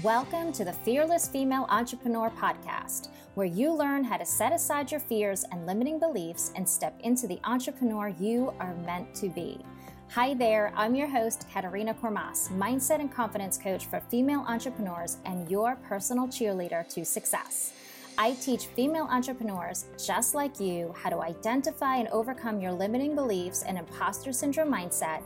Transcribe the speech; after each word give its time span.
Welcome 0.00 0.52
to 0.54 0.64
the 0.64 0.72
Fearless 0.72 1.28
Female 1.28 1.66
Entrepreneur 1.68 2.30
Podcast, 2.30 3.10
where 3.34 3.46
you 3.46 3.70
learn 3.74 4.04
how 4.04 4.16
to 4.16 4.24
set 4.24 4.50
aside 4.50 4.90
your 4.90 5.00
fears 5.00 5.44
and 5.52 5.66
limiting 5.66 5.98
beliefs 5.98 6.50
and 6.56 6.66
step 6.66 6.98
into 7.00 7.26
the 7.26 7.38
entrepreneur 7.44 8.08
you 8.08 8.54
are 8.58 8.74
meant 8.86 9.14
to 9.16 9.28
be. 9.28 9.60
Hi 10.08 10.32
there, 10.32 10.72
I'm 10.76 10.94
your 10.94 11.08
host, 11.08 11.44
Katerina 11.52 11.92
Kormas, 11.92 12.48
mindset 12.56 13.00
and 13.00 13.12
confidence 13.12 13.58
coach 13.58 13.84
for 13.84 14.00
female 14.00 14.46
entrepreneurs 14.48 15.18
and 15.26 15.50
your 15.50 15.76
personal 15.86 16.26
cheerleader 16.26 16.88
to 16.94 17.04
success. 17.04 17.74
I 18.16 18.32
teach 18.40 18.68
female 18.68 19.08
entrepreneurs 19.10 19.84
just 20.02 20.34
like 20.34 20.58
you 20.58 20.94
how 20.96 21.10
to 21.10 21.20
identify 21.20 21.96
and 21.96 22.08
overcome 22.08 22.62
your 22.62 22.72
limiting 22.72 23.14
beliefs 23.14 23.62
and 23.62 23.76
imposter 23.76 24.32
syndrome 24.32 24.72
mindset, 24.72 25.20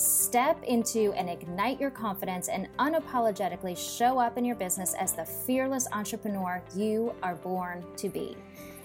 step 0.00 0.62
into 0.64 1.12
and 1.12 1.28
ignite 1.28 1.80
your 1.80 1.90
confidence, 1.90 2.48
and 2.48 2.68
unapologetically 2.78 3.76
show 3.76 4.18
up 4.18 4.38
in 4.38 4.44
your 4.44 4.56
business 4.56 4.94
as 4.94 5.12
the 5.12 5.24
fearless 5.24 5.86
entrepreneur 5.92 6.62
you 6.74 7.14
are 7.22 7.34
born 7.36 7.84
to 7.96 8.08
be. 8.08 8.36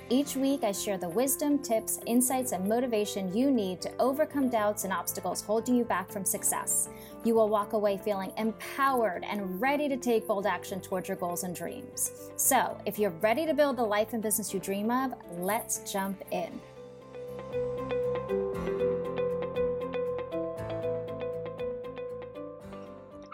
Each 0.08 0.36
week, 0.36 0.64
I 0.64 0.72
share 0.72 1.00
the 1.00 1.10
wisdom, 1.10 1.58
tips, 1.58 2.00
insights, 2.06 2.52
and 2.52 2.70
motivation 2.70 3.36
you 3.36 3.50
need 3.50 3.82
to 3.82 3.92
overcome 3.98 4.50
doubts 4.50 4.84
and 4.84 4.94
obstacles 4.94 5.42
holding 5.42 5.76
you 5.76 5.84
back 5.84 6.12
from 6.12 6.24
success. 6.24 6.90
You 7.24 7.34
will 7.34 7.50
walk 7.50 7.74
away 7.74 7.98
feeling 7.98 8.32
empowered 8.38 9.24
and 9.24 9.60
ready 9.60 9.90
to 9.90 9.98
take 9.98 10.28
bold 10.28 10.46
action 10.46 10.80
towards 10.80 11.08
your 11.08 11.18
goals 11.18 11.44
and 11.44 11.56
dreams. 11.56 12.12
So, 12.36 12.78
if 12.86 13.00
you're 13.00 13.16
ready 13.22 13.48
to 13.48 13.56
build 13.56 13.78
the 13.78 13.84
life 13.84 14.14
and 14.14 14.22
business 14.22 14.54
you 14.54 14.60
dream 14.60 14.92
of, 14.92 15.16
let's 15.40 15.92
jump 15.92 16.24
in. 16.30 16.52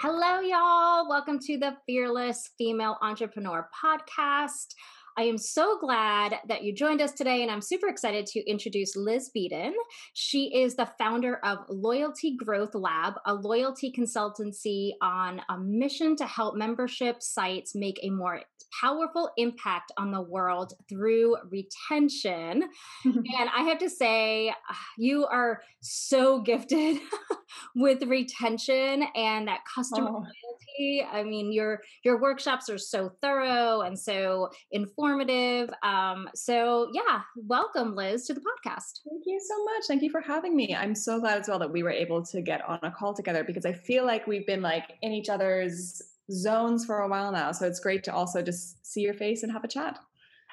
Hello, 0.03 0.39
y'all. 0.39 1.07
Welcome 1.07 1.37
to 1.41 1.59
the 1.59 1.77
Fearless 1.85 2.49
Female 2.57 2.97
Entrepreneur 3.03 3.69
Podcast. 3.85 4.73
I 5.15 5.25
am 5.25 5.37
so 5.37 5.77
glad 5.77 6.39
that 6.47 6.63
you 6.63 6.73
joined 6.73 7.03
us 7.03 7.11
today, 7.11 7.43
and 7.43 7.51
I'm 7.51 7.61
super 7.61 7.87
excited 7.87 8.25
to 8.25 8.49
introduce 8.49 8.95
Liz 8.95 9.29
Beadon. 9.37 9.73
She 10.13 10.59
is 10.59 10.75
the 10.75 10.89
founder 10.97 11.35
of 11.43 11.59
Loyalty 11.69 12.35
Growth 12.35 12.73
Lab, 12.73 13.13
a 13.27 13.35
loyalty 13.35 13.91
consultancy 13.91 14.93
on 15.03 15.39
a 15.49 15.59
mission 15.59 16.15
to 16.15 16.25
help 16.25 16.55
membership 16.55 17.21
sites 17.21 17.75
make 17.75 17.99
a 18.01 18.09
more 18.09 18.41
powerful 18.79 19.29
impact 19.37 19.91
on 19.97 20.11
the 20.11 20.21
world 20.21 20.73
through 20.89 21.37
retention. 21.49 22.63
and 23.05 23.49
I 23.55 23.63
have 23.63 23.79
to 23.79 23.89
say, 23.89 24.53
you 24.97 25.25
are 25.25 25.61
so 25.81 26.41
gifted 26.41 26.99
with 27.75 28.03
retention 28.03 29.03
and 29.15 29.47
that 29.47 29.61
customer 29.73 30.09
oh. 30.09 30.13
loyalty. 30.13 31.05
I 31.11 31.23
mean, 31.23 31.51
your 31.51 31.81
your 32.03 32.21
workshops 32.21 32.69
are 32.69 32.77
so 32.77 33.11
thorough 33.21 33.81
and 33.81 33.97
so 33.97 34.49
informative. 34.71 35.69
Um, 35.83 36.29
so 36.33 36.89
yeah, 36.93 37.21
welcome, 37.35 37.95
Liz, 37.95 38.25
to 38.27 38.33
the 38.33 38.41
podcast. 38.41 38.99
Thank 39.09 39.23
you 39.25 39.39
so 39.39 39.63
much. 39.65 39.83
Thank 39.87 40.01
you 40.01 40.09
for 40.09 40.21
having 40.21 40.55
me. 40.55 40.75
I'm 40.75 40.95
so 40.95 41.19
glad 41.19 41.41
as 41.41 41.47
well 41.47 41.59
that 41.59 41.71
we 41.71 41.83
were 41.83 41.91
able 41.91 42.23
to 42.25 42.41
get 42.41 42.67
on 42.67 42.79
a 42.83 42.91
call 42.91 43.13
together 43.13 43.43
because 43.43 43.65
I 43.65 43.73
feel 43.73 44.05
like 44.05 44.27
we've 44.27 44.47
been 44.47 44.61
like 44.61 44.93
in 45.01 45.11
each 45.11 45.29
other's 45.29 46.01
zones 46.29 46.85
for 46.85 46.99
a 46.99 47.07
while 47.07 47.31
now. 47.31 47.51
So 47.51 47.65
it's 47.65 47.79
great 47.79 48.03
to 48.05 48.13
also 48.13 48.41
just 48.41 48.85
see 48.85 49.01
your 49.01 49.13
face 49.13 49.43
and 49.43 49.51
have 49.51 49.63
a 49.63 49.67
chat. 49.67 49.99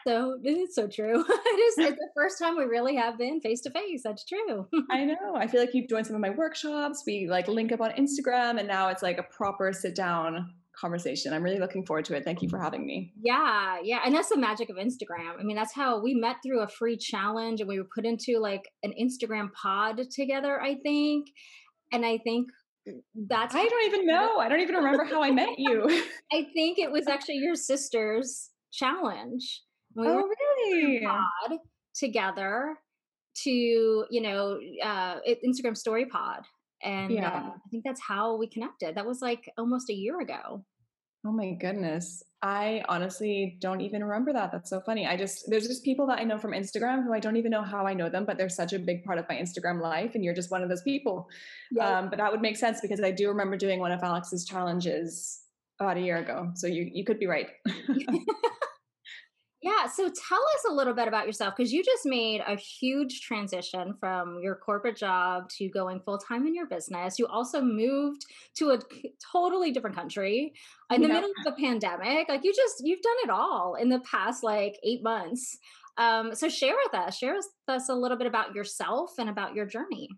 So 0.07 0.39
it's 0.43 0.75
so 0.75 0.87
true. 0.87 1.25
it 1.29 1.61
is 1.61 1.75
it's 1.79 1.99
the 1.99 2.09
first 2.15 2.39
time 2.39 2.57
we 2.57 2.65
really 2.65 2.97
have 2.97 3.19
been 3.19 3.41
face 3.41 3.61
to 3.63 3.71
face. 3.71 4.03
That's 4.05 4.25
true. 4.25 4.67
I 4.91 5.05
know. 5.05 5.37
I 5.37 5.47
feel 5.47 5.61
like 5.61 5.75
you've 5.75 5.89
joined 5.89 6.07
some 6.07 6.17
of 6.17 6.23
my 6.23 6.31
workshops. 6.31 7.03
We 7.07 7.29
like 7.29 7.49
link 7.49 7.73
up 7.73 7.81
on 7.81 7.91
Instagram 7.91 8.59
and 8.59 8.69
now 8.69 8.89
it's 8.89 9.03
like 9.03 9.19
a 9.19 9.25
proper 9.25 9.73
sit 9.73 9.95
down 9.95 10.53
conversation. 10.81 11.33
I'm 11.33 11.43
really 11.43 11.59
looking 11.59 11.85
forward 11.85 12.05
to 12.07 12.15
it. 12.15 12.25
Thank 12.25 12.43
you 12.43 12.49
for 12.49 12.59
having 12.59 12.87
me. 12.87 13.13
Yeah, 13.21 13.79
yeah. 13.83 14.01
And 14.05 14.15
that's 14.15 14.29
the 14.29 14.39
magic 14.39 14.71
of 14.71 14.77
Instagram. 14.77 15.39
I 15.39 15.43
mean, 15.43 15.57
that's 15.57 15.75
how 15.75 16.01
we 16.01 16.15
met 16.15 16.37
through 16.43 16.61
a 16.61 16.69
free 16.69 16.97
challenge 16.97 17.61
and 17.61 17.69
we 17.69 17.79
were 17.79 17.89
put 17.93 18.07
into 18.07 18.39
like 18.39 18.63
an 18.83 18.93
Instagram 19.01 19.53
pod 19.53 20.01
together, 20.11 20.61
I 20.61 20.77
think. 20.77 21.29
And 21.93 22.05
I 22.05 22.19
think 22.19 22.49
that's 23.29 23.55
I 23.55 23.65
don't 23.65 23.87
even 23.87 24.07
know. 24.07 24.39
I 24.39 24.49
don't 24.49 24.61
even 24.61 24.77
remember 24.77 25.05
how 25.05 25.23
I 25.23 25.31
met 25.31 25.59
you. 25.59 25.85
I 26.33 26.47
think 26.55 26.79
it 26.79 26.91
was 26.91 27.07
actually 27.09 27.37
your 27.37 27.55
sister's 27.55 28.51
challenge. 28.73 29.63
We 29.95 30.07
oh, 30.07 30.29
really? 30.69 31.05
Pod 31.05 31.59
together 31.95 32.77
to 33.45 33.51
you 33.51 34.21
know 34.21 34.59
uh, 34.83 35.17
Instagram 35.47 35.77
Story 35.77 36.07
Pod, 36.07 36.43
and 36.83 37.13
yeah. 37.13 37.29
uh, 37.29 37.51
I 37.51 37.69
think 37.71 37.85
that's 37.85 38.01
how 38.01 38.37
we 38.37 38.49
connected. 38.49 38.95
That 38.95 39.07
was 39.07 39.21
like 39.21 39.51
almost 39.57 39.91
a 39.91 39.95
year 39.95 40.21
ago. 40.21 40.65
Oh 41.29 41.33
my 41.33 41.51
goodness. 41.51 42.23
I 42.41 42.83
honestly 42.89 43.59
don't 43.61 43.83
even 43.83 44.03
remember 44.03 44.33
that. 44.33 44.51
That's 44.51 44.71
so 44.71 44.81
funny. 44.81 45.07
I 45.07 45.15
just, 45.15 45.45
there's 45.51 45.67
just 45.67 45.85
people 45.85 46.07
that 46.07 46.19
I 46.19 46.25
know 46.25 46.39
from 46.39 46.53
Instagram 46.53 47.05
who 47.05 47.13
I 47.13 47.21
don't 47.21 47.37
even 47.37 47.51
know 47.51 47.61
how 47.61 47.87
I 47.87 47.93
know 47.93 48.09
them, 48.09 48.25
but 48.25 48.39
they're 48.39 48.49
such 48.49 48.73
a 48.73 48.79
big 48.79 49.05
part 49.05 49.19
of 49.19 49.27
my 49.29 49.35
Instagram 49.35 49.83
life. 49.83 50.15
And 50.15 50.25
you're 50.25 50.33
just 50.33 50.51
one 50.51 50.63
of 50.63 50.71
those 50.71 50.81
people. 50.81 51.29
Yeah. 51.71 51.99
Um, 51.99 52.09
but 52.09 52.17
that 52.17 52.33
would 52.33 52.41
make 52.41 52.57
sense 52.57 52.81
because 52.81 53.03
I 53.03 53.11
do 53.11 53.29
remember 53.29 53.59
doing 53.59 53.79
one 53.79 53.93
of 53.93 54.03
Alex's 54.03 54.47
challenges 54.47 55.43
about 55.79 55.99
a 55.99 56.01
year 56.01 56.17
ago. 56.17 56.51
So 56.55 56.67
you, 56.67 56.89
you 56.91 57.05
could 57.05 57.19
be 57.19 57.27
right. 57.27 57.49
Yeah. 59.69 59.87
So 59.87 60.05
tell 60.05 60.43
us 60.57 60.65
a 60.71 60.73
little 60.73 60.95
bit 60.95 61.09
about 61.09 61.27
yourself 61.27 61.55
because 61.55 61.75
you 61.75 61.85
just 61.85 62.07
made 62.07 62.41
a 62.47 62.57
huge 62.57 63.21
transition 63.21 63.93
from 64.01 64.41
your 64.41 64.55
corporate 64.55 64.97
job 64.97 65.51
to 65.59 65.69
going 65.69 66.01
full 66.01 66.17
time 66.17 66.47
in 66.47 66.55
your 66.55 66.67
business. 66.67 67.19
You 67.19 67.27
also 67.27 67.61
moved 67.61 68.25
to 68.57 68.71
a 68.71 68.79
totally 69.31 69.71
different 69.71 69.95
country 69.95 70.55
in 70.91 71.03
the 71.03 71.09
middle 71.09 71.31
of 71.45 71.53
a 71.53 71.57
pandemic. 71.57 72.31
Like 72.31 72.45
you 72.45 72.55
just, 72.55 72.81
you've 72.83 73.03
done 73.03 73.17
it 73.25 73.31
all 73.31 73.75
in 73.75 73.91
the 73.91 74.01
past 74.01 74.43
like 74.43 74.79
eight 74.83 75.03
months. 75.03 75.59
Um, 75.99 76.35
so 76.35 76.49
share 76.49 76.77
with 76.87 76.95
us, 76.95 77.19
share 77.19 77.35
with 77.35 77.47
us 77.69 77.91
a 77.91 77.95
little 77.95 78.17
bit 78.17 78.27
about 78.27 78.55
yourself 78.55 79.13
and 79.19 79.29
about 79.29 79.55
your 79.55 79.67
journey. 79.67 80.09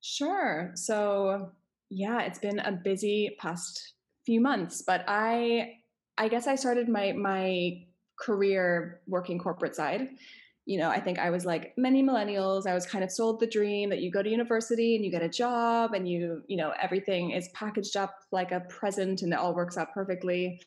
Sure. 0.00 0.70
So 0.74 1.50
yeah, 1.90 2.22
it's 2.22 2.38
been 2.38 2.60
a 2.60 2.70
busy 2.70 3.36
past 3.40 3.94
few 4.24 4.40
months, 4.40 4.84
but 4.86 5.04
I, 5.08 5.72
I 6.16 6.28
guess 6.28 6.46
I 6.46 6.54
started 6.54 6.88
my, 6.88 7.10
my 7.12 7.82
career 8.22 9.00
working 9.06 9.38
corporate 9.38 9.74
side. 9.74 10.08
You 10.64 10.78
know 10.78 10.90
i 10.90 11.00
think 11.00 11.18
i 11.18 11.28
was 11.28 11.44
like 11.44 11.74
many 11.76 12.04
millennials 12.04 12.68
i 12.68 12.74
was 12.74 12.86
kind 12.86 13.02
of 13.02 13.10
sold 13.10 13.40
the 13.40 13.48
dream 13.48 13.90
that 13.90 14.00
you 14.00 14.12
go 14.12 14.22
to 14.22 14.30
university 14.30 14.94
and 14.94 15.04
you 15.04 15.10
get 15.10 15.20
a 15.20 15.28
job 15.28 15.92
and 15.92 16.08
you 16.08 16.42
you 16.46 16.56
know 16.56 16.72
everything 16.80 17.32
is 17.32 17.48
packaged 17.48 17.96
up 17.96 18.14
like 18.30 18.52
a 18.52 18.60
present 18.60 19.22
and 19.22 19.32
it 19.32 19.38
all 19.40 19.56
works 19.56 19.76
out 19.76 19.92
perfectly. 19.92 20.62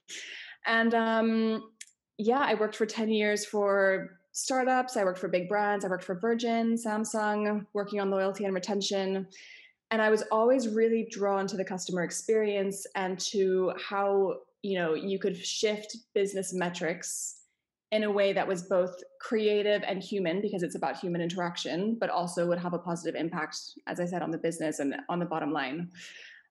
And 0.66 0.94
um 0.94 1.70
yeah 2.18 2.40
i 2.40 2.56
worked 2.56 2.76
for 2.76 2.86
10 2.86 3.08
years 3.08 3.46
for 3.46 4.20
startups 4.34 4.98
i 4.98 5.04
worked 5.06 5.20
for 5.20 5.30
big 5.30 5.48
brands 5.48 5.86
i 5.86 5.88
worked 5.88 6.04
for 6.04 6.16
virgin 6.16 6.76
samsung 6.76 7.66
working 7.74 8.02
on 8.02 8.10
loyalty 8.10 8.44
and 8.44 8.54
retention. 8.54 9.26
And 9.92 10.02
i 10.02 10.10
was 10.10 10.24
always 10.30 10.68
really 10.68 11.08
drawn 11.10 11.48
to 11.48 11.56
the 11.56 11.64
customer 11.64 12.04
experience 12.04 12.86
and 12.96 13.18
to 13.32 13.72
how 13.82 14.40
you 14.62 14.78
know 14.78 14.94
you 14.94 15.20
could 15.20 15.38
shift 15.38 15.96
business 16.14 16.54
metrics 16.54 17.45
in 17.92 18.04
a 18.04 18.12
way 18.12 18.34
that 18.34 18.48
was 18.48 18.64
both 18.64 18.96
creative 19.22 19.84
and 19.88 20.02
human 20.02 20.42
because 20.42 20.64
it's 20.64 20.76
about 20.76 20.98
human 20.98 21.22
interaction, 21.22 21.98
but 22.00 22.10
also 22.10 22.48
would 22.48 22.60
have 22.60 22.74
a 22.74 22.80
positive 22.80 23.16
impact, 23.16 23.58
as 23.88 24.00
I 24.00 24.06
said, 24.06 24.22
on 24.22 24.32
the 24.32 24.38
business 24.38 24.80
and 24.80 24.96
on 25.08 25.20
the 25.20 25.26
bottom 25.26 25.52
line. 25.52 25.90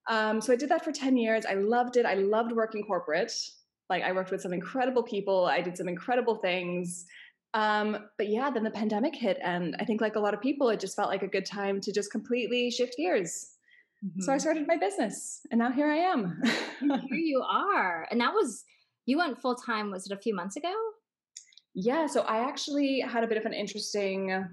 Um, 0.08 0.40
so 0.40 0.52
I 0.52 0.56
did 0.56 0.68
that 0.68 0.84
for 0.84 0.92
10 0.92 1.16
years. 1.16 1.44
I 1.46 1.54
loved 1.54 1.96
it. 1.96 2.06
I 2.06 2.14
loved 2.14 2.52
working 2.52 2.84
corporate. 2.84 3.32
Like 3.90 4.02
I 4.02 4.12
worked 4.12 4.30
with 4.30 4.40
some 4.40 4.52
incredible 4.52 5.02
people. 5.02 5.46
I 5.46 5.60
did 5.60 5.76
some 5.76 5.88
incredible 5.88 6.36
things. 6.36 7.04
Um, 7.52 8.08
but 8.18 8.28
yeah, 8.28 8.50
then 8.50 8.64
the 8.64 8.70
pandemic 8.70 9.14
hit. 9.14 9.38
And 9.42 9.76
I 9.78 9.84
think, 9.84 10.00
like 10.00 10.16
a 10.16 10.20
lot 10.20 10.34
of 10.34 10.40
people, 10.40 10.68
it 10.70 10.80
just 10.80 10.96
felt 10.96 11.08
like 11.08 11.22
a 11.22 11.28
good 11.28 11.46
time 11.46 11.80
to 11.82 11.92
just 11.92 12.10
completely 12.10 12.70
shift 12.70 12.96
gears. 12.96 13.50
Mm-hmm. 14.04 14.22
So 14.22 14.32
I 14.32 14.34
mm-hmm. 14.34 14.40
started 14.40 14.66
my 14.66 14.76
business 14.76 15.40
and 15.50 15.58
now 15.58 15.70
here 15.70 15.88
I 15.88 15.96
am. 15.96 16.42
here 16.80 17.16
you 17.16 17.42
are. 17.42 18.06
And 18.10 18.20
that 18.20 18.34
was, 18.34 18.64
you 19.06 19.18
went 19.18 19.40
full 19.40 19.54
time, 19.54 19.90
was 19.90 20.06
it 20.06 20.12
a 20.12 20.20
few 20.20 20.34
months 20.34 20.56
ago? 20.56 20.72
Yeah, 21.74 22.06
so 22.06 22.22
I 22.22 22.48
actually 22.48 23.00
had 23.00 23.24
a 23.24 23.26
bit 23.26 23.36
of 23.36 23.46
an 23.46 23.52
interesting 23.52 24.46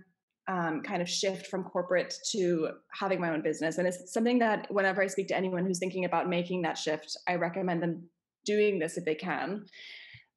um, 0.47 0.81
kind 0.81 1.01
of 1.01 1.09
shift 1.09 1.47
from 1.47 1.63
corporate 1.63 2.13
to 2.31 2.69
having 2.99 3.21
my 3.21 3.29
own 3.29 3.41
business. 3.41 3.77
And 3.77 3.87
it's 3.87 4.11
something 4.11 4.39
that 4.39 4.67
whenever 4.69 5.01
I 5.01 5.07
speak 5.07 5.27
to 5.27 5.37
anyone 5.37 5.65
who's 5.65 5.79
thinking 5.79 6.05
about 6.05 6.27
making 6.27 6.63
that 6.63 6.77
shift, 6.77 7.15
I 7.27 7.35
recommend 7.35 7.83
them 7.83 8.09
doing 8.45 8.79
this 8.79 8.97
if 8.97 9.05
they 9.05 9.15
can. 9.15 9.65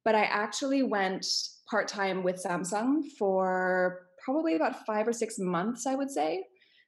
But 0.05 0.15
I 0.15 0.25
actually 0.25 0.83
went 0.83 1.27
part 1.71 1.89
time 1.89 2.23
with 2.23 2.43
Samsung 2.45 3.05
for 3.19 4.07
probably 4.23 4.55
about 4.55 4.85
five 4.85 5.09
or 5.09 5.13
six 5.13 5.37
months, 5.39 5.87
I 5.87 5.95
would 5.95 6.11
say. 6.11 6.45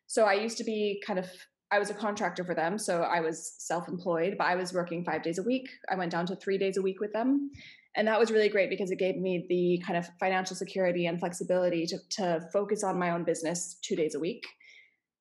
So 0.06 0.24
I 0.24 0.34
used 0.34 0.58
to 0.58 0.64
be 0.64 1.02
kind 1.04 1.18
of 1.18 1.26
I 1.72 1.80
was 1.80 1.90
a 1.90 1.94
contractor 1.94 2.44
for 2.44 2.54
them, 2.54 2.78
so 2.78 3.02
I 3.02 3.20
was 3.20 3.54
self-employed, 3.58 4.36
but 4.38 4.46
I 4.46 4.54
was 4.54 4.72
working 4.72 5.04
five 5.04 5.24
days 5.24 5.38
a 5.38 5.42
week. 5.42 5.68
I 5.90 5.96
went 5.96 6.12
down 6.12 6.24
to 6.26 6.36
three 6.36 6.58
days 6.58 6.76
a 6.76 6.82
week 6.82 7.00
with 7.00 7.12
them, 7.12 7.50
and 7.96 8.06
that 8.06 8.18
was 8.18 8.30
really 8.30 8.48
great 8.48 8.70
because 8.70 8.90
it 8.90 8.98
gave 8.98 9.16
me 9.16 9.46
the 9.48 9.82
kind 9.84 9.98
of 9.98 10.08
financial 10.20 10.54
security 10.54 11.06
and 11.06 11.18
flexibility 11.18 11.86
to, 11.86 11.98
to 12.10 12.46
focus 12.52 12.84
on 12.84 12.98
my 12.98 13.10
own 13.10 13.24
business 13.24 13.78
two 13.82 13.96
days 13.96 14.14
a 14.14 14.20
week 14.20 14.46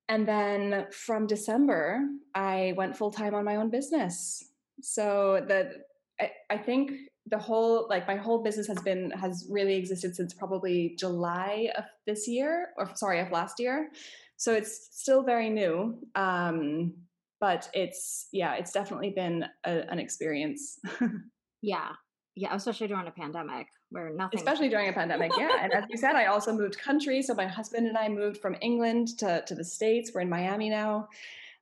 and 0.09 0.27
then 0.27 0.85
from 0.91 1.25
december 1.25 1.99
i 2.35 2.73
went 2.77 2.95
full 2.95 3.11
time 3.11 3.33
on 3.33 3.43
my 3.43 3.55
own 3.55 3.69
business 3.69 4.43
so 4.81 5.43
the 5.47 5.71
I, 6.19 6.31
I 6.49 6.57
think 6.57 6.91
the 7.27 7.37
whole 7.37 7.87
like 7.89 8.07
my 8.07 8.15
whole 8.15 8.43
business 8.43 8.67
has 8.67 8.79
been 8.81 9.11
has 9.11 9.47
really 9.49 9.75
existed 9.75 10.15
since 10.15 10.33
probably 10.33 10.95
July 10.97 11.69
of 11.75 11.85
this 12.05 12.27
year 12.27 12.69
or 12.77 12.89
sorry 12.95 13.19
of 13.19 13.31
last 13.31 13.59
year. 13.59 13.89
So 14.37 14.53
it's 14.53 14.89
still 14.91 15.23
very 15.23 15.49
new. 15.49 15.97
Um 16.15 16.93
but 17.41 17.69
it's 17.73 18.27
yeah, 18.31 18.55
it's 18.55 18.71
definitely 18.71 19.09
been 19.09 19.45
a, 19.65 19.91
an 19.91 19.99
experience. 19.99 20.79
yeah. 21.61 21.89
Yeah, 22.35 22.53
especially 22.53 22.87
during 22.87 23.07
a 23.07 23.11
pandemic 23.11 23.67
where 23.89 24.09
nothing 24.09 24.39
especially 24.39 24.67
during 24.67 24.89
a 24.89 24.93
pandemic 24.93 25.31
yeah 25.37 25.57
and 25.61 25.71
as 25.71 25.85
you 25.89 25.97
said 25.97 26.15
i 26.15 26.25
also 26.25 26.51
moved 26.51 26.77
country 26.77 27.21
so 27.21 27.33
my 27.33 27.45
husband 27.45 27.87
and 27.87 27.97
i 27.97 28.09
moved 28.09 28.37
from 28.37 28.55
england 28.61 29.07
to, 29.19 29.43
to 29.45 29.55
the 29.55 29.63
states 29.63 30.11
we're 30.13 30.21
in 30.21 30.29
miami 30.29 30.69
now 30.69 31.07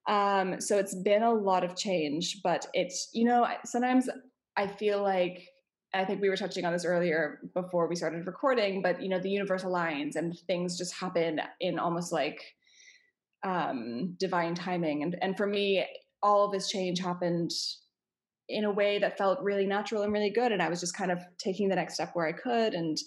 um, 0.05 0.59
so 0.59 0.77
it's 0.77 0.95
been 0.95 1.23
a 1.23 1.31
lot 1.31 1.63
of 1.63 1.75
change 1.75 2.41
but 2.43 2.65
it's 2.73 3.09
you 3.13 3.25
know 3.25 3.47
sometimes 3.65 4.09
i 4.57 4.65
feel 4.65 5.01
like 5.01 5.47
I 5.95 6.05
think 6.05 6.21
we 6.21 6.29
were 6.29 6.35
touching 6.35 6.65
on 6.65 6.73
this 6.73 6.85
earlier 6.85 7.39
before 7.53 7.87
we 7.87 7.95
started 7.95 8.25
recording, 8.25 8.81
but 8.81 8.99
you 8.99 9.09
know, 9.09 9.19
the 9.19 9.29
universe 9.29 9.63
aligns 9.63 10.15
and 10.15 10.35
things 10.47 10.75
just 10.75 10.95
happen 10.95 11.39
in 11.59 11.77
almost 11.77 12.11
like 12.11 12.41
um, 13.43 14.15
divine 14.17 14.55
timing. 14.55 15.03
And 15.03 15.15
and 15.21 15.37
for 15.37 15.45
me, 15.45 15.85
all 16.23 16.45
of 16.45 16.51
this 16.51 16.67
change 16.69 16.99
happened 16.99 17.51
in 18.49 18.65
a 18.65 18.71
way 18.71 18.99
that 18.99 19.17
felt 19.17 19.41
really 19.41 19.65
natural 19.65 20.03
and 20.03 20.13
really 20.13 20.31
good. 20.31 20.51
And 20.51 20.61
I 20.61 20.69
was 20.69 20.79
just 20.79 20.97
kind 20.97 21.11
of 21.11 21.19
taking 21.37 21.69
the 21.69 21.75
next 21.75 21.95
step 21.95 22.11
where 22.13 22.27
I 22.27 22.33
could 22.33 22.73
and 22.73 22.97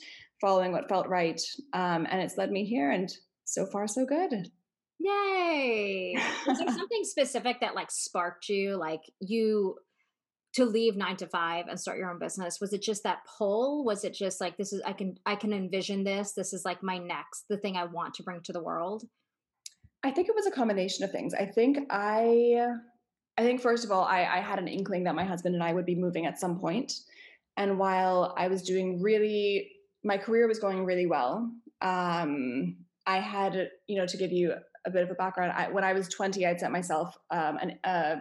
following 0.40 0.72
what 0.72 0.88
felt 0.88 1.08
right. 1.08 1.40
Um, 1.72 2.06
and 2.10 2.20
it's 2.22 2.36
led 2.36 2.50
me 2.50 2.64
here. 2.64 2.90
And 2.90 3.10
so 3.44 3.66
far, 3.66 3.86
so 3.86 4.04
good. 4.04 4.50
Yay. 4.98 6.16
Was 6.46 6.58
there 6.58 6.68
something 6.76 7.04
specific 7.04 7.60
that 7.60 7.74
like 7.74 7.90
sparked 7.90 8.48
you? 8.48 8.76
Like 8.76 9.02
you 9.20 9.76
to 10.56 10.64
leave 10.64 10.96
nine 10.96 11.16
to 11.16 11.26
five 11.26 11.66
and 11.68 11.78
start 11.78 11.98
your 11.98 12.10
own 12.10 12.18
business 12.18 12.62
was 12.62 12.72
it 12.72 12.80
just 12.80 13.02
that 13.02 13.18
pull 13.38 13.84
was 13.84 14.04
it 14.04 14.14
just 14.14 14.40
like 14.40 14.56
this 14.56 14.72
is 14.72 14.80
i 14.86 14.92
can 14.92 15.14
i 15.26 15.36
can 15.36 15.52
envision 15.52 16.02
this 16.02 16.32
this 16.32 16.54
is 16.54 16.64
like 16.64 16.82
my 16.82 16.96
next 16.96 17.44
the 17.50 17.58
thing 17.58 17.76
i 17.76 17.84
want 17.84 18.14
to 18.14 18.22
bring 18.22 18.40
to 18.40 18.54
the 18.54 18.62
world 18.62 19.04
i 20.02 20.10
think 20.10 20.30
it 20.30 20.34
was 20.34 20.46
a 20.46 20.50
combination 20.50 21.04
of 21.04 21.12
things 21.12 21.34
i 21.34 21.44
think 21.44 21.78
i 21.90 22.56
I 23.38 23.42
think 23.42 23.60
first 23.60 23.84
of 23.84 23.90
all, 23.90 24.04
I, 24.04 24.20
I 24.24 24.40
had 24.40 24.58
an 24.58 24.68
inkling 24.68 25.04
that 25.04 25.14
my 25.14 25.24
husband 25.24 25.54
and 25.54 25.62
I 25.62 25.72
would 25.72 25.86
be 25.86 25.94
moving 25.94 26.26
at 26.26 26.38
some 26.38 26.58
point. 26.58 26.92
And 27.56 27.78
while 27.78 28.34
I 28.36 28.48
was 28.48 28.62
doing 28.62 29.02
really, 29.02 29.70
my 30.04 30.18
career 30.18 30.46
was 30.46 30.58
going 30.58 30.84
really 30.84 31.06
well. 31.06 31.50
Um, 31.82 32.76
I 33.06 33.18
had, 33.18 33.70
you 33.86 33.98
know, 33.98 34.06
to 34.06 34.16
give 34.16 34.32
you 34.32 34.54
a 34.86 34.90
bit 34.90 35.02
of 35.02 35.10
a 35.10 35.14
background, 35.14 35.52
I, 35.52 35.68
when 35.70 35.84
I 35.84 35.92
was 35.92 36.08
20, 36.08 36.46
I'd 36.46 36.60
set 36.60 36.72
myself 36.72 37.16
um, 37.30 37.58
an, 37.58 37.78
uh, 37.84 38.16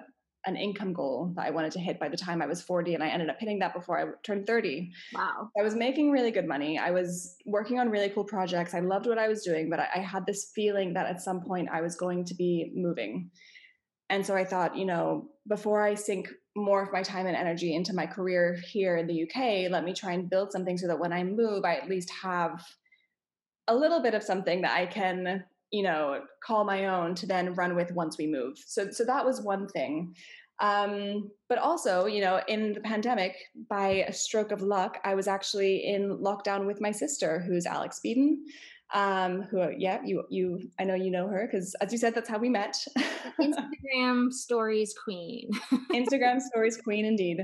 an 0.46 0.56
income 0.56 0.94
goal 0.94 1.34
that 1.36 1.46
I 1.46 1.50
wanted 1.50 1.72
to 1.74 1.80
hit 1.80 2.00
by 2.00 2.08
the 2.08 2.18
time 2.18 2.42
I 2.42 2.46
was 2.46 2.62
40, 2.62 2.94
and 2.94 3.04
I 3.04 3.08
ended 3.08 3.30
up 3.30 3.38
hitting 3.40 3.60
that 3.60 3.74
before 3.74 4.00
I 4.00 4.06
turned 4.24 4.46
30. 4.46 4.92
Wow. 5.14 5.50
I 5.60 5.64
was 5.64 5.76
making 5.76 6.12
really 6.12 6.32
good 6.32 6.48
money. 6.48 6.78
I 6.78 6.92
was 6.92 7.36
working 7.46 7.80
on 7.80 7.90
really 7.90 8.10
cool 8.10 8.24
projects. 8.24 8.74
I 8.74 8.80
loved 8.80 9.08
what 9.08 9.18
I 9.18 9.28
was 9.28 9.44
doing, 9.44 9.70
but 9.70 9.80
I, 9.80 9.88
I 9.96 10.00
had 10.00 10.26
this 10.26 10.52
feeling 10.54 10.94
that 10.94 11.08
at 11.08 11.22
some 11.22 11.42
point 11.42 11.70
I 11.72 11.82
was 11.82 11.96
going 11.96 12.26
to 12.26 12.36
be 12.36 12.72
moving. 12.76 13.32
And 14.10 14.26
so 14.26 14.36
I 14.36 14.46
thought, 14.46 14.78
you 14.78 14.86
know, 14.86 15.30
before 15.48 15.82
I 15.82 15.96
sink 15.96 16.30
more 16.56 16.82
of 16.82 16.94
my 16.94 17.04
time 17.04 17.28
and 17.28 17.36
energy 17.36 17.76
into 17.76 17.94
my 17.94 18.06
career 18.06 18.58
here 18.72 18.98
in 18.98 19.08
the 19.08 19.24
UK, 19.24 19.72
let 19.72 19.84
me 19.84 19.94
try 19.94 20.14
and 20.14 20.30
build 20.30 20.52
something 20.52 20.78
so 20.78 20.88
that 20.88 21.00
when 21.00 21.12
I 21.12 21.24
move, 21.24 21.66
I 21.66 21.76
at 21.76 21.90
least 21.90 22.12
have 22.22 22.64
a 23.68 23.76
little 23.76 24.02
bit 24.02 24.14
of 24.14 24.24
something 24.24 24.62
that 24.62 24.78
I 24.78 24.86
can, 24.86 25.44
you 25.72 25.84
know, 25.84 26.22
call 26.44 26.64
my 26.64 26.86
own 26.86 27.16
to 27.16 27.26
then 27.26 27.56
run 27.56 27.76
with 27.76 27.92
once 27.92 28.18
we 28.18 28.28
move. 28.28 28.58
So 28.66 28.92
so 28.92 29.04
that 29.06 29.26
was 29.26 29.42
one 29.42 29.68
thing. 29.68 30.16
Um, 30.62 31.32
but 31.50 31.58
also, 31.58 32.06
you 32.06 32.22
know, 32.22 32.42
in 32.48 32.74
the 32.74 32.80
pandemic, 32.80 33.36
by 33.70 34.06
a 34.08 34.14
stroke 34.14 34.52
of 34.52 34.62
luck, 34.62 35.00
I 35.04 35.14
was 35.16 35.28
actually 35.28 35.86
in 35.86 36.18
lockdown 36.20 36.66
with 36.66 36.80
my 36.80 36.92
sister, 36.92 37.40
who's 37.40 37.66
Alex 37.66 38.00
Beadon 38.06 38.38
um, 38.94 39.42
who, 39.44 39.70
yeah, 39.78 40.00
you, 40.06 40.24
you, 40.30 40.70
I 40.80 40.84
know 40.84 40.96
you 40.96 41.12
know 41.12 41.28
her 41.28 41.48
because, 41.50 41.76
as 41.82 41.92
you 41.92 41.98
said, 41.98 42.14
that's 42.14 42.30
how 42.30 42.38
we 42.38 42.50
met. 42.50 42.78
Instagram 43.42 44.32
stories 44.32 44.94
queen. 45.04 45.50
Instagram 45.92 46.40
stories 46.40 46.78
queen, 46.78 47.06
indeed. 47.06 47.40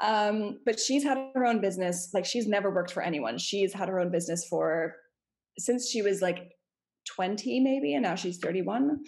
Um, 0.00 0.58
but 0.64 0.78
she's 0.78 1.02
had 1.02 1.18
her 1.34 1.46
own 1.46 1.60
business. 1.60 2.10
Like 2.12 2.24
she's 2.24 2.46
never 2.46 2.70
worked 2.70 2.92
for 2.92 3.02
anyone. 3.02 3.38
She's 3.38 3.72
had 3.72 3.88
her 3.88 3.98
own 3.98 4.10
business 4.10 4.46
for 4.46 4.94
since 5.58 5.90
she 5.90 6.02
was 6.02 6.22
like 6.22 6.52
20, 7.16 7.60
maybe, 7.60 7.94
and 7.94 8.02
now 8.02 8.14
she's 8.14 8.38
31 8.38 9.00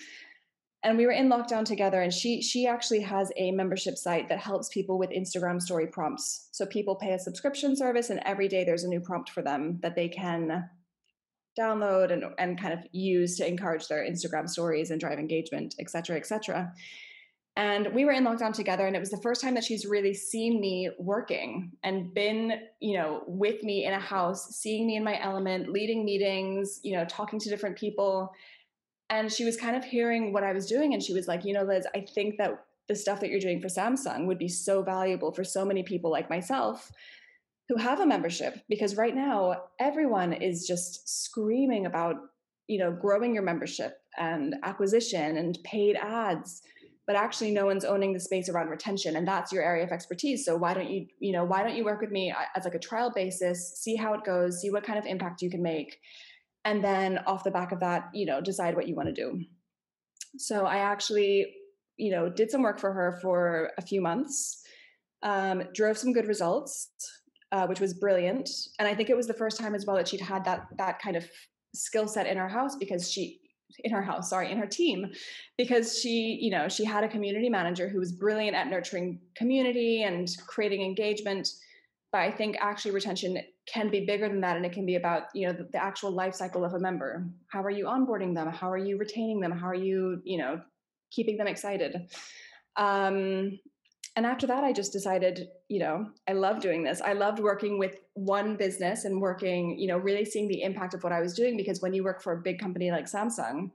and 0.84 0.98
we 0.98 1.06
were 1.06 1.12
in 1.12 1.30
lockdown 1.30 1.64
together 1.64 2.02
and 2.02 2.12
she 2.12 2.40
she 2.42 2.66
actually 2.66 3.00
has 3.00 3.32
a 3.36 3.50
membership 3.50 3.96
site 3.96 4.28
that 4.28 4.38
helps 4.38 4.68
people 4.68 4.98
with 4.98 5.10
instagram 5.10 5.60
story 5.60 5.86
prompts 5.86 6.48
so 6.52 6.64
people 6.66 6.94
pay 6.94 7.12
a 7.14 7.18
subscription 7.18 7.74
service 7.74 8.10
and 8.10 8.20
every 8.24 8.46
day 8.46 8.64
there's 8.64 8.84
a 8.84 8.88
new 8.88 9.00
prompt 9.00 9.30
for 9.30 9.42
them 9.42 9.78
that 9.82 9.96
they 9.96 10.08
can 10.08 10.68
download 11.58 12.12
and, 12.12 12.24
and 12.38 12.60
kind 12.60 12.72
of 12.72 12.80
use 12.92 13.36
to 13.38 13.46
encourage 13.46 13.88
their 13.88 14.04
Instagram 14.04 14.48
stories 14.48 14.90
and 14.90 15.00
drive 15.00 15.18
engagement, 15.18 15.74
et 15.78 15.90
cetera, 15.90 16.16
et 16.16 16.26
cetera. 16.26 16.72
And 17.56 17.94
we 17.94 18.04
were 18.04 18.10
in 18.10 18.24
lockdown 18.24 18.52
together, 18.52 18.84
and 18.84 18.96
it 18.96 18.98
was 18.98 19.10
the 19.10 19.20
first 19.22 19.40
time 19.40 19.54
that 19.54 19.62
she's 19.62 19.86
really 19.86 20.12
seen 20.12 20.60
me 20.60 20.90
working 20.98 21.70
and 21.84 22.12
been, 22.12 22.54
you 22.80 22.98
know, 22.98 23.22
with 23.28 23.62
me 23.62 23.84
in 23.84 23.92
a 23.92 24.00
house, 24.00 24.56
seeing 24.56 24.88
me 24.88 24.96
in 24.96 25.04
my 25.04 25.20
element, 25.22 25.68
leading 25.68 26.04
meetings, 26.04 26.80
you 26.82 26.96
know, 26.96 27.04
talking 27.04 27.38
to 27.38 27.48
different 27.48 27.78
people. 27.78 28.32
And 29.08 29.32
she 29.32 29.44
was 29.44 29.56
kind 29.56 29.76
of 29.76 29.84
hearing 29.84 30.32
what 30.32 30.42
I 30.42 30.52
was 30.52 30.66
doing, 30.66 30.94
and 30.94 31.02
she 31.02 31.12
was 31.12 31.28
like, 31.28 31.44
you 31.44 31.52
know, 31.52 31.62
Liz, 31.62 31.86
I 31.94 32.00
think 32.00 32.38
that 32.38 32.64
the 32.88 32.96
stuff 32.96 33.20
that 33.20 33.30
you're 33.30 33.38
doing 33.38 33.60
for 33.60 33.68
Samsung 33.68 34.26
would 34.26 34.38
be 34.38 34.48
so 34.48 34.82
valuable 34.82 35.30
for 35.30 35.44
so 35.44 35.64
many 35.64 35.84
people 35.84 36.10
like 36.10 36.28
myself 36.28 36.90
who 37.68 37.76
have 37.76 38.00
a 38.00 38.06
membership 38.06 38.60
because 38.68 38.96
right 38.96 39.14
now 39.14 39.54
everyone 39.80 40.32
is 40.32 40.66
just 40.66 41.24
screaming 41.24 41.86
about 41.86 42.16
you 42.66 42.78
know 42.78 42.92
growing 42.92 43.34
your 43.34 43.42
membership 43.42 43.96
and 44.18 44.54
acquisition 44.62 45.36
and 45.36 45.58
paid 45.64 45.96
ads 45.96 46.62
but 47.06 47.16
actually 47.16 47.50
no 47.50 47.66
one's 47.66 47.84
owning 47.84 48.12
the 48.12 48.20
space 48.20 48.48
around 48.48 48.68
retention 48.68 49.16
and 49.16 49.28
that's 49.28 49.52
your 49.52 49.62
area 49.62 49.84
of 49.84 49.92
expertise. 49.92 50.44
So 50.44 50.56
why 50.56 50.74
don't 50.74 50.90
you 50.90 51.06
you 51.20 51.32
know 51.32 51.44
why 51.44 51.62
don't 51.62 51.76
you 51.76 51.84
work 51.84 52.00
with 52.00 52.10
me 52.10 52.34
as 52.56 52.64
like 52.64 52.74
a 52.74 52.78
trial 52.78 53.12
basis 53.14 53.78
see 53.80 53.96
how 53.96 54.14
it 54.14 54.24
goes 54.24 54.60
see 54.60 54.70
what 54.70 54.84
kind 54.84 54.98
of 54.98 55.06
impact 55.06 55.42
you 55.42 55.50
can 55.50 55.62
make 55.62 55.98
and 56.64 56.82
then 56.82 57.18
off 57.26 57.44
the 57.44 57.50
back 57.50 57.72
of 57.72 57.80
that 57.80 58.08
you 58.14 58.24
know 58.26 58.40
decide 58.40 58.74
what 58.74 58.88
you 58.88 58.94
want 58.94 59.08
to 59.08 59.14
do. 59.14 59.40
So 60.38 60.66
i 60.66 60.78
actually 60.78 61.46
you 61.96 62.10
know 62.10 62.28
did 62.28 62.50
some 62.50 62.62
work 62.62 62.78
for 62.78 62.92
her 62.92 63.18
for 63.20 63.70
a 63.78 63.82
few 63.82 64.00
months 64.00 64.62
um, 65.22 65.62
drove 65.72 65.96
some 65.96 66.12
good 66.12 66.26
results 66.26 66.90
uh, 67.54 67.68
which 67.68 67.78
was 67.78 67.94
brilliant. 67.94 68.50
And 68.80 68.88
I 68.88 68.94
think 68.96 69.10
it 69.10 69.16
was 69.16 69.28
the 69.28 69.34
first 69.34 69.58
time 69.60 69.76
as 69.76 69.86
well 69.86 69.94
that 69.96 70.08
she'd 70.08 70.20
had 70.20 70.44
that 70.44 70.66
that 70.76 70.98
kind 70.98 71.16
of 71.16 71.24
skill 71.72 72.08
set 72.08 72.26
in 72.26 72.36
her 72.36 72.48
house 72.48 72.74
because 72.74 73.10
she 73.10 73.40
in 73.84 73.92
her 73.92 74.02
house 74.02 74.30
sorry 74.30 74.50
in 74.52 74.58
her 74.58 74.66
team 74.66 75.10
because 75.56 75.98
she 75.98 76.38
you 76.40 76.50
know 76.50 76.68
she 76.68 76.84
had 76.84 77.02
a 77.02 77.08
community 77.08 77.48
manager 77.48 77.88
who 77.88 77.98
was 77.98 78.12
brilliant 78.12 78.56
at 78.56 78.68
nurturing 78.68 79.20
community 79.36 80.02
and 80.02 80.36
creating 80.48 80.82
engagement. 80.82 81.48
But 82.10 82.22
i 82.22 82.30
think 82.30 82.56
actually 82.60 82.90
retention 82.90 83.38
can 83.66 83.88
be 83.88 84.04
bigger 84.04 84.28
than 84.28 84.40
that 84.40 84.56
and 84.56 84.66
it 84.66 84.72
can 84.72 84.84
be 84.84 84.96
about 84.96 85.22
you 85.32 85.46
know 85.46 85.52
the, 85.52 85.68
the 85.72 85.82
actual 85.82 86.10
life 86.10 86.34
cycle 86.34 86.64
of 86.64 86.74
a 86.74 86.80
member. 86.80 87.24
How 87.46 87.62
are 87.62 87.70
you 87.70 87.84
onboarding 87.84 88.34
them? 88.34 88.48
How 88.48 88.68
are 88.68 88.84
you 88.88 88.98
retaining 88.98 89.38
them? 89.38 89.52
How 89.52 89.68
are 89.68 89.82
you 89.88 90.20
you 90.24 90.38
know 90.38 90.60
keeping 91.12 91.36
them 91.36 91.46
excited? 91.46 92.10
Um, 92.76 93.60
and 94.16 94.26
after 94.26 94.46
that 94.46 94.64
i 94.64 94.72
just 94.72 94.92
decided 94.92 95.48
you 95.68 95.78
know 95.78 96.06
i 96.28 96.32
love 96.32 96.60
doing 96.60 96.82
this. 96.84 97.00
I 97.00 97.12
loved 97.12 97.40
working 97.40 97.78
with 97.78 97.96
one 98.14 98.56
business 98.56 99.04
and 99.04 99.20
working 99.20 99.78
you 99.78 99.88
know 99.88 99.98
really 99.98 100.24
seeing 100.24 100.48
the 100.48 100.62
impact 100.62 100.94
of 100.94 101.02
what 101.02 101.12
i 101.12 101.20
was 101.20 101.34
doing 101.34 101.56
because 101.56 101.80
when 101.80 101.94
you 101.94 102.04
work 102.04 102.22
for 102.22 102.32
a 102.32 102.42
big 102.42 102.58
company 102.58 102.90
like 102.90 103.06
samsung 103.06 103.70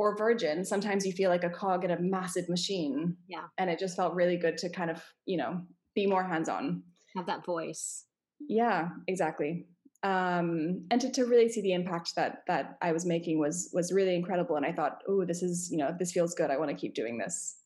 or 0.00 0.16
virgin 0.16 0.64
sometimes 0.64 1.04
you 1.04 1.12
feel 1.12 1.28
like 1.28 1.44
a 1.44 1.50
cog 1.50 1.84
in 1.84 1.90
a 1.90 2.00
massive 2.00 2.48
machine. 2.48 3.16
Yeah. 3.28 3.44
And 3.58 3.68
it 3.68 3.78
just 3.78 3.96
felt 3.96 4.14
really 4.14 4.38
good 4.38 4.56
to 4.58 4.70
kind 4.70 4.90
of 4.90 5.02
you 5.26 5.36
know 5.36 5.60
be 5.94 6.06
more 6.06 6.24
hands 6.24 6.48
on 6.48 6.82
have 7.14 7.26
that 7.26 7.44
voice. 7.44 8.06
Yeah 8.48 8.88
exactly. 9.06 9.66
Um, 10.02 10.86
and 10.90 10.98
to, 11.02 11.12
to 11.12 11.26
really 11.26 11.50
see 11.50 11.60
the 11.60 11.74
impact 11.74 12.14
that 12.16 12.38
that 12.46 12.78
i 12.80 12.90
was 12.90 13.04
making 13.04 13.38
was 13.38 13.70
was 13.74 13.92
really 13.92 14.14
incredible. 14.14 14.56
And 14.56 14.64
i 14.64 14.72
thought 14.72 15.02
oh 15.06 15.24
this 15.26 15.42
is 15.42 15.68
you 15.70 15.76
know 15.76 15.94
this 15.98 16.12
feels 16.12 16.34
good. 16.34 16.50
I 16.50 16.56
want 16.56 16.70
to 16.70 16.76
keep 16.76 16.94
doing 16.94 17.18
this 17.18 17.56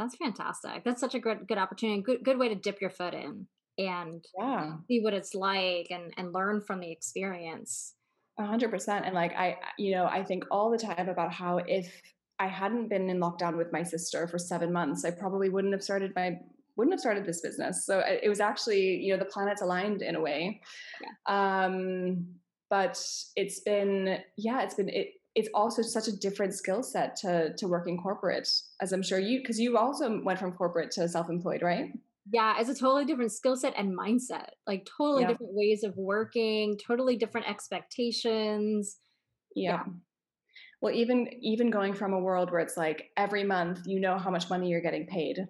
that's 0.00 0.16
fantastic. 0.16 0.82
That's 0.84 1.00
such 1.00 1.14
a 1.14 1.20
good 1.20 1.46
good 1.46 1.58
opportunity. 1.58 2.02
Good 2.02 2.24
good 2.24 2.38
way 2.38 2.48
to 2.48 2.54
dip 2.54 2.80
your 2.80 2.90
foot 2.90 3.14
in 3.14 3.46
and 3.78 4.24
yeah. 4.38 4.72
see 4.88 5.00
what 5.00 5.14
it's 5.14 5.34
like 5.34 5.88
and 5.90 6.12
and 6.16 6.32
learn 6.32 6.62
from 6.62 6.80
the 6.80 6.90
experience. 6.90 7.94
A 8.38 8.44
hundred 8.44 8.70
percent. 8.70 9.04
And 9.04 9.14
like 9.14 9.32
I, 9.36 9.58
you 9.78 9.92
know, 9.92 10.06
I 10.06 10.24
think 10.24 10.44
all 10.50 10.70
the 10.70 10.78
time 10.78 11.08
about 11.08 11.32
how 11.32 11.58
if 11.58 12.00
I 12.38 12.46
hadn't 12.46 12.88
been 12.88 13.10
in 13.10 13.20
lockdown 13.20 13.56
with 13.56 13.70
my 13.72 13.82
sister 13.82 14.26
for 14.26 14.38
seven 14.38 14.72
months, 14.72 15.04
I 15.04 15.10
probably 15.10 15.50
wouldn't 15.50 15.74
have 15.74 15.82
started 15.82 16.12
my 16.16 16.38
wouldn't 16.76 16.94
have 16.94 17.00
started 17.00 17.26
this 17.26 17.42
business. 17.42 17.84
So 17.84 18.02
it 18.06 18.28
was 18.28 18.40
actually, 18.40 18.96
you 18.96 19.12
know, 19.12 19.18
the 19.18 19.26
planets 19.26 19.60
aligned 19.60 20.00
in 20.00 20.16
a 20.16 20.20
way. 20.20 20.62
Yeah. 21.02 21.64
Um, 21.66 22.26
but 22.70 23.02
it's 23.36 23.60
been, 23.60 24.20
yeah, 24.38 24.62
it's 24.62 24.74
been 24.74 24.88
it 24.88 25.08
it's 25.34 25.48
also 25.54 25.82
such 25.82 26.08
a 26.08 26.16
different 26.16 26.54
skill 26.54 26.82
set 26.82 27.16
to 27.16 27.54
to 27.56 27.68
work 27.68 27.86
in 27.88 27.96
corporate 27.96 28.48
as 28.80 28.92
i'm 28.92 29.02
sure 29.02 29.18
you 29.18 29.38
because 29.40 29.58
you 29.60 29.76
also 29.78 30.20
went 30.22 30.38
from 30.38 30.52
corporate 30.52 30.90
to 30.90 31.08
self-employed 31.08 31.62
right 31.62 31.92
Yeah, 32.32 32.60
it's 32.60 32.68
a 32.68 32.74
totally 32.74 33.06
different 33.06 33.32
skill 33.32 33.56
set 33.56 33.74
and 33.76 33.96
mindset. 33.98 34.50
Like 34.66 34.86
totally 34.98 35.22
Yeah. 35.22 35.28
different 35.28 35.54
ways 35.54 35.82
of 35.82 35.96
working, 35.96 36.78
totally 36.86 37.16
different 37.16 37.48
expectations. 37.48 38.98
Yeah. 39.56 39.84
Well, 40.80 40.94
even 40.94 41.28
even 41.40 41.70
going 41.70 41.94
from 41.94 42.12
a 42.12 42.18
world 42.20 42.50
where 42.50 42.60
it's 42.60 42.76
like 42.76 43.10
every 43.16 43.44
month 43.44 43.80
you 43.86 44.00
know 44.00 44.16
how 44.18 44.30
much 44.30 44.48
money 44.50 44.68
you're 44.68 44.80
getting 44.88 45.06
paid. 45.06 45.48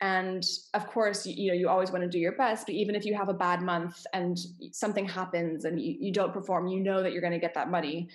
And 0.00 0.44
of 0.74 0.86
course, 0.86 1.26
you, 1.26 1.34
you 1.36 1.48
know, 1.50 1.58
you 1.58 1.68
always 1.68 1.90
want 1.90 2.04
to 2.04 2.08
do 2.08 2.18
your 2.20 2.36
best, 2.36 2.66
but 2.66 2.74
even 2.76 2.94
if 2.94 3.04
you 3.04 3.14
have 3.16 3.28
a 3.28 3.34
bad 3.34 3.60
month 3.62 4.06
and 4.12 4.38
something 4.72 5.04
happens 5.04 5.64
and 5.64 5.80
you, 5.80 5.96
you 5.98 6.12
don't 6.12 6.32
perform, 6.32 6.68
you 6.68 6.78
know 6.80 7.02
that 7.02 7.12
you're 7.12 7.20
going 7.20 7.32
to 7.32 7.40
get 7.40 7.54
that 7.54 7.68
money. 7.68 8.08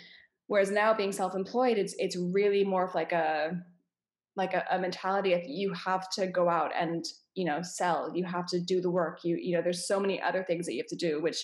Whereas 0.47 0.71
now 0.71 0.93
being 0.93 1.11
self-employed, 1.11 1.77
it's 1.77 1.95
it's 1.97 2.17
really 2.17 2.63
more 2.63 2.85
of 2.87 2.95
like 2.95 3.11
a 3.11 3.63
like 4.35 4.53
a, 4.53 4.65
a 4.71 4.79
mentality 4.79 5.33
of 5.33 5.41
you 5.45 5.73
have 5.73 6.09
to 6.11 6.27
go 6.27 6.49
out 6.49 6.71
and 6.77 7.05
you 7.35 7.45
know 7.45 7.61
sell 7.61 8.11
you 8.13 8.23
have 8.25 8.45
to 8.47 8.59
do 8.59 8.81
the 8.81 8.89
work 8.89 9.19
you 9.23 9.37
you 9.39 9.55
know 9.55 9.61
there's 9.61 9.87
so 9.87 9.99
many 9.99 10.21
other 10.21 10.43
things 10.43 10.65
that 10.65 10.73
you 10.73 10.79
have 10.79 10.87
to 10.87 10.95
do 10.95 11.21
which 11.21 11.43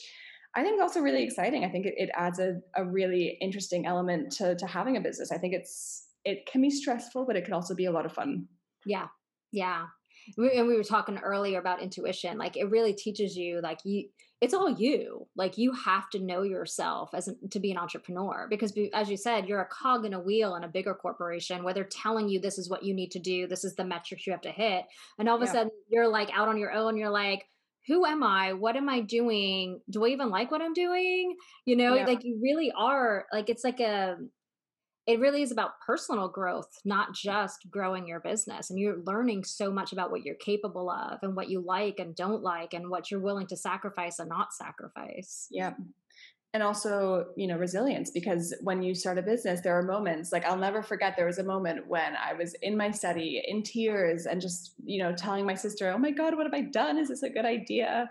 i 0.56 0.62
think 0.62 0.76
is 0.76 0.82
also 0.82 1.00
really 1.00 1.24
exciting 1.24 1.64
i 1.64 1.70
think 1.70 1.86
it, 1.86 1.94
it 1.98 2.10
adds 2.16 2.40
a, 2.40 2.60
a 2.76 2.86
really 2.86 3.38
interesting 3.42 3.86
element 3.86 4.32
to 4.32 4.56
to 4.56 4.66
having 4.68 4.98
a 4.98 5.02
business 5.02 5.32
i 5.32 5.38
think 5.38 5.54
it's 5.54 6.08
it 6.26 6.46
can 6.52 6.62
be 6.62 6.70
stressful 6.70 7.26
but 7.26 7.36
it 7.36 7.46
can 7.46 7.54
also 7.54 7.76
be 7.76 7.86
a 7.86 7.92
lot 7.92 8.06
of 8.06 8.14
fun 8.14 8.48
Yeah. 8.86 9.08
Yeah. 9.52 9.86
We, 10.38 10.52
and 10.52 10.68
we 10.68 10.76
were 10.76 10.84
talking 10.84 11.18
earlier 11.18 11.60
about 11.60 11.82
intuition. 11.82 12.38
Like 12.38 12.58
it 12.58 12.70
really 12.70 12.94
teaches 12.94 13.36
you, 13.36 13.62
like 13.62 13.80
you, 13.84 14.10
it's 14.42 14.54
all 14.54 14.70
you. 14.70 15.28
Like 15.36 15.58
you 15.58 15.74
have 15.74 16.10
to 16.12 16.20
know 16.20 16.44
yourself 16.44 17.10
as 17.14 17.28
an, 17.28 17.38
to 17.52 17.60
be 17.60 17.72
an 17.72 17.78
entrepreneur 17.78 18.48
because, 18.50 18.72
be- 18.72 18.94
as 18.94 19.10
you 19.10 19.18
said, 19.18 19.48
you're 19.48 19.62
a 19.62 19.66
cog 19.68 20.06
in 20.06 20.14
a 20.14 20.20
wheel 20.20 20.56
in 20.56 20.64
a 20.64 20.68
bigger 20.70 20.94
corporation 20.94 21.64
where 21.64 21.74
they're 21.74 21.84
telling 21.84 22.30
you 22.30 22.40
this 22.40 22.58
is 22.58 22.70
what 22.70 22.84
you 22.84 22.94
need 22.94 23.12
to 23.12 23.20
do, 23.20 23.48
this 23.48 23.64
is 23.64 23.76
the 23.76 23.84
metrics 23.84 24.26
you 24.26 24.32
have 24.32 24.42
to 24.42 24.52
hit, 24.52 24.86
and 25.18 25.28
all 25.28 25.36
of 25.36 25.42
a 25.42 25.46
Yeah. 25.46 25.52
sudden 25.52 25.72
you're 25.90 26.08
like 26.08 26.30
out 26.34 26.48
on 26.48 26.58
your 26.58 26.72
own. 26.72 26.96
You're 26.96 27.10
like, 27.10 27.46
who 27.88 28.06
am 28.06 28.24
I? 28.24 28.54
What 28.54 28.76
am 28.76 28.88
I 28.88 29.02
doing? 29.02 29.82
Do 29.90 30.06
I 30.06 30.10
even 30.10 30.30
like 30.30 30.52
what 30.52 30.62
I'm 30.62 30.74
doing? 30.74 31.36
You 31.66 31.76
know, 31.76 31.96
Yeah. 31.96 32.06
like 32.06 32.24
you 32.24 32.40
really 32.42 32.72
are. 32.72 33.26
Like 33.34 33.50
it's 33.50 33.64
like 33.64 33.80
a 33.80 34.18
it 35.10 35.20
really 35.20 35.42
is 35.42 35.52
about 35.52 35.82
personal 35.84 36.28
growth, 36.28 36.70
not 36.86 37.16
just 37.16 37.68
growing 37.72 38.08
your 38.08 38.20
business. 38.20 38.70
And 38.70 38.78
you're 38.78 39.02
learning 39.06 39.44
so 39.44 39.72
much 39.72 39.92
about 39.92 40.12
what 40.12 40.24
you're 40.24 40.36
capable 40.36 40.88
of 40.88 41.18
and 41.24 41.36
what 41.36 41.50
you 41.50 41.62
like 41.62 41.98
and 41.98 42.16
don't 42.16 42.44
like 42.44 42.76
and 42.76 42.92
what 42.92 43.10
you're 43.10 43.20
willing 43.20 43.48
to 43.48 43.58
sacrifice 43.58 44.20
and 44.20 44.30
not 44.30 44.54
sacrifice. 44.54 45.48
yeah 45.50 45.74
and 46.54 46.64
also 46.64 47.28
you 47.36 47.46
know 47.46 47.58
resilience 47.58 48.10
because 48.10 48.56
when 48.62 48.82
you 48.82 48.96
start 48.96 49.20
a 49.20 49.22
business 49.22 49.62
there 49.62 49.78
are 49.78 49.84
moments 49.84 50.32
like 50.32 50.44
i'll 50.46 50.58
never 50.58 50.82
forget 50.82 51.16
there 51.16 51.28
was 51.28 51.38
a 51.38 51.44
moment 51.44 51.86
when 51.88 52.16
i 52.16 52.34
was 52.34 52.56
in 52.64 52.76
my 52.76 52.90
study 52.90 53.44
in 53.48 53.62
tears 53.62 54.26
and 54.26 54.42
just 54.42 54.74
you 54.84 55.02
know 55.02 55.14
telling 55.14 55.46
my 55.46 55.54
sister 55.54 55.92
oh 55.92 55.98
my 56.00 56.10
god 56.10 56.36
what 56.36 56.48
have 56.48 56.54
i 56.54 56.62
done 56.62 56.98
is 56.98 57.10
this 57.10 57.22
a 57.22 57.30
good 57.30 57.46
idea 57.46 58.10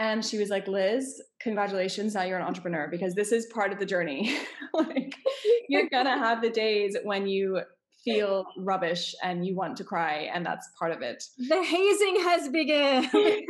and 0.00 0.24
she 0.24 0.38
was 0.38 0.48
like 0.48 0.66
liz 0.66 1.22
congratulations 1.40 2.14
now 2.14 2.22
you're 2.22 2.38
an 2.38 2.46
entrepreneur 2.46 2.88
because 2.90 3.14
this 3.14 3.30
is 3.32 3.46
part 3.54 3.72
of 3.72 3.78
the 3.78 3.86
journey 3.86 4.34
like 4.74 5.14
you're 5.68 5.88
gonna 5.90 6.18
have 6.18 6.40
the 6.42 6.50
days 6.50 6.96
when 7.04 7.26
you 7.26 7.60
feel 8.04 8.44
rubbish 8.58 9.14
and 9.22 9.46
you 9.46 9.54
want 9.54 9.76
to 9.76 9.84
cry 9.84 10.28
and 10.34 10.44
that's 10.44 10.68
part 10.78 10.90
of 10.90 11.02
it 11.02 11.22
The 11.50 11.62
hazing 11.62 12.16
has 12.28 12.48
begun. 12.48 13.08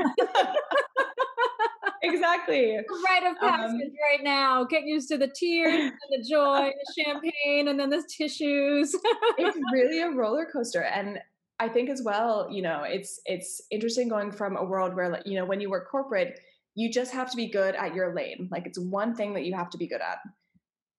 exactly 2.03 2.79
Rite 3.09 3.23
of 3.31 3.37
Um, 3.43 3.51
passage 3.51 3.93
right 4.11 4.23
now. 4.23 4.65
Get 4.65 4.85
used 4.85 5.09
to 5.11 5.19
the 5.19 5.29
tears 5.29 5.75
and 5.75 5.93
the 6.11 6.27
joy, 6.29 6.71
the 6.71 7.03
champagne, 7.05 7.69
and 7.69 7.79
then 7.79 7.91
the 7.91 8.03
tissues. 8.19 8.95
it's 9.39 9.59
really 9.73 10.01
a 10.01 10.11
roller 10.11 10.47
coaster 10.53 10.83
and 10.83 11.19
i 11.61 11.69
think 11.69 11.89
as 11.89 12.03
well 12.03 12.49
you 12.51 12.63
know 12.63 12.83
it's 12.83 13.21
it's 13.27 13.61
interesting 13.71 14.09
going 14.09 14.33
from 14.33 14.57
a 14.57 14.65
world 14.65 14.95
where 14.97 15.11
like 15.11 15.27
you 15.27 15.39
know 15.39 15.45
when 15.45 15.61
you 15.61 15.71
work 15.71 15.89
corporate 15.89 16.41
you 16.75 16.91
just 16.91 17.13
have 17.13 17.31
to 17.31 17.37
be 17.37 17.47
good 17.47 17.75
at 17.75 17.95
your 17.95 18.15
lane. 18.15 18.49
Like 18.51 18.67
it's 18.67 18.79
one 18.79 19.15
thing 19.15 19.35
that 19.35 19.45
you 19.45 19.55
have 19.55 19.71
to 19.71 19.79
be 19.79 19.87
good 19.89 20.01
at. 20.01 20.19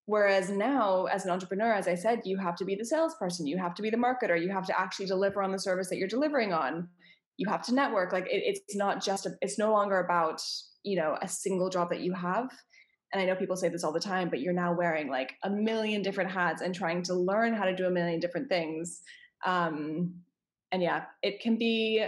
Whereas 0.05 0.49
now 0.49 1.05
as 1.05 1.25
an 1.25 1.31
entrepreneur 1.31 1.71
as 1.71 1.87
i 1.87 1.95
said 1.95 2.21
you 2.25 2.37
have 2.37 2.55
to 2.57 2.65
be 2.65 2.75
the 2.75 2.83
salesperson 2.83 3.47
you 3.47 3.57
have 3.57 3.75
to 3.75 3.81
be 3.81 3.89
the 3.89 3.97
marketer 3.97 4.41
you 4.41 4.49
have 4.49 4.65
to 4.65 4.77
actually 4.77 5.05
deliver 5.05 5.41
on 5.41 5.51
the 5.51 5.59
service 5.59 5.89
that 5.89 5.97
you're 5.97 6.07
delivering 6.07 6.53
on. 6.53 6.89
You 7.37 7.49
have 7.49 7.61
to 7.63 7.73
network. 7.73 8.11
Like 8.11 8.25
it, 8.25 8.43
it's 8.43 8.75
not 8.75 9.03
just 9.03 9.25
a, 9.25 9.31
it's 9.41 9.57
no 9.57 9.71
longer 9.71 9.99
about 9.99 10.41
you 10.83 10.97
know 10.97 11.17
a 11.21 11.27
single 11.27 11.69
job 11.69 11.89
that 11.91 12.01
you 12.01 12.13
have. 12.13 12.49
And 13.13 13.21
I 13.21 13.25
know 13.25 13.35
people 13.35 13.57
say 13.57 13.69
this 13.69 13.83
all 13.83 13.91
the 13.91 13.99
time, 13.99 14.29
but 14.29 14.39
you're 14.39 14.53
now 14.53 14.73
wearing 14.73 15.09
like 15.09 15.33
a 15.43 15.49
million 15.49 16.01
different 16.01 16.31
hats 16.31 16.61
and 16.61 16.73
trying 16.73 17.03
to 17.03 17.13
learn 17.13 17.53
how 17.53 17.65
to 17.65 17.75
do 17.75 17.85
a 17.85 17.91
million 17.91 18.19
different 18.19 18.47
things. 18.47 19.01
Um, 19.45 20.13
and 20.71 20.81
yeah, 20.81 21.03
it 21.21 21.41
can 21.41 21.57
be, 21.57 22.05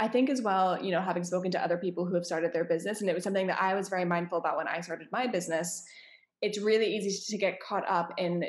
I 0.00 0.08
think 0.08 0.30
as 0.30 0.42
well, 0.42 0.82
you 0.82 0.90
know, 0.90 1.00
having 1.00 1.24
spoken 1.24 1.50
to 1.52 1.62
other 1.62 1.78
people 1.78 2.06
who 2.06 2.14
have 2.14 2.24
started 2.24 2.52
their 2.52 2.64
business, 2.64 3.00
and 3.00 3.10
it 3.10 3.14
was 3.14 3.24
something 3.24 3.46
that 3.46 3.60
I 3.60 3.74
was 3.74 3.88
very 3.88 4.04
mindful 4.04 4.38
about 4.38 4.56
when 4.56 4.68
I 4.68 4.80
started 4.80 5.08
my 5.12 5.26
business. 5.26 5.84
It's 6.40 6.60
really 6.60 6.86
easy 6.86 7.10
to 7.32 7.38
get 7.38 7.58
caught 7.60 7.88
up 7.88 8.12
in 8.16 8.44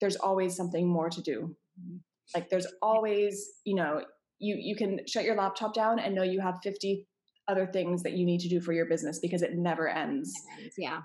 there's 0.00 0.16
always 0.16 0.56
something 0.56 0.88
more 0.88 1.10
to 1.10 1.20
do. 1.20 1.54
Mm-hmm. 1.78 1.96
Like 2.34 2.48
there's 2.48 2.66
always, 2.80 3.46
you 3.64 3.74
know, 3.74 4.02
you 4.38 4.56
you 4.58 4.74
can 4.74 5.00
shut 5.06 5.24
your 5.24 5.36
laptop 5.36 5.74
down 5.74 5.98
and 5.98 6.14
know 6.14 6.22
you 6.22 6.40
have 6.40 6.54
50 6.62 7.06
other 7.48 7.66
things 7.66 8.02
that 8.02 8.12
you 8.12 8.24
need 8.24 8.40
to 8.40 8.48
do 8.48 8.60
for 8.60 8.72
your 8.72 8.86
business 8.86 9.18
because 9.18 9.42
it 9.42 9.54
never 9.54 9.88
ends. 9.88 10.32
yeah. 10.78 11.00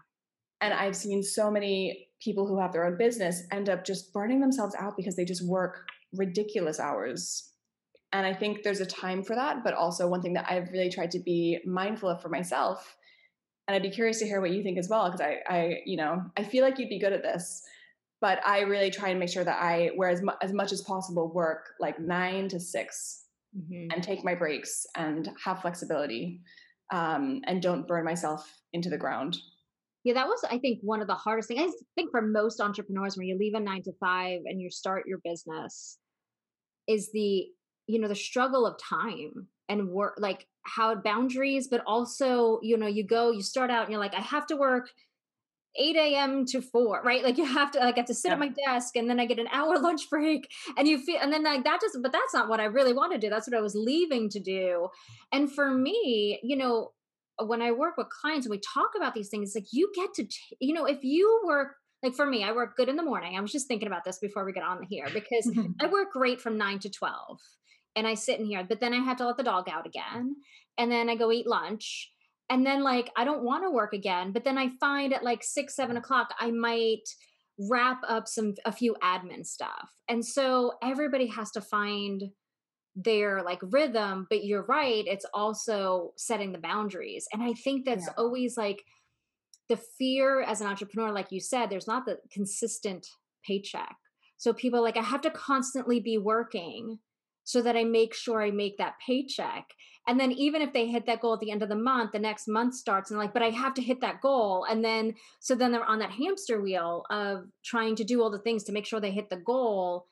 And 0.61 0.73
I've 0.73 0.95
seen 0.95 1.21
so 1.21 1.51
many 1.51 2.07
people 2.21 2.47
who 2.47 2.59
have 2.59 2.71
their 2.71 2.85
own 2.85 2.97
business 2.97 3.43
end 3.51 3.69
up 3.69 3.83
just 3.83 4.13
burning 4.13 4.39
themselves 4.39 4.75
out 4.79 4.95
because 4.95 5.15
they 5.15 5.25
just 5.25 5.45
work 5.45 5.87
ridiculous 6.17 6.79
hours. 6.79 7.51
And 8.11 8.25
I 8.25 8.33
think 8.33 8.63
there's 8.63 8.79
a 8.81 8.85
time 8.85 9.23
for 9.23 9.35
that, 9.35 9.63
but 9.63 9.73
also 9.73 10.07
one 10.07 10.21
thing 10.21 10.33
that 10.33 10.49
I've 10.49 10.69
really 10.71 10.89
tried 10.89 11.11
to 11.11 11.19
be 11.19 11.59
mindful 11.65 12.09
of 12.09 12.21
for 12.21 12.29
myself. 12.29 12.95
And 13.67 13.75
I'd 13.75 13.81
be 13.81 13.89
curious 13.89 14.19
to 14.19 14.25
hear 14.25 14.41
what 14.41 14.51
you 14.51 14.63
think 14.63 14.77
as 14.77 14.87
well, 14.89 15.05
because 15.11 15.21
I, 15.21 15.39
I, 15.47 15.77
you 15.85 15.97
know, 15.97 16.21
I 16.37 16.43
feel 16.43 16.63
like 16.63 16.77
you'd 16.79 16.89
be 16.89 16.99
good 16.99 17.13
at 17.13 17.23
this, 17.23 17.61
but 18.21 18.39
I 18.45 18.61
really 18.61 18.91
try 18.91 19.09
and 19.09 19.19
make 19.19 19.29
sure 19.29 19.43
that 19.43 19.61
I, 19.61 19.89
where 19.95 20.09
as, 20.09 20.21
mu- 20.21 20.37
as 20.41 20.53
much 20.53 20.71
as 20.71 20.81
possible, 20.81 21.31
work 21.33 21.69
like 21.79 21.99
nine 21.99 22.47
to 22.49 22.59
six 22.59 23.21
Mhm. 23.57 23.87
and 23.93 24.03
take 24.03 24.21
my 24.25 24.35
breaks 24.35 24.85
and 24.97 25.31
have 25.41 25.61
flexibility 25.61 26.41
um, 26.91 27.39
and 27.45 27.61
don't 27.61 27.87
burn 27.87 28.03
myself 28.03 28.61
into 28.73 28.89
the 28.89 28.97
ground. 28.97 29.37
Yeah, 30.03 30.13
that 30.15 30.27
was, 30.27 30.43
I 30.51 30.57
think, 30.59 30.79
one 30.81 31.01
of 31.01 31.07
the 31.07 31.15
hardest 31.15 31.47
things. 31.47 31.73
I 31.73 31.85
think 31.95 32.11
for 32.11 32.21
most 32.21 32.59
entrepreneurs, 32.59 33.15
when 33.15 33.27
you 33.27 33.37
leave 33.37 33.53
a 33.53 33.59
nine 33.61 33.81
to 33.83 33.93
five 33.93 34.41
and 34.45 34.59
you 34.61 34.69
start 34.69 35.05
your 35.07 35.19
business, 35.23 35.97
is 36.87 37.11
the, 37.11 37.47
you 37.87 37.99
know, 37.99 38.07
the 38.07 38.15
struggle 38.15 38.65
of 38.65 38.77
time 38.77 39.47
and 39.69 39.89
work, 39.89 40.15
like 40.19 40.47
how 40.63 40.95
boundaries, 40.95 41.67
but 41.67 41.81
also, 41.85 42.59
you 42.61 42.77
know, 42.77 42.87
you 42.87 43.03
go, 43.05 43.31
you 43.31 43.41
start 43.41 43.69
out 43.69 43.83
and 43.83 43.91
you're 43.91 43.99
like, 43.99 44.15
I 44.15 44.21
have 44.21 44.47
to 44.47 44.55
work 44.55 44.89
8 45.77 45.95
a.m. 45.95 46.45
to 46.45 46.61
4, 46.61 47.01
right? 47.03 47.23
Like 47.23 47.37
you 47.37 47.45
have 47.45 47.71
to, 47.71 47.79
like, 47.79 47.95
I 47.95 47.99
have 47.99 48.07
to 48.07 48.13
sit 48.13 48.31
at 48.31 48.39
my 48.39 48.51
desk 48.65 48.95
and 48.95 49.09
then 49.09 49.19
I 49.19 49.25
get 49.25 49.39
an 49.39 49.49
hour 49.51 49.77
lunch 49.79 50.09
break 50.09 50.49
and 50.77 50.87
you 50.87 50.97
feel, 50.97 51.19
and 51.21 51.31
then 51.33 51.43
like 51.43 51.63
that 51.63 51.81
doesn't, 51.81 52.01
but 52.01 52.11
that's 52.11 52.33
not 52.33 52.47
what 52.47 52.59
I 52.59 52.65
really 52.65 52.93
want 52.93 53.11
to 53.13 53.19
do. 53.19 53.29
That's 53.29 53.47
what 53.47 53.57
I 53.57 53.61
was 53.61 53.75
leaving 53.75 54.29
to 54.29 54.39
do. 54.39 54.89
And 55.31 55.51
for 55.51 55.69
me, 55.69 56.39
you 56.43 56.55
know, 56.55 56.91
when 57.39 57.61
I 57.61 57.71
work 57.71 57.97
with 57.97 58.07
clients 58.09 58.45
and 58.45 58.51
we 58.51 58.59
talk 58.59 58.91
about 58.95 59.13
these 59.13 59.29
things, 59.29 59.53
like 59.55 59.67
you 59.71 59.91
get 59.93 60.13
to, 60.15 60.27
you 60.59 60.73
know, 60.73 60.85
if 60.85 61.03
you 61.03 61.41
work, 61.45 61.75
like 62.05 62.15
for 62.15 62.25
me, 62.25 62.43
I 62.43 62.51
work 62.51 62.77
good 62.77 62.89
in 62.89 62.95
the 62.95 63.03
morning. 63.03 63.37
I 63.37 63.41
was 63.41 63.51
just 63.51 63.67
thinking 63.67 63.87
about 63.87 64.03
this 64.05 64.19
before 64.19 64.45
we 64.45 64.53
get 64.53 64.63
on 64.63 64.83
here 64.89 65.07
because 65.13 65.51
I 65.81 65.87
work 65.87 66.11
great 66.13 66.39
from 66.39 66.57
nine 66.57 66.79
to 66.79 66.89
12 66.89 67.39
and 67.95 68.07
I 68.07 68.13
sit 68.13 68.39
in 68.39 68.45
here, 68.45 68.63
but 68.67 68.79
then 68.79 68.93
I 68.93 68.97
have 69.03 69.17
to 69.17 69.25
let 69.25 69.37
the 69.37 69.43
dog 69.43 69.67
out 69.69 69.85
again. 69.87 70.35
And 70.77 70.91
then 70.91 71.09
I 71.09 71.15
go 71.15 71.31
eat 71.31 71.47
lunch. 71.47 72.11
And 72.49 72.65
then 72.65 72.83
like, 72.83 73.09
I 73.17 73.23
don't 73.25 73.43
want 73.43 73.63
to 73.63 73.71
work 73.71 73.93
again, 73.93 74.31
but 74.31 74.43
then 74.43 74.57
I 74.57 74.69
find 74.79 75.13
at 75.13 75.23
like 75.23 75.43
six, 75.43 75.75
seven 75.75 75.97
o'clock, 75.97 76.29
I 76.39 76.51
might 76.51 77.01
wrap 77.71 78.01
up 78.07 78.27
some, 78.27 78.53
a 78.65 78.71
few 78.71 78.95
admin 79.01 79.45
stuff. 79.45 79.89
And 80.07 80.23
so 80.23 80.73
everybody 80.83 81.25
has 81.27 81.49
to 81.51 81.61
find 81.61 82.21
their 82.95 83.41
like 83.43 83.59
rhythm, 83.61 84.27
but 84.29 84.43
you're 84.45 84.65
right. 84.65 85.05
It's 85.07 85.25
also 85.33 86.11
setting 86.17 86.51
the 86.51 86.59
boundaries. 86.59 87.27
And 87.33 87.41
I 87.41 87.53
think 87.53 87.85
that's 87.85 88.05
Yeah. 88.05 88.13
always 88.17 88.57
like 88.57 88.83
the 89.69 89.77
fear 89.97 90.41
as 90.41 90.61
an 90.61 90.67
entrepreneur, 90.67 91.11
like 91.11 91.31
you 91.31 91.39
said, 91.39 91.69
there's 91.69 91.87
not 91.87 92.05
the 92.05 92.17
consistent 92.31 93.07
paycheck. 93.45 93.95
So 94.37 94.53
people 94.53 94.79
are 94.79 94.83
like, 94.83 94.97
I 94.97 95.01
have 95.01 95.21
to 95.21 95.31
constantly 95.31 95.99
be 95.99 96.17
working 96.17 96.99
so 97.43 97.61
that 97.61 97.75
I 97.75 97.83
make 97.83 98.13
sure 98.13 98.41
I 98.41 98.51
make 98.51 98.77
that 98.79 98.95
paycheck. 99.05 99.65
And 100.07 100.19
then 100.19 100.31
even 100.31 100.61
if 100.61 100.73
they 100.73 100.87
hit 100.87 101.05
that 101.07 101.21
goal 101.21 101.33
at 101.35 101.39
the 101.39 101.51
end 101.51 101.63
of 101.63 101.69
the 101.69 101.75
month, 101.75 102.11
the 102.11 102.19
next 102.19 102.47
month 102.47 102.75
starts 102.75 103.09
and 103.11 103.19
like, 103.19 103.33
but 103.33 103.43
I 103.43 103.49
have 103.49 103.73
to 103.75 103.81
hit 103.81 104.01
that 104.01 104.21
goal. 104.21 104.65
And 104.69 104.83
then 104.83 105.13
so 105.39 105.55
then 105.55 105.71
they're 105.71 105.83
on 105.85 105.99
that 105.99 106.11
hamster 106.11 106.61
wheel 106.61 107.05
of 107.09 107.45
trying 107.63 107.95
to 107.97 108.03
do 108.03 108.21
all 108.21 108.29
the 108.29 108.39
things 108.39 108.63
to 108.65 108.71
make 108.71 108.85
sure 108.85 108.99
they 108.99 109.11
hit 109.11 109.29
the 109.29 109.37
goal. 109.37 110.05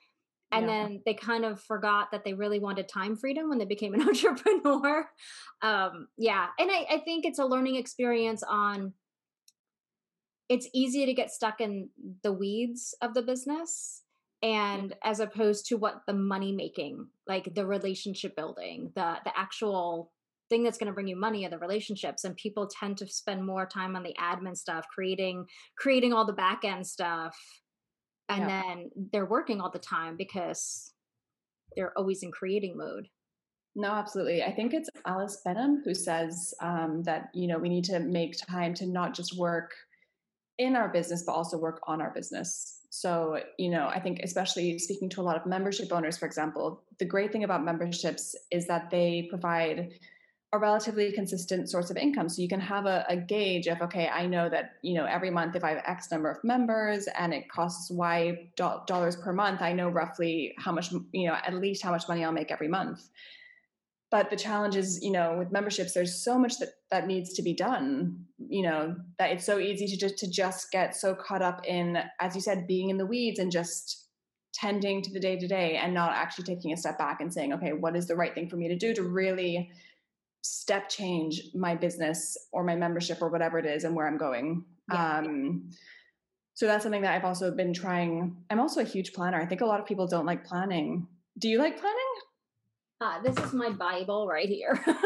And 0.51 0.67
Yeah. 0.67 0.83
then 0.83 1.01
they 1.05 1.15
kind 1.15 1.45
of 1.45 1.59
forgot 1.61 2.11
that 2.11 2.23
they 2.23 2.33
really 2.33 2.59
wanted 2.59 2.87
time 2.87 3.15
freedom 3.15 3.49
when 3.49 3.57
they 3.57 3.65
became 3.65 3.93
an 3.95 4.01
entrepreneur. 4.07 5.07
Um, 5.61 6.07
yeah. 6.17 6.47
And 6.59 6.71
I, 6.71 6.85
I 6.89 6.97
think 6.99 7.25
it's 7.25 7.39
a 7.39 7.45
learning 7.45 7.75
experience 7.75 8.43
on 8.43 8.93
it's 10.53 10.69
easy 10.71 11.07
to 11.07 11.13
get 11.13 11.31
stuck 11.31 11.59
in 11.59 11.89
the 12.21 12.31
weeds 12.31 12.95
of 13.01 13.15
the 13.15 13.23
business 13.23 14.03
and 14.43 14.93
as 15.03 15.19
opposed 15.19 15.65
to 15.65 15.75
what 15.75 16.01
the 16.05 16.13
money 16.13 16.51
making 16.51 17.07
like 17.27 17.55
the 17.55 17.65
relationship 17.65 18.35
building 18.35 18.91
the 18.95 19.15
the 19.25 19.31
actual 19.35 20.11
thing 20.49 20.63
that's 20.63 20.77
going 20.77 20.87
to 20.87 20.93
bring 20.93 21.07
you 21.07 21.15
money 21.15 21.43
are 21.43 21.49
the 21.49 21.57
relationships 21.57 22.23
and 22.23 22.35
people 22.35 22.69
tend 22.79 22.97
to 22.97 23.07
spend 23.07 23.43
more 23.43 23.65
time 23.65 23.95
on 23.95 24.03
the 24.03 24.13
admin 24.21 24.55
stuff 24.55 24.85
creating 24.93 25.45
creating 25.75 26.13
all 26.13 26.25
the 26.25 26.33
back 26.33 26.63
end 26.63 26.85
stuff 26.85 27.35
and 28.29 28.41
yeah. 28.41 28.61
then 28.61 28.91
they're 29.11 29.25
working 29.25 29.59
all 29.59 29.71
the 29.71 29.79
time 29.79 30.15
because 30.15 30.93
they're 31.75 31.97
always 31.97 32.21
in 32.21 32.31
creating 32.31 32.77
mode 32.77 33.07
no, 33.75 33.89
absolutely. 33.89 34.43
I 34.43 34.51
think 34.51 34.71
it's 34.75 34.87
Alice 35.03 35.41
Benham 35.43 35.81
who 35.83 35.95
says 35.95 36.53
um, 36.61 37.01
that 37.03 37.29
you 37.33 37.47
know 37.47 37.57
we 37.57 37.69
need 37.69 37.85
to 37.85 37.99
make 37.99 38.35
time 38.37 38.75
to 38.75 38.85
not 38.85 39.15
just 39.15 39.35
work 39.35 39.71
in 40.57 40.75
our 40.75 40.89
business, 40.89 41.23
but 41.23 41.33
also 41.33 41.57
work 41.57 41.81
on 41.87 42.01
our 42.01 42.11
business. 42.11 42.79
So, 42.89 43.39
you 43.57 43.71
know, 43.71 43.87
I 43.87 43.99
think 43.99 44.19
especially 44.23 44.77
speaking 44.77 45.09
to 45.09 45.21
a 45.21 45.23
lot 45.23 45.35
of 45.35 45.45
membership 45.45 45.91
owners, 45.91 46.17
for 46.17 46.27
example, 46.27 46.83
the 46.99 47.05
great 47.05 47.31
thing 47.31 47.43
about 47.43 47.63
memberships 47.63 48.35
is 48.51 48.67
that 48.67 48.91
they 48.91 49.27
provide 49.29 49.93
a 50.53 50.59
relatively 50.59 51.11
consistent 51.11 51.67
source 51.67 51.89
of 51.89 51.97
income. 51.97 52.29
So 52.29 52.43
you 52.43 52.47
can 52.47 52.59
have 52.59 52.85
a, 52.85 53.03
a, 53.09 53.17
gauge 53.17 53.65
of, 53.65 53.81
okay, 53.81 54.07
I 54.07 54.27
know 54.27 54.47
that, 54.49 54.73
you 54.83 54.93
know, 54.93 55.05
every 55.05 55.31
month 55.31 55.55
if 55.55 55.63
I 55.63 55.71
have 55.71 55.81
X 55.87 56.11
number 56.11 56.29
of 56.29 56.43
members 56.43 57.07
and 57.17 57.33
it 57.33 57.49
costs 57.49 57.89
Y 57.89 58.49
do- 58.55 58.81
dollars 58.85 59.15
per 59.15 59.33
month, 59.33 59.63
I 59.63 59.73
know 59.73 59.89
roughly 59.89 60.53
how 60.59 60.71
much, 60.71 60.91
you 61.11 61.27
know, 61.27 61.33
at 61.33 61.55
least 61.55 61.81
how 61.81 61.89
much 61.89 62.07
money 62.07 62.23
I'll 62.23 62.31
make 62.31 62.51
every 62.51 62.67
month 62.67 63.09
but 64.13 64.29
the 64.29 64.35
challenge 64.35 64.75
is 64.75 65.03
you 65.03 65.11
know 65.11 65.35
with 65.39 65.51
memberships 65.51 65.93
there's 65.93 66.23
so 66.23 66.37
much 66.37 66.59
that 66.59 66.69
that 66.91 67.07
needs 67.07 67.33
to 67.33 67.41
be 67.41 67.51
done 67.51 68.15
you 68.37 68.61
know 68.61 68.95
that 69.17 69.31
it's 69.31 69.43
so 69.43 69.57
easy 69.57 69.87
to 69.87 69.97
just 69.97 70.19
to 70.19 70.29
just 70.29 70.71
get 70.71 70.95
so 70.95 71.15
caught 71.15 71.41
up 71.41 71.65
in 71.65 71.97
as 72.21 72.35
you 72.35 72.41
said 72.41 72.67
being 72.67 72.91
in 72.91 72.97
the 72.97 73.07
weeds 73.07 73.39
and 73.39 73.51
just 73.51 74.07
tending 74.53 75.01
to 75.01 75.11
the 75.11 75.19
day 75.19 75.35
to 75.35 75.47
day 75.47 75.77
and 75.77 75.95
not 75.95 76.13
actually 76.13 76.43
taking 76.43 76.71
a 76.71 76.77
step 76.77 76.95
back 76.99 77.21
and 77.21 77.33
saying 77.33 77.53
okay 77.53 77.73
what 77.73 77.95
is 77.95 78.07
the 78.07 78.15
right 78.15 78.35
thing 78.35 78.47
for 78.47 78.55
me 78.55 78.67
to 78.67 78.75
do 78.75 78.93
to 78.93 79.01
really 79.01 79.71
step 80.43 80.89
change 80.89 81.41
my 81.55 81.73
business 81.73 82.37
or 82.51 82.63
my 82.63 82.75
membership 82.75 83.17
or 83.19 83.29
whatever 83.29 83.57
it 83.57 83.65
is 83.65 83.83
and 83.83 83.95
where 83.95 84.07
i'm 84.07 84.19
going? 84.19 84.63
Yeah. 84.91 85.17
um 85.17 85.71
so 86.53 86.67
that's 86.67 86.83
something 86.83 87.01
that 87.01 87.15
i've 87.15 87.25
also 87.25 87.49
been 87.49 87.73
trying. 87.73 88.37
I'm 88.51 88.59
also 88.59 88.81
a 88.81 88.83
huge 88.83 89.13
planner. 89.13 89.41
I 89.41 89.47
think 89.47 89.61
a 89.61 89.65
lot 89.65 89.79
of 89.79 89.87
people 89.87 90.05
don't 90.05 90.27
like 90.27 90.45
planning. 90.45 91.07
Do 91.39 91.49
you 91.49 91.57
like 91.57 91.79
planning 91.79 92.02
uh, 93.03 93.21
this 93.21 93.37
is 93.37 93.53
my 93.53 93.69
Bible 93.69 94.27
right 94.27 94.47
here. 94.47 94.81
yes. 94.87 94.97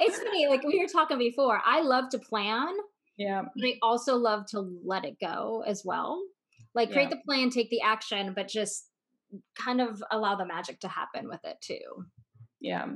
It's 0.00 0.18
funny, 0.18 0.46
like 0.48 0.62
we 0.64 0.80
were 0.80 0.88
talking 0.88 1.18
before, 1.18 1.60
I 1.64 1.82
love 1.82 2.08
to 2.10 2.18
plan. 2.18 2.74
Yeah. 3.18 3.42
But 3.54 3.66
I 3.66 3.78
also 3.82 4.16
love 4.16 4.46
to 4.46 4.78
let 4.84 5.04
it 5.04 5.18
go 5.20 5.62
as 5.66 5.84
well. 5.84 6.22
Like 6.74 6.90
create 6.90 7.10
yeah. 7.10 7.16
the 7.16 7.22
plan, 7.26 7.50
take 7.50 7.68
the 7.68 7.82
action, 7.82 8.32
but 8.34 8.48
just 8.48 8.88
kind 9.54 9.80
of 9.80 10.02
allow 10.10 10.36
the 10.36 10.46
magic 10.46 10.80
to 10.80 10.88
happen 10.88 11.28
with 11.28 11.44
it 11.44 11.60
too. 11.60 12.06
Yeah. 12.60 12.86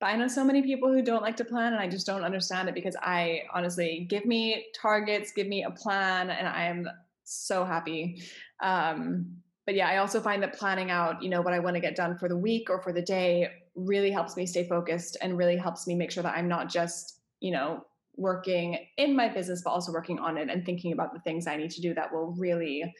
But 0.00 0.06
I 0.06 0.16
know 0.16 0.26
so 0.26 0.44
many 0.44 0.62
people 0.62 0.92
who 0.92 1.02
don't 1.02 1.22
like 1.22 1.36
to 1.36 1.44
plan 1.44 1.72
and 1.72 1.80
I 1.80 1.88
just 1.88 2.06
don't 2.06 2.24
understand 2.24 2.68
it 2.68 2.74
because 2.74 2.96
I 3.00 3.42
honestly 3.54 4.06
give 4.10 4.26
me 4.26 4.66
targets, 4.74 5.30
give 5.30 5.46
me 5.46 5.62
a 5.62 5.70
plan, 5.70 6.30
and 6.30 6.48
I 6.48 6.64
am 6.64 6.88
so 7.22 7.64
happy. 7.64 8.22
Um, 8.60 9.36
but 9.66 9.74
yeah, 9.74 9.88
I 9.88 9.98
also 9.98 10.20
find 10.20 10.42
that 10.42 10.54
planning 10.54 10.90
out, 10.90 11.22
you 11.22 11.30
know, 11.30 11.40
what 11.40 11.54
I 11.54 11.58
want 11.58 11.74
to 11.76 11.80
get 11.80 11.96
done 11.96 12.18
for 12.18 12.28
the 12.28 12.36
week 12.36 12.68
or 12.68 12.82
for 12.82 12.92
the 12.92 13.02
day 13.02 13.48
really 13.74 14.10
helps 14.10 14.36
me 14.36 14.46
stay 14.46 14.68
focused 14.68 15.16
and 15.22 15.38
really 15.38 15.56
helps 15.56 15.86
me 15.86 15.94
make 15.94 16.10
sure 16.10 16.22
that 16.22 16.36
I'm 16.36 16.48
not 16.48 16.68
just, 16.68 17.20
you 17.40 17.50
know, 17.50 17.84
working 18.16 18.78
in 18.96 19.16
my 19.16 19.28
business, 19.28 19.62
but 19.64 19.70
also 19.70 19.92
working 19.92 20.18
on 20.18 20.36
it 20.36 20.48
and 20.48 20.64
thinking 20.64 20.92
about 20.92 21.12
the 21.12 21.20
things 21.20 21.46
I 21.46 21.56
need 21.56 21.70
to 21.72 21.80
do 21.80 21.94
that 21.94 22.12
will 22.12 22.34
really 22.38 22.94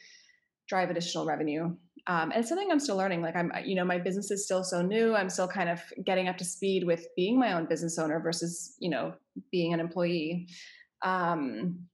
drive 0.67 0.89
additional 0.89 1.25
revenue. 1.25 1.75
Um, 2.07 2.31
and 2.31 2.35
it's 2.35 2.49
something 2.49 2.69
I'm 2.71 2.79
still 2.79 2.97
learning. 2.97 3.21
Like 3.21 3.35
I'm, 3.35 3.51
you 3.63 3.75
know, 3.75 3.85
my 3.85 3.97
business 3.97 4.29
is 4.31 4.43
still 4.43 4.63
so 4.63 4.81
new. 4.81 5.15
I'm 5.15 5.29
still 5.29 5.47
kind 5.47 5.69
of 5.69 5.79
getting 6.03 6.27
up 6.27 6.37
to 6.37 6.45
speed 6.45 6.85
with 6.85 7.07
being 7.15 7.39
my 7.39 7.53
own 7.53 7.65
business 7.65 7.97
owner 7.97 8.19
versus, 8.19 8.75
you 8.79 8.89
know, 8.89 9.13
being 9.51 9.73
an 9.73 9.79
employee. 9.79 10.47
Um, 11.03 11.87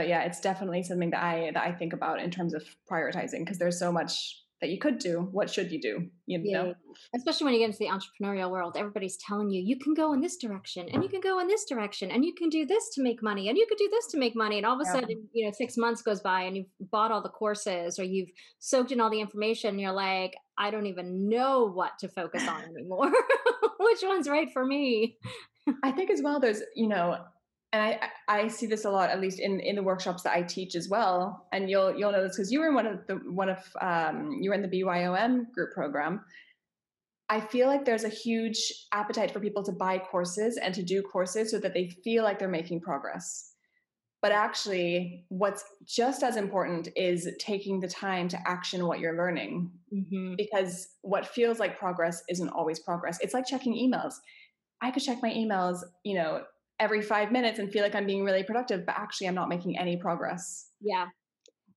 but 0.00 0.08
yeah, 0.08 0.22
it's 0.22 0.40
definitely 0.40 0.82
something 0.82 1.10
that 1.10 1.22
I 1.22 1.50
that 1.52 1.62
I 1.62 1.72
think 1.72 1.92
about 1.92 2.22
in 2.22 2.30
terms 2.30 2.54
of 2.54 2.64
prioritizing 2.90 3.40
because 3.40 3.58
there's 3.58 3.78
so 3.78 3.92
much 3.92 4.34
that 4.62 4.70
you 4.70 4.78
could 4.78 4.98
do. 4.98 5.28
What 5.30 5.50
should 5.50 5.70
you 5.70 5.78
do? 5.78 6.08
You 6.24 6.38
know, 6.52 6.68
yeah. 6.68 6.72
especially 7.14 7.44
when 7.44 7.52
you 7.52 7.60
get 7.60 7.66
into 7.66 7.78
the 7.80 7.88
entrepreneurial 7.88 8.50
world, 8.50 8.78
everybody's 8.78 9.18
telling 9.18 9.50
you 9.50 9.60
you 9.60 9.78
can 9.78 9.92
go 9.92 10.14
in 10.14 10.22
this 10.22 10.38
direction 10.38 10.88
and 10.90 11.02
you 11.02 11.10
can 11.10 11.20
go 11.20 11.38
in 11.38 11.48
this 11.48 11.66
direction 11.66 12.10
and 12.10 12.24
you 12.24 12.32
can 12.32 12.48
do 12.48 12.64
this 12.64 12.88
to 12.94 13.02
make 13.02 13.22
money 13.22 13.50
and 13.50 13.58
you 13.58 13.66
could 13.68 13.76
do 13.76 13.90
this 13.90 14.06
to 14.06 14.18
make 14.18 14.34
money. 14.34 14.56
And 14.56 14.64
all 14.64 14.80
of 14.80 14.80
a 14.80 14.84
yeah. 14.86 15.00
sudden, 15.00 15.28
you 15.34 15.44
know, 15.44 15.52
six 15.52 15.76
months 15.76 16.00
goes 16.00 16.22
by 16.22 16.44
and 16.44 16.56
you've 16.56 16.90
bought 16.90 17.12
all 17.12 17.22
the 17.22 17.28
courses 17.28 17.98
or 17.98 18.04
you've 18.04 18.30
soaked 18.58 18.92
in 18.92 19.02
all 19.02 19.10
the 19.10 19.20
information. 19.20 19.68
And 19.68 19.80
you're 19.82 19.92
like, 19.92 20.34
I 20.56 20.70
don't 20.70 20.86
even 20.86 21.28
know 21.28 21.66
what 21.66 21.98
to 21.98 22.08
focus 22.08 22.48
on 22.48 22.62
anymore. 22.74 23.12
Which 23.78 24.00
one's 24.02 24.30
right 24.30 24.50
for 24.50 24.64
me? 24.64 25.18
I 25.82 25.92
think 25.92 26.08
as 26.08 26.22
well. 26.22 26.40
There's 26.40 26.62
you 26.74 26.88
know 26.88 27.18
and 27.72 27.82
I, 27.82 28.08
I 28.26 28.48
see 28.48 28.66
this 28.66 28.84
a 28.84 28.90
lot, 28.90 29.10
at 29.10 29.20
least 29.20 29.38
in, 29.38 29.60
in 29.60 29.76
the 29.76 29.82
workshops 29.82 30.22
that 30.24 30.32
I 30.32 30.42
teach 30.42 30.74
as 30.74 30.88
well. 30.88 31.46
And 31.52 31.70
you'll 31.70 31.96
you'll 31.96 32.10
know 32.12 32.22
this 32.22 32.36
because 32.36 32.50
you 32.50 32.60
were 32.60 32.68
in 32.68 32.74
one 32.74 32.86
of 32.86 33.06
the 33.06 33.14
one 33.14 33.48
of 33.48 33.58
um, 33.80 34.38
you 34.40 34.50
were 34.50 34.56
in 34.56 34.62
the 34.62 34.68
BYOM 34.68 35.52
group 35.52 35.72
program. 35.72 36.20
I 37.28 37.40
feel 37.40 37.68
like 37.68 37.84
there's 37.84 38.02
a 38.02 38.08
huge 38.08 38.72
appetite 38.92 39.30
for 39.30 39.38
people 39.38 39.62
to 39.62 39.70
buy 39.70 39.98
courses 39.98 40.56
and 40.56 40.74
to 40.74 40.82
do 40.82 41.00
courses 41.00 41.52
so 41.52 41.60
that 41.60 41.74
they 41.74 41.90
feel 42.02 42.24
like 42.24 42.40
they're 42.40 42.48
making 42.48 42.80
progress. 42.80 43.52
But 44.20 44.32
actually, 44.32 45.24
what's 45.28 45.64
just 45.86 46.24
as 46.24 46.36
important 46.36 46.88
is 46.96 47.28
taking 47.38 47.78
the 47.78 47.88
time 47.88 48.26
to 48.28 48.48
action 48.48 48.84
what 48.84 48.98
you're 48.98 49.16
learning. 49.16 49.70
Mm-hmm. 49.94 50.34
Because 50.36 50.88
what 51.02 51.24
feels 51.24 51.60
like 51.60 51.78
progress 51.78 52.22
isn't 52.28 52.48
always 52.48 52.80
progress. 52.80 53.18
It's 53.22 53.32
like 53.32 53.46
checking 53.46 53.74
emails. 53.74 54.14
I 54.82 54.90
could 54.90 55.04
check 55.04 55.22
my 55.22 55.30
emails, 55.30 55.78
you 56.04 56.16
know, 56.16 56.42
every 56.80 57.02
five 57.02 57.30
minutes 57.30 57.58
and 57.58 57.70
feel 57.70 57.82
like 57.82 57.94
I'm 57.94 58.06
being 58.06 58.24
really 58.24 58.42
productive, 58.42 58.86
but 58.86 58.96
actually 58.96 59.28
I'm 59.28 59.34
not 59.34 59.48
making 59.48 59.78
any 59.78 59.96
progress. 59.96 60.70
Yeah. 60.80 61.06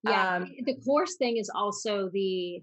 Yeah. 0.04 0.38
Um, 0.38 0.52
the 0.66 0.76
course 0.86 1.16
thing 1.18 1.38
is 1.38 1.50
also 1.54 2.10
the 2.12 2.62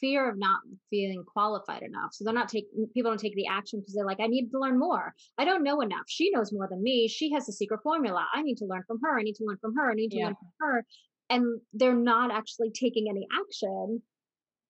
fear 0.00 0.28
of 0.28 0.38
not 0.38 0.60
feeling 0.90 1.24
qualified 1.24 1.82
enough. 1.82 2.10
So 2.12 2.24
they're 2.24 2.34
not 2.34 2.48
taking 2.48 2.86
people 2.94 3.10
don't 3.10 3.18
take 3.18 3.34
the 3.34 3.46
action 3.46 3.80
because 3.80 3.94
they're 3.94 4.04
like, 4.04 4.20
I 4.20 4.26
need 4.26 4.50
to 4.50 4.58
learn 4.58 4.78
more. 4.78 5.14
I 5.38 5.44
don't 5.44 5.64
know 5.64 5.80
enough. 5.80 6.04
She 6.06 6.30
knows 6.30 6.52
more 6.52 6.68
than 6.68 6.82
me. 6.82 7.08
She 7.08 7.32
has 7.32 7.46
the 7.46 7.52
secret 7.52 7.80
formula. 7.82 8.26
I 8.34 8.42
need 8.42 8.58
to 8.58 8.66
learn 8.66 8.82
from 8.86 8.98
her. 9.02 9.18
I 9.18 9.22
need 9.22 9.36
to 9.36 9.44
learn 9.44 9.58
from 9.60 9.74
her. 9.76 9.90
I 9.90 9.94
need 9.94 10.10
to 10.10 10.18
yeah. 10.18 10.24
learn 10.26 10.34
from 10.34 10.52
her. 10.60 10.84
And 11.30 11.60
they're 11.72 11.94
not 11.94 12.30
actually 12.30 12.70
taking 12.70 13.06
any 13.08 13.26
action. 13.40 14.02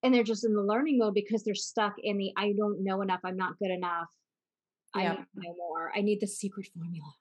And 0.02 0.14
they're 0.14 0.22
just 0.22 0.44
in 0.44 0.54
the 0.54 0.62
learning 0.62 0.98
mode 0.98 1.14
because 1.14 1.42
they're 1.42 1.54
stuck 1.54 1.94
in 2.02 2.18
the 2.18 2.32
I 2.36 2.52
don't 2.56 2.84
know 2.84 3.02
enough. 3.02 3.20
I'm 3.24 3.36
not 3.36 3.58
good 3.58 3.70
enough. 3.70 4.08
I 4.94 5.08
need 5.08 5.54
more. 5.56 5.92
I 5.94 6.00
need 6.00 6.20
the 6.20 6.26
secret 6.26 6.68
formula. 6.74 7.12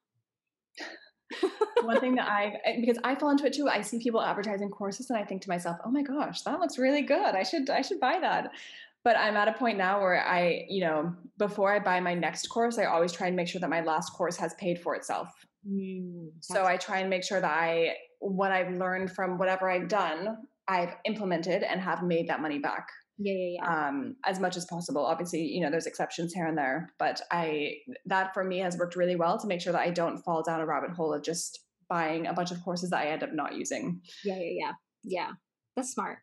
One 1.83 1.99
thing 1.99 2.15
that 2.15 2.27
I, 2.29 2.53
because 2.79 2.97
I 3.03 3.15
fall 3.15 3.29
into 3.29 3.45
it 3.45 3.53
too, 3.53 3.67
I 3.67 3.81
see 3.81 3.99
people 3.99 4.21
advertising 4.21 4.69
courses 4.69 5.09
and 5.09 5.19
I 5.19 5.23
think 5.23 5.41
to 5.43 5.49
myself, 5.49 5.77
oh 5.85 5.91
my 5.91 6.01
gosh, 6.01 6.41
that 6.43 6.59
looks 6.59 6.77
really 6.77 7.01
good. 7.01 7.35
I 7.35 7.43
should, 7.43 7.69
I 7.69 7.81
should 7.81 7.99
buy 7.99 8.19
that. 8.21 8.51
But 9.03 9.17
I'm 9.17 9.37
at 9.37 9.47
a 9.47 9.53
point 9.53 9.77
now 9.77 10.01
where 10.01 10.25
I, 10.25 10.65
you 10.69 10.81
know, 10.81 11.15
before 11.37 11.73
I 11.73 11.79
buy 11.79 11.99
my 11.99 12.13
next 12.13 12.47
course, 12.47 12.77
I 12.77 12.85
always 12.85 13.11
try 13.11 13.27
and 13.27 13.35
make 13.35 13.47
sure 13.47 13.61
that 13.61 13.69
my 13.69 13.81
last 13.81 14.11
course 14.13 14.35
has 14.37 14.53
paid 14.55 14.79
for 14.79 14.95
itself. 14.95 15.29
Mm, 15.67 16.29
so 16.41 16.65
I 16.65 16.77
try 16.77 16.99
and 16.99 17.09
make 17.09 17.23
sure 17.23 17.39
that 17.39 17.51
I, 17.51 17.95
what 18.19 18.51
I've 18.51 18.73
learned 18.73 19.11
from 19.11 19.37
whatever 19.37 19.69
I've 19.69 19.87
done, 19.87 20.37
I've 20.67 20.95
implemented 21.05 21.63
and 21.63 21.79
have 21.79 22.03
made 22.03 22.27
that 22.27 22.41
money 22.41 22.59
back 22.59 22.87
yeah, 23.17 23.33
yeah, 23.33 23.57
yeah. 23.59 23.87
Um, 23.87 24.15
as 24.25 24.39
much 24.39 24.57
as 24.57 24.65
possible. 24.65 25.05
Obviously, 25.05 25.41
you 25.41 25.61
know, 25.61 25.71
there's 25.71 25.87
exceptions 25.87 26.33
here 26.33 26.45
and 26.45 26.57
there, 26.57 26.93
but 26.99 27.21
I 27.31 27.77
that 28.05 28.33
for 28.33 28.43
me 28.43 28.59
has 28.59 28.77
worked 28.77 28.95
really 28.95 29.15
well 29.15 29.39
to 29.39 29.47
make 29.47 29.61
sure 29.61 29.73
that 29.73 29.81
I 29.81 29.89
don't 29.89 30.19
fall 30.19 30.43
down 30.43 30.61
a 30.61 30.65
rabbit 30.65 30.91
hole 30.91 31.13
of 31.13 31.23
just 31.23 31.59
buying 31.89 32.27
a 32.27 32.33
bunch 32.33 32.51
of 32.51 32.63
courses 32.63 32.91
that 32.91 32.99
I 32.99 33.07
end 33.07 33.23
up 33.23 33.33
not 33.33 33.55
using. 33.55 34.01
Yeah, 34.23 34.37
yeah, 34.39 34.51
yeah, 34.51 34.71
yeah. 35.03 35.29
That's 35.75 35.93
smart. 35.93 36.19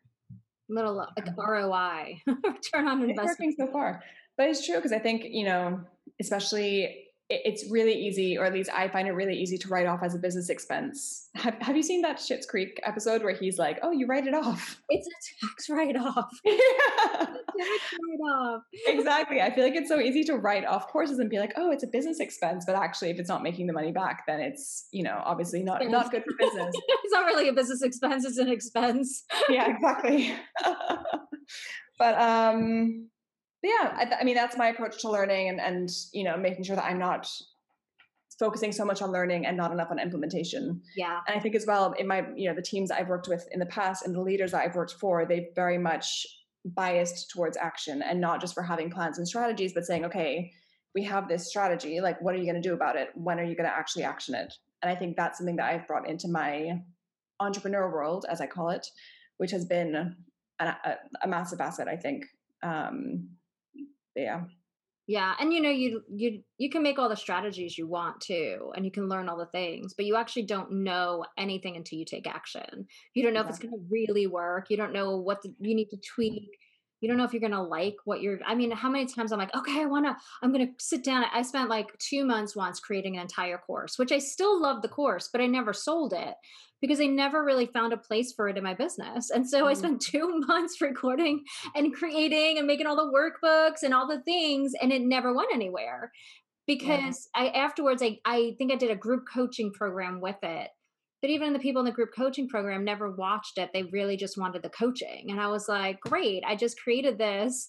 Little 0.69 0.95
like 0.95 1.27
ROI, 1.37 2.21
return 2.27 2.87
on 2.87 3.01
investment. 3.01 3.09
It's 3.09 3.17
working 3.17 3.55
so 3.57 3.67
far, 3.67 4.01
but 4.37 4.49
it's 4.49 4.65
true 4.65 4.75
because 4.75 4.93
I 4.93 4.99
think 4.99 5.23
you 5.25 5.45
know, 5.45 5.81
especially 6.21 7.04
it's 7.29 7.71
really 7.71 7.93
easy, 7.93 8.37
or 8.37 8.45
at 8.45 8.53
least 8.53 8.69
I 8.71 8.87
find 8.87 9.07
it 9.07 9.11
really 9.13 9.35
easy 9.35 9.57
to 9.57 9.67
write 9.67 9.87
off 9.87 10.03
as 10.03 10.13
a 10.13 10.19
business 10.19 10.49
expense. 10.49 11.29
Have, 11.35 11.55
have 11.59 11.75
you 11.75 11.81
seen 11.81 12.01
that 12.03 12.17
Schitt's 12.17 12.45
Creek 12.45 12.79
episode 12.83 13.23
where 13.23 13.33
he's 13.33 13.57
like, 13.57 13.79
"Oh, 13.81 13.91
you 13.91 14.05
write 14.05 14.27
it 14.27 14.35
off"? 14.35 14.79
It's 14.89 15.07
a 15.07 15.45
tax 15.47 15.69
write-off. 15.69 16.29
Yeah. 17.57 17.67
write-off. 17.67 18.61
exactly. 18.85 19.41
I 19.41 19.49
feel 19.49 19.63
like 19.63 19.75
it's 19.75 19.87
so 19.89 19.99
easy 19.99 20.23
to 20.25 20.35
write 20.35 20.65
off 20.65 20.87
courses 20.89 21.19
and 21.19 21.29
be 21.29 21.39
like, 21.39 21.53
"Oh, 21.55 21.71
it's 21.71 21.83
a 21.83 21.87
business 21.87 22.19
expense," 22.19 22.63
but 22.65 22.75
actually, 22.75 23.09
if 23.09 23.17
it's 23.19 23.29
not 23.29 23.41
making 23.41 23.65
the 23.67 23.73
money 23.73 23.91
back, 23.91 24.23
then 24.27 24.39
it's 24.39 24.87
you 24.91 25.03
know 25.03 25.19
obviously 25.25 25.63
not 25.63 25.83
not 25.87 26.11
good 26.11 26.23
for 26.27 26.33
business. 26.37 26.75
it's 26.75 27.13
not 27.13 27.25
really 27.25 27.47
a 27.47 27.53
business 27.53 27.81
expense; 27.81 28.23
it's 28.25 28.37
an 28.37 28.49
expense. 28.49 29.23
yeah, 29.49 29.73
exactly. 29.73 30.33
but 31.97 32.21
um 32.21 33.07
yeah, 33.65 33.93
I, 33.95 34.21
I, 34.21 34.23
mean 34.23 34.35
that's 34.35 34.57
my 34.57 34.67
approach 34.67 35.01
to 35.01 35.09
learning 35.09 35.49
and 35.49 35.59
and 35.59 35.89
you 36.13 36.23
know 36.23 36.37
making 36.37 36.63
sure 36.63 36.75
that 36.75 36.85
I'm 36.85 36.99
not 36.99 37.27
focusing 38.39 38.71
so 38.71 38.83
much 38.83 39.01
on 39.01 39.11
learning 39.11 39.45
and 39.45 39.55
not 39.55 39.71
enough 39.71 39.89
on 39.91 39.99
implementation. 39.99 40.81
Yeah. 40.95 41.19
And 41.27 41.37
I 41.37 41.39
think 41.39 41.55
as 41.55 41.65
well 41.65 41.93
in 41.93 42.07
my, 42.07 42.25
you 42.35 42.49
know, 42.49 42.55
the 42.55 42.61
teams 42.61 42.91
I've 42.91 43.07
worked 43.07 43.27
with 43.27 43.47
in 43.51 43.59
the 43.59 43.65
past 43.65 44.05
and 44.05 44.13
the 44.13 44.21
leaders 44.21 44.51
that 44.51 44.61
I've 44.61 44.75
worked 44.75 44.95
for, 44.99 45.25
they 45.25 45.49
very 45.55 45.77
much 45.77 46.25
biased 46.65 47.29
towards 47.29 47.55
action 47.57 48.01
and 48.01 48.19
not 48.19 48.41
just 48.41 48.53
for 48.53 48.63
having 48.63 48.89
plans 48.89 49.17
and 49.17 49.27
strategies, 49.27 49.73
but 49.73 49.85
saying, 49.85 50.03
okay, 50.05 50.51
we 50.93 51.03
have 51.03 51.27
this 51.27 51.47
strategy. 51.47 52.01
Like, 52.01 52.21
what 52.21 52.35
are 52.35 52.37
you 52.37 52.43
going 52.43 52.61
to 52.61 52.67
do 52.67 52.73
about 52.73 52.95
it? 52.95 53.09
When 53.15 53.39
are 53.39 53.43
you 53.43 53.55
going 53.55 53.69
to 53.69 53.75
actually 53.75 54.03
action 54.03 54.35
it? 54.35 54.53
And 54.81 54.91
I 54.91 54.95
think 54.95 55.15
that's 55.15 55.37
something 55.37 55.55
that 55.57 55.71
I've 55.71 55.87
brought 55.87 56.07
into 56.09 56.27
my 56.27 56.81
entrepreneur 57.39 57.91
world, 57.91 58.25
as 58.29 58.41
I 58.41 58.47
call 58.47 58.69
it, 58.69 58.87
which 59.37 59.51
has 59.51 59.65
been 59.65 60.15
a, 60.59 60.65
a, 60.65 60.95
a 61.23 61.27
massive 61.27 61.61
asset, 61.61 61.87
I 61.87 61.95
think. 61.95 62.25
Um, 62.63 63.29
yeah 64.15 64.41
yeah, 65.07 65.35
and 65.39 65.53
you 65.53 65.61
know 65.61 65.69
you 65.69 66.01
you 66.11 66.41
you 66.57 66.69
can 66.71 66.81
make 66.81 66.97
all 66.97 67.09
the 67.09 67.15
strategies 67.15 67.77
you 67.77 67.87
want 67.87 68.21
to 68.21 68.71
and 68.75 68.83
you 68.83 68.91
can 68.91 69.07
learn 69.07 69.29
all 69.29 69.37
the 69.37 69.45
things, 69.45 69.93
but 69.93 70.05
you 70.05 70.15
actually 70.15 70.43
don't 70.47 70.71
know 70.71 71.23
anything 71.37 71.75
until 71.75 71.99
you 71.99 72.05
take 72.05 72.27
action. 72.27 72.87
You 73.13 73.21
don't 73.21 73.33
know 73.33 73.41
if 73.41 73.49
it's 73.49 73.59
going 73.59 73.73
to 73.73 73.85
really 73.91 74.25
work. 74.25 74.71
You 74.71 74.77
don't 74.77 74.93
know 74.93 75.17
what 75.17 75.43
the, 75.43 75.53
you 75.59 75.75
need 75.75 75.89
to 75.89 75.97
tweak. 75.97 76.49
You 77.01 77.09
don't 77.09 77.17
know 77.17 77.23
if 77.23 77.33
you're 77.33 77.41
going 77.41 77.51
to 77.51 77.61
like 77.61 77.95
what 78.05 78.21
you're 78.21 78.39
I 78.45 78.55
mean, 78.55 78.71
how 78.71 78.89
many 78.89 79.05
times 79.05 79.31
I'm 79.31 79.39
like, 79.39 79.55
"Okay, 79.55 79.81
I 79.81 79.85
want 79.85 80.05
to 80.05 80.15
I'm 80.41 80.51
going 80.51 80.67
to 80.67 80.73
sit 80.79 81.03
down." 81.03 81.25
I 81.33 81.41
spent 81.41 81.69
like 81.69 81.97
2 81.99 82.25
months 82.25 82.55
once 82.55 82.79
creating 82.79 83.15
an 83.15 83.23
entire 83.23 83.57
course, 83.57 83.97
which 83.97 84.11
I 84.11 84.19
still 84.19 84.61
love 84.61 84.81
the 84.81 84.87
course, 84.87 85.29
but 85.31 85.41
I 85.41 85.47
never 85.47 85.73
sold 85.73 86.13
it 86.13 86.35
because 86.81 87.01
I 87.01 87.05
never 87.05 87.43
really 87.43 87.65
found 87.65 87.93
a 87.93 87.97
place 87.97 88.33
for 88.33 88.47
it 88.47 88.57
in 88.57 88.63
my 88.63 88.73
business. 88.73 89.29
And 89.29 89.47
so 89.49 89.65
mm. 89.65 89.69
I 89.69 89.73
spent 89.73 90.01
two 90.09 90.41
months 90.47 90.81
recording 90.81 91.43
and 91.75 91.93
creating 91.93 92.57
and 92.57 92.67
making 92.67 92.87
all 92.87 92.95
the 92.95 93.11
workbooks 93.11 93.83
and 93.83 93.93
all 93.93 94.07
the 94.07 94.21
things, 94.21 94.73
and 94.81 94.91
it 94.91 95.01
never 95.01 95.33
went 95.33 95.53
anywhere 95.53 96.11
because 96.67 97.29
yeah. 97.35 97.43
I 97.43 97.47
afterwards 97.49 98.01
I, 98.01 98.19
I 98.25 98.55
think 98.57 98.71
I 98.71 98.75
did 98.75 98.91
a 98.91 98.95
group 98.95 99.25
coaching 99.31 99.71
program 99.71 100.21
with 100.21 100.37
it. 100.43 100.69
But 101.25 101.31
even 101.31 101.53
the 101.53 101.59
people 101.59 101.79
in 101.79 101.87
the 101.87 101.91
group 101.91 102.11
coaching 102.15 102.47
program 102.47 102.83
never 102.83 103.09
watched 103.09 103.57
it. 103.57 103.71
They 103.73 103.81
really 103.81 104.15
just 104.15 104.37
wanted 104.37 104.61
the 104.61 104.69
coaching. 104.69 105.31
And 105.31 105.41
I 105.41 105.47
was 105.47 105.67
like, 105.67 105.99
great, 105.99 106.43
I 106.45 106.55
just 106.55 106.79
created 106.79 107.17
this. 107.17 107.67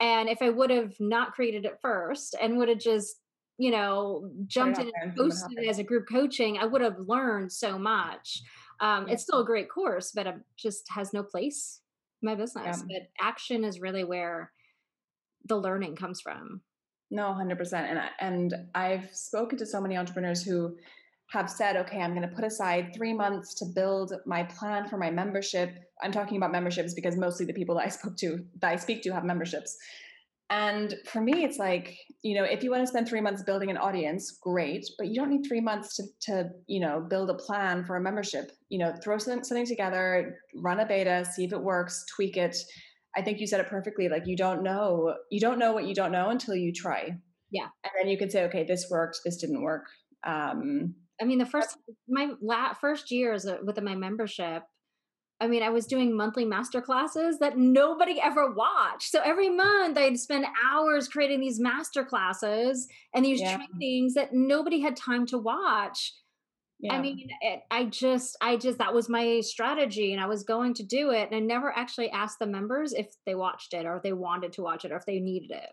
And 0.00 0.28
if 0.28 0.42
I 0.42 0.50
would 0.50 0.70
have 0.70 0.94
not 0.98 1.30
created 1.30 1.64
it 1.64 1.78
first 1.80 2.34
and 2.42 2.58
would 2.58 2.68
have 2.68 2.80
just 2.80 3.20
you 3.56 3.70
know, 3.70 4.28
jumped 4.48 4.80
in 4.80 4.90
and 5.00 5.14
posted 5.14 5.58
it 5.58 5.68
as 5.68 5.78
a 5.78 5.84
group 5.84 6.08
coaching, 6.10 6.58
I 6.58 6.66
would 6.66 6.80
have 6.80 6.98
learned 7.06 7.52
so 7.52 7.78
much. 7.78 8.42
Um, 8.80 9.08
It's 9.08 9.22
still 9.22 9.42
a 9.42 9.44
great 9.44 9.70
course, 9.70 10.10
but 10.12 10.26
it 10.26 10.34
just 10.56 10.82
has 10.90 11.12
no 11.12 11.22
place 11.22 11.80
in 12.20 12.26
my 12.28 12.34
business. 12.34 12.82
Yeah. 12.88 12.98
But 12.98 13.24
action 13.24 13.62
is 13.62 13.80
really 13.80 14.02
where 14.02 14.50
the 15.44 15.56
learning 15.56 15.94
comes 15.94 16.20
from. 16.20 16.62
No, 17.12 17.26
100%. 17.26 17.72
And, 17.74 17.98
I, 18.00 18.08
and 18.18 18.54
I've 18.74 19.08
spoken 19.14 19.56
to 19.58 19.66
so 19.66 19.80
many 19.80 19.96
entrepreneurs 19.96 20.42
who 20.42 20.76
have 21.30 21.50
said, 21.50 21.76
okay, 21.76 22.00
I'm 22.00 22.14
going 22.14 22.28
to 22.28 22.34
put 22.34 22.44
aside 22.44 22.92
three 22.94 23.12
months 23.12 23.54
to 23.56 23.66
build 23.74 24.14
my 24.24 24.44
plan 24.44 24.88
for 24.88 24.96
my 24.96 25.10
membership. 25.10 25.70
I'm 26.02 26.12
talking 26.12 26.38
about 26.38 26.52
memberships 26.52 26.94
because 26.94 27.16
mostly 27.16 27.44
the 27.44 27.52
people 27.52 27.74
that 27.76 27.84
I 27.84 27.88
spoke 27.88 28.16
to, 28.18 28.44
that 28.60 28.72
I 28.72 28.76
speak 28.76 29.02
to 29.02 29.12
have 29.12 29.24
memberships. 29.24 29.76
And 30.50 30.94
for 31.04 31.20
me, 31.20 31.44
it's 31.44 31.58
like, 31.58 31.98
you 32.22 32.34
know, 32.34 32.44
if 32.44 32.62
you 32.62 32.70
want 32.70 32.82
to 32.82 32.86
spend 32.86 33.06
three 33.06 33.20
months 33.20 33.42
building 33.42 33.70
an 33.70 33.76
audience, 33.76 34.38
great, 34.42 34.86
but 34.96 35.08
you 35.08 35.14
don't 35.14 35.28
need 35.28 35.46
three 35.46 35.60
months 35.60 35.96
to, 35.96 36.04
to 36.22 36.48
you 36.66 36.80
know, 36.80 37.00
build 37.00 37.28
a 37.28 37.34
plan 37.34 37.84
for 37.84 37.96
a 37.96 38.00
membership. 38.00 38.50
You 38.70 38.78
know, 38.78 38.94
throw 39.04 39.18
something, 39.18 39.44
something 39.44 39.66
together, 39.66 40.38
run 40.54 40.80
a 40.80 40.86
beta, 40.86 41.26
see 41.30 41.44
if 41.44 41.52
it 41.52 41.62
works, 41.62 42.06
tweak 42.16 42.38
it. 42.38 42.56
I 43.14 43.20
think 43.20 43.40
you 43.40 43.46
said 43.46 43.60
it 43.60 43.68
perfectly. 43.68 44.08
Like 44.08 44.26
you 44.26 44.36
don't 44.36 44.62
know, 44.62 45.14
you 45.30 45.40
don't 45.40 45.58
know 45.58 45.72
what 45.72 45.86
you 45.86 45.94
don't 45.94 46.12
know 46.12 46.30
until 46.30 46.54
you 46.54 46.72
try. 46.72 47.10
Yeah. 47.50 47.66
And 47.84 47.92
then 48.00 48.08
you 48.08 48.16
can 48.16 48.30
say, 48.30 48.44
okay, 48.44 48.64
this 48.64 48.86
worked, 48.90 49.20
this 49.26 49.36
didn't 49.36 49.62
work. 49.62 49.84
Um, 50.26 50.94
I 51.20 51.24
mean, 51.24 51.38
the 51.38 51.46
first, 51.46 51.76
my 52.08 52.32
la- 52.40 52.74
first 52.74 53.10
years 53.10 53.46
with 53.64 53.80
my 53.82 53.94
membership, 53.94 54.62
I 55.40 55.46
mean, 55.46 55.62
I 55.62 55.70
was 55.70 55.86
doing 55.86 56.16
monthly 56.16 56.44
master 56.44 56.80
classes 56.80 57.38
that 57.38 57.56
nobody 57.56 58.20
ever 58.20 58.52
watched. 58.52 59.10
So 59.10 59.20
every 59.24 59.48
month 59.48 59.96
I'd 59.96 60.18
spend 60.18 60.46
hours 60.68 61.06
creating 61.06 61.40
these 61.40 61.60
master 61.60 62.04
classes 62.04 62.88
and 63.14 63.24
these 63.24 63.40
yeah. 63.40 63.56
trainings 63.56 64.14
that 64.14 64.32
nobody 64.32 64.80
had 64.80 64.96
time 64.96 65.26
to 65.26 65.38
watch. 65.38 66.12
Yeah. 66.80 66.94
I 66.94 67.00
mean, 67.00 67.28
it, 67.40 67.60
I 67.70 67.84
just, 67.84 68.36
I 68.40 68.56
just, 68.56 68.78
that 68.78 68.94
was 68.94 69.08
my 69.08 69.40
strategy 69.40 70.12
and 70.12 70.20
I 70.20 70.26
was 70.26 70.42
going 70.42 70.74
to 70.74 70.82
do 70.84 71.10
it. 71.10 71.28
And 71.30 71.36
I 71.36 71.40
never 71.40 71.76
actually 71.76 72.10
asked 72.10 72.38
the 72.40 72.46
members 72.46 72.92
if 72.92 73.06
they 73.24 73.34
watched 73.34 73.74
it 73.74 73.86
or 73.86 73.96
if 73.96 74.02
they 74.02 74.12
wanted 74.12 74.52
to 74.54 74.62
watch 74.62 74.84
it 74.84 74.92
or 74.92 74.96
if 74.96 75.06
they 75.06 75.20
needed 75.20 75.52
it. 75.52 75.70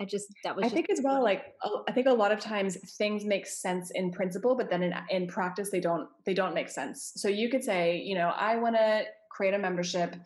I 0.00 0.04
just 0.04 0.26
that 0.44 0.54
was. 0.54 0.64
I 0.64 0.68
think 0.68 0.90
as 0.90 1.00
well. 1.02 1.22
Like 1.22 1.54
I 1.88 1.92
think 1.92 2.06
a 2.06 2.12
lot 2.12 2.32
of 2.32 2.40
times 2.40 2.76
things 2.98 3.24
make 3.24 3.46
sense 3.46 3.90
in 3.94 4.10
principle, 4.10 4.54
but 4.54 4.70
then 4.70 4.82
in 4.82 4.94
in 5.10 5.26
practice 5.26 5.70
they 5.70 5.80
don't 5.80 6.08
they 6.24 6.34
don't 6.34 6.54
make 6.54 6.68
sense. 6.68 7.12
So 7.16 7.28
you 7.28 7.48
could 7.48 7.64
say, 7.64 7.96
you 7.98 8.14
know, 8.14 8.28
I 8.28 8.56
want 8.56 8.76
to 8.76 9.04
create 9.30 9.54
a 9.54 9.58
membership 9.58 10.16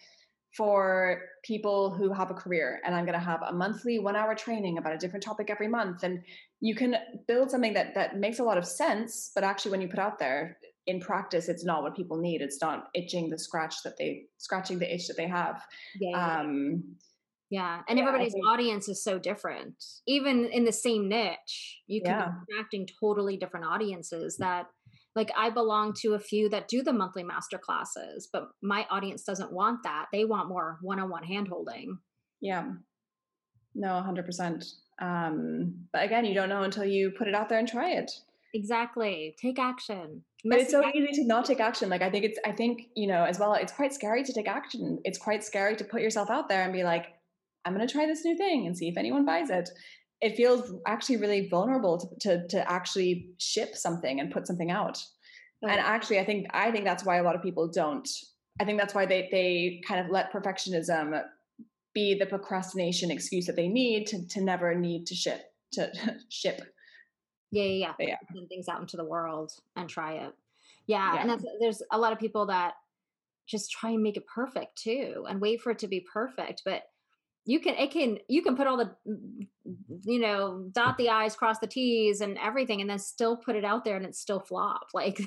for 0.57 1.23
people 1.45 1.91
who 1.91 2.13
have 2.13 2.31
a 2.31 2.35
career 2.35 2.81
and 2.85 2.95
i'm 2.95 3.05
going 3.05 3.19
to 3.19 3.25
have 3.25 3.41
a 3.43 3.53
monthly 3.53 3.99
one 4.01 4.17
hour 4.17 4.35
training 4.35 4.79
about 4.79 4.93
a 4.93 4.99
different 4.99 5.23
topic 5.23 5.49
every 5.49 5.69
month 5.69 6.03
and 6.03 6.23
you 6.61 6.75
can 6.75 6.97
build 7.29 7.51
something 7.51 7.73
that 7.73 7.95
that 7.95 8.19
makes 8.19 8.41
a 8.41 8.43
lot 8.43 8.59
of 8.59 8.67
sense 8.67 9.31
but 9.35 9.45
actually 9.45 9.71
when 9.71 9.81
you 9.81 9.89
put 9.89 10.01
out 10.01 10.19
there 10.19 10.59
in 10.87 10.99
practice 10.99 11.49
it's 11.49 11.65
not 11.65 11.85
what 11.85 11.95
people 11.95 12.17
need 12.17 12.41
it's 12.43 12.61
not 12.61 12.89
itching 12.95 13.31
the 13.31 13.39
scratch 13.39 13.83
that 13.85 13.97
they 13.97 14.25
scratching 14.39 14.79
the 14.79 14.93
itch 14.93 15.07
that 15.07 15.17
they 15.17 15.29
have 15.29 15.63
yeah, 16.01 16.41
um 16.41 16.83
yeah, 17.51 17.81
and 17.89 17.99
yeah, 17.99 18.07
everybody's 18.07 18.35
audience 18.49 18.89
is 18.89 19.03
so 19.03 19.19
different. 19.19 19.75
Even 20.07 20.47
in 20.47 20.65
the 20.65 20.73
same 20.73 21.09
niche, 21.09 21.81
you 21.89 22.01
can 22.01 22.13
yeah. 22.13 22.29
be 22.29 22.55
attracting 22.55 22.89
totally 23.01 23.37
different 23.37 23.67
audiences 23.67 24.37
that 24.39 24.67
like 25.17 25.33
I 25.37 25.51
belong 25.51 25.93
to 26.03 26.15
a 26.15 26.21
few 26.21 26.49
that 26.51 26.69
do 26.69 26.83
the 26.83 26.93
monthly 26.93 27.25
master 27.25 27.59
classes, 27.59 28.29
but 28.33 28.49
my 28.63 28.87
audience 28.91 29.25
doesn't 29.25 29.53
want 29.53 29.83
that. 29.83 30.07
They 30.13 30.25
want 30.25 30.49
more 30.49 30.79
one-on-one 30.83 31.25
handholding. 31.25 31.99
Yeah. 32.41 32.71
No, 33.75 33.89
100%. 33.89 34.65
Um, 35.03 35.75
but 35.93 36.05
again, 36.05 36.25
you 36.25 36.35
don't 36.35 36.49
know 36.49 36.63
until 36.63 36.85
you 36.85 37.11
put 37.11 37.27
it 37.27 37.35
out 37.35 37.49
there 37.49 37.59
and 37.59 37.67
try 37.67 37.93
it. 37.93 38.11
Exactly. 38.55 39.35
Take 39.41 39.59
action. 39.59 40.23
But 40.45 40.61
it's 40.61 40.71
so 40.71 40.85
easy 40.95 41.13
to 41.23 41.27
not 41.27 41.45
take 41.47 41.61
action. 41.61 41.89
Like 41.89 42.03
I 42.03 42.11
think 42.11 42.25
it's 42.25 42.39
I 42.45 42.53
think, 42.53 42.89
you 42.95 43.07
know, 43.07 43.25
as 43.25 43.39
well, 43.39 43.55
it's 43.55 43.73
quite 43.73 43.93
scary 43.93 44.23
to 44.25 44.33
take 44.33 44.49
action. 44.49 45.01
It's 45.05 45.19
quite 45.19 45.45
scary 45.45 45.77
to 45.77 45.85
put 45.85 46.03
yourself 46.03 46.31
out 46.31 46.49
there 46.49 46.63
and 46.63 46.73
be 46.73 46.85
like, 46.85 47.07
I'm 47.65 47.75
going 47.75 47.87
to 47.87 47.93
try 47.93 48.07
this 48.07 48.25
new 48.25 48.37
thing 48.37 48.67
and 48.67 48.77
see 48.77 48.89
if 48.89 48.97
anyone 48.97 49.25
buys 49.25 49.51
it. 49.51 49.69
It 50.21 50.37
feels 50.37 50.73
actually 50.87 51.17
really 51.17 51.49
vulnerable 51.49 51.99
to, 51.99 52.39
to, 52.39 52.49
to 52.49 52.71
actually 52.71 53.31
ship 53.39 53.75
something 53.75 54.21
and 54.21 54.31
put 54.31 54.47
something 54.47 54.71
out. 54.71 54.99
And 55.63 55.79
actually, 55.79 56.19
I 56.19 56.25
think 56.25 56.47
I 56.53 56.71
think 56.71 56.85
that's 56.85 57.05
why 57.05 57.17
a 57.17 57.23
lot 57.23 57.37
of 57.37 57.43
people 57.43 57.69
don't. 57.69 58.09
I 58.61 58.65
think 58.65 58.79
that's 58.79 58.95
why 58.95 59.05
they 59.05 59.29
they 59.31 59.83
kind 59.87 60.01
of 60.01 60.11
let 60.11 60.33
perfectionism 60.33 61.23
be 61.93 62.15
the 62.15 62.27
procrastination 62.27 63.11
excuse 63.11 63.47
that 63.47 63.57
they 63.57 63.69
need 63.69 64.07
to 64.09 64.27
to 64.29 64.41
never 64.41 64.75
need 64.75 65.07
to 65.09 65.15
ship 65.15 65.43
to 65.73 65.91
ship. 66.31 66.63
Yeah, 67.53 67.65
yeah, 67.65 67.93
yeah. 67.99 68.17
yeah. 68.35 68.41
things 68.49 68.69
out 68.69 68.81
into 68.81 68.97
the 68.97 69.05
world 69.05 69.53
and 69.77 69.89
try 69.89 70.15
it. 70.15 70.33
Yeah, 70.87 71.15
yeah. 71.15 71.21
and 71.21 71.31
that's, 71.31 71.45
there's 71.61 71.83
a 71.93 71.99
lot 71.99 72.13
of 72.13 72.19
people 72.19 72.47
that 72.47 72.75
just 73.47 73.71
try 73.71 73.91
and 73.91 74.03
make 74.03 74.17
it 74.17 74.25
perfect 74.33 74.77
too, 74.77 75.27
and 75.29 75.41
wait 75.41 75.61
for 75.61 75.71
it 75.73 75.79
to 75.81 75.89
be 75.89 76.07
perfect. 76.13 76.63
But 76.65 76.85
you 77.45 77.61
can 77.61 77.75
it 77.75 77.91
can 77.91 78.19
you 78.29 78.43
can 78.43 78.57
put 78.57 78.67
all 78.67 78.77
the 78.77 78.91
you 80.05 80.19
know 80.21 80.69
dot 80.73 80.97
the 80.99 81.09
i's 81.09 81.35
cross 81.35 81.59
the 81.59 81.67
t's 81.67 82.21
and 82.21 82.39
everything 82.39 82.81
and 82.81 82.91
then 82.91 82.99
still 82.99 83.37
put 83.37 83.57
it 83.57 83.65
out 83.65 83.85
there 83.85 83.97
and 83.97 84.05
it's 84.07 84.19
still 84.19 84.41
flop. 84.41 84.87
Like 84.95 85.21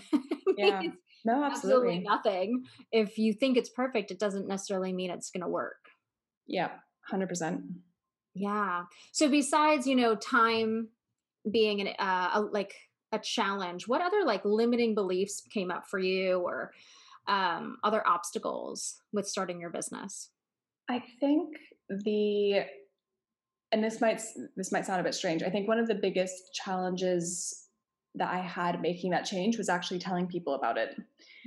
yeah. 0.58 0.82
no 1.26 1.44
absolutely. 1.44 1.44
absolutely. 1.46 2.00
nothing. 2.00 2.64
If 2.92 3.18
you 3.18 3.34
think 3.34 3.58
it's 3.58 3.70
perfect 3.70 4.12
it 4.12 4.20
doesn't 4.20 4.48
necessarily 4.48 4.94
mean 4.94 5.12
it's 5.12 5.32
going 5.32 5.42
to 5.42 5.48
work. 5.48 5.90
Yeah 6.48 6.70
100% 7.12 7.62
yeah. 8.36 8.84
So 9.12 9.30
besides 9.30 9.88
you 9.88 9.96
know 9.96 10.16
time 10.16 10.90
being 11.50 11.82
an 11.82 11.88
uh, 12.00 12.32
a, 12.36 12.42
like 12.42 12.74
a 13.12 13.20
challenge 13.20 13.88
what 13.88 14.02
other 14.02 14.24
like 14.26 14.44
limiting 14.44 14.96
beliefs 14.96 15.44
came 15.54 15.70
up 15.70 15.86
for 15.88 16.00
you 16.00 16.40
or 16.40 16.72
um, 17.28 17.78
other 17.84 18.06
obstacles 18.08 19.00
with 19.12 19.28
starting 19.28 19.62
your 19.62 19.70
business? 19.70 20.30
I 20.90 21.02
think 21.20 21.56
the 21.90 22.66
and 23.72 23.84
this 23.84 24.00
might 24.00 24.22
this 24.56 24.72
might 24.72 24.86
sound 24.86 25.02
a 25.02 25.04
bit 25.04 25.16
strange. 25.16 25.44
I 25.44 25.50
think 25.50 25.68
one 25.68 25.80
of 25.80 25.88
the 25.88 25.96
biggest 25.96 26.54
challenges 26.54 27.68
that 28.16 28.32
I 28.32 28.38
had 28.38 28.82
making 28.82 29.12
that 29.12 29.26
change 29.26 29.58
was 29.58 29.70
actually 29.70 30.00
telling 30.00 30.28
people 30.28 30.54
about 30.54 30.78
it. 30.78 30.96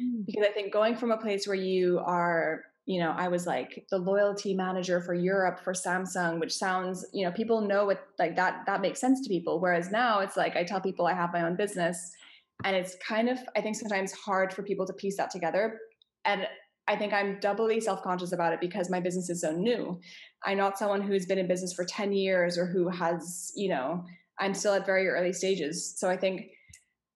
Mm. 0.00 0.26
Because 0.26 0.44
I 0.44 0.52
think 0.52 0.72
going 0.72 0.96
from 0.96 1.12
a 1.12 1.16
place 1.16 1.46
where 1.46 1.54
you 1.54 2.00
are, 2.04 2.64
you 2.86 2.98
know, 2.98 3.12
I 3.12 3.28
was 3.28 3.46
like 3.46 3.86
the 3.90 3.98
loyalty 3.98 4.54
manager 4.54 5.00
for 5.00 5.14
Europe 5.14 5.60
for 5.60 5.72
Samsung, 5.72 6.40
which 6.40 6.52
sounds, 6.52 7.06
you 7.12 7.24
know, 7.24 7.30
people 7.30 7.60
know 7.60 7.84
what 7.84 8.04
like 8.18 8.34
that 8.36 8.64
that 8.66 8.80
makes 8.80 9.00
sense 9.00 9.20
to 9.22 9.28
people. 9.28 9.60
Whereas 9.60 9.90
now 9.90 10.18
it's 10.18 10.36
like 10.36 10.56
I 10.56 10.64
tell 10.64 10.80
people 10.80 11.06
I 11.06 11.14
have 11.14 11.32
my 11.32 11.42
own 11.42 11.54
business 11.54 12.12
and 12.64 12.74
it's 12.74 12.96
kind 13.06 13.28
of 13.28 13.38
I 13.54 13.60
think 13.60 13.76
sometimes 13.76 14.12
hard 14.12 14.52
for 14.52 14.62
people 14.62 14.86
to 14.86 14.92
piece 14.92 15.16
that 15.18 15.30
together. 15.30 15.78
And 16.24 16.48
I 16.88 16.96
think 16.96 17.12
I'm 17.12 17.40
doubly 17.40 17.80
self 17.80 18.02
conscious 18.02 18.32
about 18.32 18.52
it 18.52 18.60
because 18.60 18.90
my 18.90 19.00
business 19.00 19.28
is 19.28 19.40
so 19.40 19.52
new. 19.52 20.00
I'm 20.44 20.58
not 20.58 20.78
someone 20.78 21.02
who's 21.02 21.26
been 21.26 21.38
in 21.38 21.48
business 21.48 21.72
for 21.72 21.84
10 21.84 22.12
years 22.12 22.56
or 22.56 22.66
who 22.66 22.88
has, 22.88 23.52
you 23.56 23.68
know, 23.68 24.04
I'm 24.38 24.54
still 24.54 24.74
at 24.74 24.86
very 24.86 25.08
early 25.08 25.32
stages. 25.32 25.98
So 25.98 26.08
I 26.08 26.16
think 26.16 26.50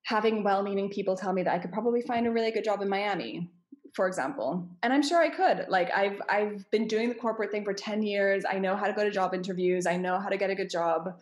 having 0.05 0.43
well-meaning 0.43 0.91
people 0.91 1.17
tell 1.17 1.33
me 1.33 1.43
that 1.43 1.55
I 1.55 1.59
could 1.59 1.73
probably 1.73 2.03
find 2.03 2.27
a 2.27 2.31
really 2.31 2.51
good 2.51 2.65
job 2.65 2.83
in 2.83 2.89
Miami, 2.89 3.49
for 3.95 4.09
example. 4.09 4.69
And 4.83 4.93
I'm 4.93 5.03
sure 5.03 5.21
I 5.21 5.29
could. 5.29 5.67
Like 5.69 5.91
I've 5.95 6.21
I've 6.29 6.69
been 6.71 6.89
doing 6.89 7.09
the 7.09 7.15
corporate 7.15 7.53
thing 7.53 7.65
for 7.65 7.75
10 7.75 8.03
years. 8.03 8.45
I 8.51 8.59
know 8.59 8.75
how 8.77 8.87
to 8.87 8.93
go 8.93 9.05
to 9.05 9.11
job 9.11 9.35
interviews. 9.35 9.87
I 9.87 9.97
know 9.97 10.19
how 10.19 10.29
to 10.29 10.37
get 10.37 10.51
a 10.51 10.55
good 10.55 10.71
job. 10.71 11.21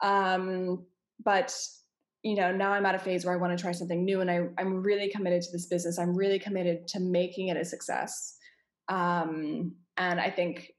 Um, 0.00 0.86
but 1.22 1.54
you 2.24 2.34
know, 2.34 2.50
now 2.50 2.72
I'm 2.72 2.86
at 2.86 2.94
a 2.94 2.98
phase 2.98 3.24
where 3.24 3.34
I 3.34 3.36
want 3.36 3.56
to 3.56 3.62
try 3.62 3.70
something 3.72 4.04
new 4.04 4.22
and 4.22 4.30
I, 4.30 4.40
I'm 4.58 4.82
really 4.82 5.10
committed 5.10 5.42
to 5.42 5.52
this 5.52 5.66
business. 5.66 5.98
I'm 5.98 6.16
really 6.16 6.38
committed 6.38 6.88
to 6.88 7.00
making 7.00 7.48
it 7.48 7.56
a 7.58 7.64
success. 7.64 8.36
Um, 8.88 9.76
and 9.98 10.18
I 10.18 10.30
think 10.30 10.70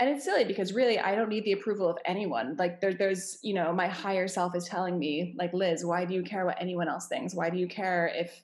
and 0.00 0.10
it's 0.10 0.24
silly 0.24 0.44
because 0.44 0.72
really 0.72 0.98
I 0.98 1.14
don't 1.14 1.28
need 1.28 1.44
the 1.44 1.52
approval 1.52 1.88
of 1.88 1.96
anyone. 2.04 2.56
Like 2.58 2.80
there, 2.80 2.92
there's, 2.92 3.38
you 3.42 3.54
know, 3.54 3.72
my 3.72 3.86
higher 3.86 4.26
self 4.26 4.56
is 4.56 4.64
telling 4.64 4.98
me, 4.98 5.34
like, 5.38 5.52
Liz, 5.54 5.84
why 5.84 6.04
do 6.04 6.14
you 6.14 6.22
care 6.22 6.44
what 6.44 6.60
anyone 6.60 6.88
else 6.88 7.06
thinks? 7.06 7.34
Why 7.34 7.48
do 7.48 7.58
you 7.58 7.68
care 7.68 8.10
if 8.12 8.42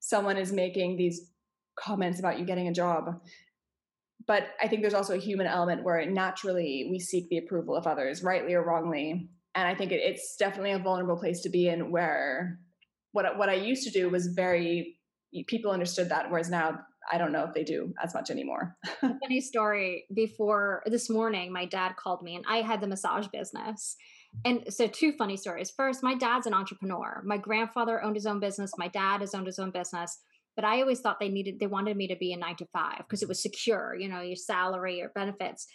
someone 0.00 0.36
is 0.36 0.52
making 0.52 0.96
these 0.96 1.30
comments 1.78 2.18
about 2.18 2.38
you 2.38 2.44
getting 2.44 2.68
a 2.68 2.72
job? 2.72 3.18
But 4.26 4.48
I 4.62 4.68
think 4.68 4.82
there's 4.82 4.94
also 4.94 5.14
a 5.14 5.18
human 5.18 5.46
element 5.46 5.84
where 5.84 6.04
naturally 6.08 6.86
we 6.90 6.98
seek 6.98 7.30
the 7.30 7.38
approval 7.38 7.76
of 7.76 7.86
others, 7.86 8.22
rightly 8.22 8.52
or 8.52 8.62
wrongly. 8.62 9.30
And 9.54 9.66
I 9.66 9.74
think 9.74 9.92
it, 9.92 10.00
it's 10.00 10.36
definitely 10.36 10.72
a 10.72 10.78
vulnerable 10.78 11.16
place 11.16 11.40
to 11.42 11.48
be 11.48 11.68
in 11.68 11.90
where 11.90 12.58
what 13.12 13.36
what 13.36 13.48
I 13.48 13.54
used 13.54 13.84
to 13.84 13.90
do 13.90 14.08
was 14.08 14.28
very 14.28 14.96
people 15.46 15.70
understood 15.70 16.08
that, 16.08 16.30
whereas 16.30 16.50
now 16.50 16.80
I 17.10 17.18
don't 17.18 17.32
know 17.32 17.44
if 17.44 17.54
they 17.54 17.64
do 17.64 17.92
as 18.02 18.14
much 18.14 18.30
anymore. 18.30 18.76
funny 19.00 19.40
story. 19.40 20.04
Before 20.14 20.82
this 20.86 21.08
morning, 21.08 21.52
my 21.52 21.64
dad 21.64 21.96
called 21.96 22.22
me 22.22 22.36
and 22.36 22.44
I 22.48 22.58
had 22.58 22.80
the 22.80 22.86
massage 22.86 23.26
business. 23.28 23.96
And 24.44 24.72
so, 24.72 24.86
two 24.86 25.12
funny 25.12 25.36
stories. 25.36 25.72
First, 25.76 26.02
my 26.02 26.14
dad's 26.14 26.46
an 26.46 26.54
entrepreneur. 26.54 27.20
My 27.24 27.36
grandfather 27.36 28.02
owned 28.02 28.14
his 28.14 28.26
own 28.26 28.38
business. 28.38 28.70
My 28.78 28.88
dad 28.88 29.22
has 29.22 29.34
owned 29.34 29.46
his 29.46 29.58
own 29.58 29.70
business. 29.72 30.18
But 30.56 30.64
I 30.64 30.80
always 30.80 31.00
thought 31.00 31.18
they 31.20 31.28
needed, 31.28 31.58
they 31.58 31.66
wanted 31.66 31.96
me 31.96 32.06
to 32.08 32.16
be 32.16 32.32
a 32.32 32.36
nine 32.36 32.56
to 32.56 32.66
five 32.72 32.98
because 32.98 33.22
it 33.22 33.28
was 33.28 33.42
secure, 33.42 33.96
you 33.98 34.08
know, 34.08 34.20
your 34.20 34.36
salary, 34.36 34.98
your 34.98 35.10
benefits. 35.10 35.66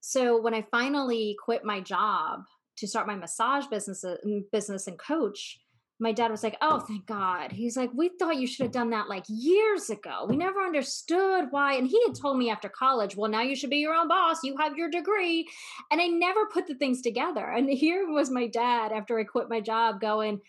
So, 0.00 0.40
when 0.40 0.54
I 0.54 0.66
finally 0.70 1.36
quit 1.42 1.64
my 1.64 1.80
job 1.80 2.40
to 2.76 2.86
start 2.86 3.06
my 3.06 3.14
massage 3.14 3.66
business, 3.66 4.04
uh, 4.04 4.16
business 4.52 4.86
and 4.86 4.98
coach, 4.98 5.58
my 6.00 6.12
dad 6.12 6.30
was 6.30 6.42
like, 6.42 6.56
Oh, 6.60 6.80
thank 6.80 7.06
God. 7.06 7.52
He's 7.52 7.76
like, 7.76 7.90
We 7.94 8.10
thought 8.18 8.36
you 8.36 8.46
should 8.46 8.64
have 8.64 8.72
done 8.72 8.90
that 8.90 9.08
like 9.08 9.24
years 9.28 9.90
ago. 9.90 10.26
We 10.28 10.36
never 10.36 10.60
understood 10.60 11.46
why. 11.50 11.74
And 11.74 11.86
he 11.86 12.02
had 12.06 12.14
told 12.14 12.38
me 12.38 12.50
after 12.50 12.68
college, 12.68 13.16
Well, 13.16 13.30
now 13.30 13.42
you 13.42 13.54
should 13.54 13.70
be 13.70 13.78
your 13.78 13.94
own 13.94 14.08
boss. 14.08 14.42
You 14.42 14.56
have 14.58 14.76
your 14.76 14.90
degree. 14.90 15.46
And 15.90 16.00
I 16.00 16.06
never 16.06 16.46
put 16.46 16.66
the 16.66 16.74
things 16.74 17.00
together. 17.00 17.46
And 17.46 17.70
here 17.70 18.06
was 18.10 18.30
my 18.30 18.48
dad 18.48 18.92
after 18.92 19.18
I 19.18 19.24
quit 19.24 19.48
my 19.48 19.60
job 19.60 20.00
going, 20.00 20.40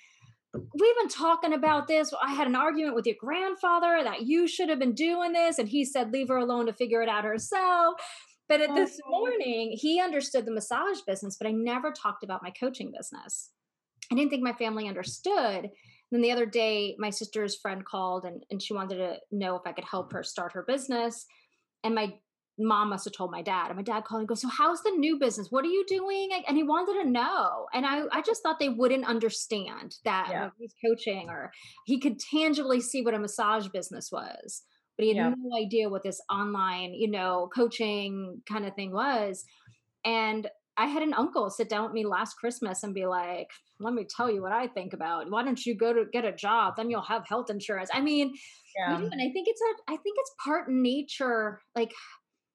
We've 0.53 0.95
been 0.95 1.09
talking 1.09 1.53
about 1.53 1.87
this. 1.87 2.13
I 2.21 2.33
had 2.33 2.47
an 2.47 2.55
argument 2.55 2.95
with 2.95 3.05
your 3.05 3.17
grandfather 3.19 3.99
that 4.03 4.21
you 4.21 4.47
should 4.47 4.69
have 4.69 4.79
been 4.79 4.93
doing 4.93 5.33
this. 5.33 5.59
And 5.59 5.67
he 5.67 5.85
said, 5.85 6.11
Leave 6.11 6.29
her 6.29 6.37
alone 6.37 6.65
to 6.65 6.73
figure 6.73 7.01
it 7.01 7.09
out 7.09 7.23
herself. 7.23 7.95
But 8.47 8.61
at 8.61 8.75
this 8.75 8.99
morning, 9.07 9.75
he 9.79 9.99
understood 9.99 10.45
the 10.45 10.53
massage 10.53 10.99
business, 11.07 11.35
but 11.39 11.47
I 11.47 11.51
never 11.51 11.91
talked 11.91 12.23
about 12.23 12.43
my 12.43 12.51
coaching 12.51 12.91
business. 12.95 13.49
I 14.11 14.15
didn't 14.15 14.29
think 14.29 14.43
my 14.43 14.53
family 14.53 14.87
understood. 14.87 15.63
And 15.65 15.71
then 16.11 16.21
the 16.21 16.31
other 16.31 16.45
day, 16.45 16.95
my 16.99 17.09
sister's 17.09 17.55
friend 17.55 17.83
called 17.83 18.23
and, 18.25 18.43
and 18.51 18.61
she 18.61 18.73
wanted 18.73 18.97
to 18.97 19.15
know 19.31 19.55
if 19.55 19.63
I 19.65 19.71
could 19.71 19.85
help 19.89 20.13
her 20.13 20.23
start 20.23 20.53
her 20.53 20.63
business. 20.67 21.25
And 21.83 21.95
my 21.95 22.13
mom 22.57 22.89
must 22.89 23.05
have 23.05 23.13
told 23.13 23.31
my 23.31 23.41
dad. 23.41 23.67
And 23.67 23.75
my 23.75 23.83
dad 23.83 24.05
called 24.05 24.19
and 24.19 24.27
goes, 24.27 24.41
So 24.41 24.47
how's 24.47 24.81
the 24.83 24.91
new 24.91 25.17
business? 25.19 25.47
What 25.49 25.65
are 25.65 25.69
you 25.69 25.83
doing? 25.87 26.29
And 26.47 26.55
he 26.55 26.63
wanted 26.63 27.03
to 27.03 27.09
know. 27.09 27.65
And 27.73 27.85
I, 27.85 28.03
I 28.11 28.21
just 28.21 28.43
thought 28.43 28.59
they 28.59 28.69
wouldn't 28.69 29.07
understand 29.07 29.95
that 30.05 30.27
yeah. 30.29 30.49
he's 30.57 30.73
coaching 30.85 31.27
or 31.29 31.51
he 31.85 31.99
could 31.99 32.19
tangibly 32.19 32.79
see 32.79 33.01
what 33.01 33.13
a 33.13 33.19
massage 33.19 33.67
business 33.69 34.09
was. 34.11 34.63
But 34.97 35.05
he 35.05 35.09
had 35.09 35.17
yeah. 35.17 35.33
no 35.37 35.57
idea 35.57 35.89
what 35.89 36.03
this 36.03 36.21
online, 36.29 36.93
you 36.93 37.09
know, 37.09 37.49
coaching 37.53 38.41
kind 38.47 38.65
of 38.65 38.73
thing 38.75 38.93
was. 38.93 39.43
And 40.05 40.47
I 40.77 40.87
had 40.87 41.03
an 41.03 41.13
uncle 41.13 41.49
sit 41.49 41.69
down 41.69 41.83
with 41.83 41.93
me 41.93 42.05
last 42.05 42.35
Christmas 42.35 42.83
and 42.83 42.93
be 42.93 43.05
like, 43.05 43.49
let 43.79 43.93
me 43.93 44.05
tell 44.05 44.29
you 44.29 44.41
what 44.41 44.51
I 44.51 44.67
think 44.67 44.93
about. 44.93 45.29
Why 45.29 45.43
don't 45.43 45.65
you 45.65 45.75
go 45.75 45.93
to 45.93 46.05
get 46.11 46.25
a 46.25 46.33
job? 46.33 46.75
Then 46.75 46.89
you'll 46.89 47.01
have 47.01 47.25
health 47.27 47.49
insurance. 47.49 47.89
I 47.93 48.01
mean, 48.01 48.33
yeah. 48.77 48.95
and 48.95 49.05
I 49.13 49.31
think 49.31 49.47
it's 49.47 49.61
a, 49.61 49.91
I 49.91 49.95
think 49.97 50.15
it's 50.17 50.31
part 50.43 50.69
nature. 50.69 51.61
Like 51.75 51.93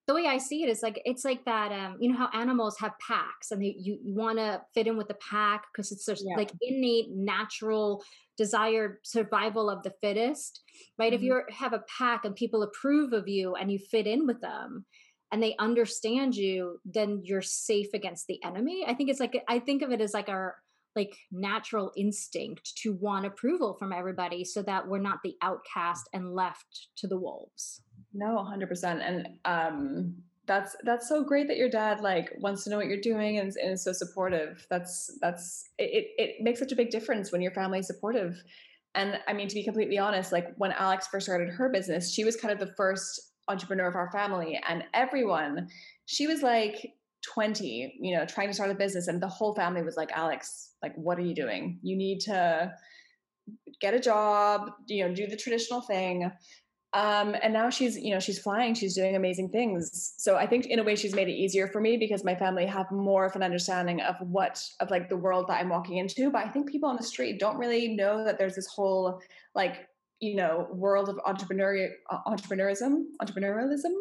the 0.07 0.15
way 0.15 0.27
I 0.27 0.39
see 0.39 0.63
it 0.63 0.69
is 0.69 0.83
like 0.83 1.01
it's 1.05 1.25
like 1.25 1.45
that. 1.45 1.73
Um, 1.73 1.97
you 2.01 2.13
know 2.13 2.19
how 2.19 2.29
animals 2.35 2.77
have 2.81 2.93
packs, 3.07 3.53
and 3.53 3.63
they, 3.63 3.77
you, 3.79 3.99
you 4.03 4.15
want 4.15 4.39
to 4.39 4.61
fit 4.75 4.87
in 4.87 4.97
with 4.97 5.09
the 5.09 5.17
pack 5.31 5.65
because 5.73 5.93
it's 5.93 6.05
just 6.05 6.25
yeah. 6.27 6.37
like 6.37 6.53
innate, 6.61 7.11
natural, 7.11 8.03
desired 8.41 8.97
survival 9.03 9.69
of 9.69 9.83
the 9.83 9.93
fittest, 10.01 10.63
right? 10.99 11.13
Mm-hmm. 11.13 11.17
If 11.17 11.23
you 11.23 11.43
have 11.51 11.75
a 11.75 11.85
pack 11.99 12.25
and 12.25 12.35
people 12.35 12.63
approve 12.63 13.13
of 13.13 13.29
you 13.29 13.55
and 13.55 13.71
you 13.71 13.79
fit 13.79 14.07
in 14.07 14.27
with 14.27 14.41
them, 14.41 14.87
and 15.31 15.43
they 15.43 15.55
understand 15.59 16.35
you, 16.35 16.81
then 16.87 17.21
you're 17.23 17.43
safe 17.43 17.89
against 17.93 18.27
the 18.29 18.43
enemy. 18.43 18.83
I 18.89 18.95
think 18.95 19.11
it's 19.11 19.21
like 19.21 19.45
I 19.47 19.59
think 19.59 19.83
of 19.83 19.91
it 19.93 20.01
as 20.01 20.15
like 20.15 20.31
our 20.31 20.57
like 20.97 21.15
natural 21.31 21.93
instinct 21.99 22.77
to 22.79 22.95
want 22.95 23.27
approval 23.27 23.77
from 23.79 23.93
everybody 23.93 24.43
so 24.43 24.63
that 24.63 24.89
we're 24.89 24.99
not 24.99 25.19
the 25.23 25.37
outcast 25.43 26.09
and 26.15 26.35
left 26.35 26.89
to 26.97 27.07
the 27.07 27.17
wolves 27.17 27.83
no 28.13 28.37
100% 28.37 28.85
and 28.85 29.29
um 29.45 30.17
that's 30.51 30.75
that's 30.83 31.09
so 31.09 31.23
great 31.23 31.47
that 31.47 31.59
your 31.59 31.69
dad 31.69 32.01
like 32.01 32.33
wants 32.41 32.65
to 32.65 32.71
know 32.71 32.77
what 32.77 32.89
you're 32.89 33.01
doing 33.01 33.39
and, 33.39 33.55
and 33.63 33.73
is 33.75 33.85
so 33.85 33.93
supportive. 33.93 34.67
That's 34.69 35.17
that's 35.21 35.71
it, 35.79 36.09
it 36.19 36.43
makes 36.43 36.59
such 36.59 36.73
a 36.73 36.77
big 36.77 36.91
difference 36.91 37.31
when 37.31 37.41
your 37.41 37.53
family 37.53 37.79
is 37.79 37.87
supportive. 37.87 38.43
And 38.97 39.21
i 39.29 39.33
mean 39.33 39.47
to 39.47 39.55
be 39.55 39.63
completely 39.63 39.99
honest 39.99 40.33
like 40.33 40.49
when 40.57 40.73
alex 40.73 41.07
first 41.07 41.27
started 41.27 41.49
her 41.49 41.69
business 41.69 42.13
she 42.13 42.25
was 42.25 42.35
kind 42.35 42.53
of 42.53 42.59
the 42.59 42.75
first 42.75 43.21
entrepreneur 43.47 43.87
of 43.87 43.95
our 43.95 44.11
family. 44.11 44.61
And 44.69 44.83
everyone 44.93 45.69
she 46.07 46.27
was 46.27 46.43
like 46.43 46.95
20 47.33 47.99
you 48.01 48.17
know 48.17 48.27
trying 48.27 48.49
to 48.49 48.55
start 48.55 48.73
a 48.73 48.75
business 48.75 49.07
and 49.07 49.23
the 49.23 49.29
whole 49.29 49.55
family 49.55 49.83
was 49.83 49.97
like 49.97 50.11
alex 50.11 50.73
like 50.83 50.97
what 50.97 51.17
are 51.17 51.23
you 51.31 51.37
doing? 51.37 51.79
You 51.83 51.95
need 51.97 52.19
to 52.23 52.73
get 53.81 53.95
a 53.95 54.01
job 54.01 54.73
you 54.89 55.07
know 55.07 55.15
do 55.15 55.29
the 55.29 55.37
traditional 55.37 55.83
thing 55.83 56.33
um, 56.93 57.37
and 57.43 57.53
now 57.53 57.71
she's 57.71 57.97
you 57.97 58.13
know 58.13 58.21
she's 58.21 58.39
flying 58.39 58.75
she's 58.75 58.95
doing 58.95 59.15
amazing 59.15 59.49
things 59.49 60.15
so 60.17 60.37
i 60.37 60.47
think 60.47 60.67
in 60.67 60.79
a 60.79 60.83
way 60.83 60.97
she's 60.97 61.15
made 61.15 61.29
it 61.29 61.33
easier 61.33 61.69
for 61.69 61.81
me 61.81 61.97
because 61.97 62.25
my 62.25 62.35
family 62.35 62.67
have 62.67 62.91
more 62.91 63.25
of 63.25 63.37
an 63.37 63.43
understanding 63.43 64.01
of 64.01 64.17
what 64.21 64.63
of 64.81 64.91
like 64.91 65.09
the 65.09 65.17
world 65.17 65.47
that 65.49 65.61
i'm 65.61 65.69
walking 65.69 65.99
into 65.99 66.31
but 66.31 66.45
i 66.45 66.49
think 66.49 66.69
people 66.69 66.89
on 66.89 66.97
the 66.97 67.03
street 67.03 67.39
don't 67.39 67.57
really 67.59 67.95
know 67.95 68.25
that 68.25 68.39
there's 68.39 68.57
this 68.57 68.67
whole 68.67 69.21
like 69.55 69.89
you 70.19 70.35
know 70.35 70.67
world 70.73 71.09
of 71.09 71.17
entrepreneurial 71.27 71.89
uh, 72.11 72.19
entrepreneurism 72.27 73.05
entrepreneurialism 73.23 73.93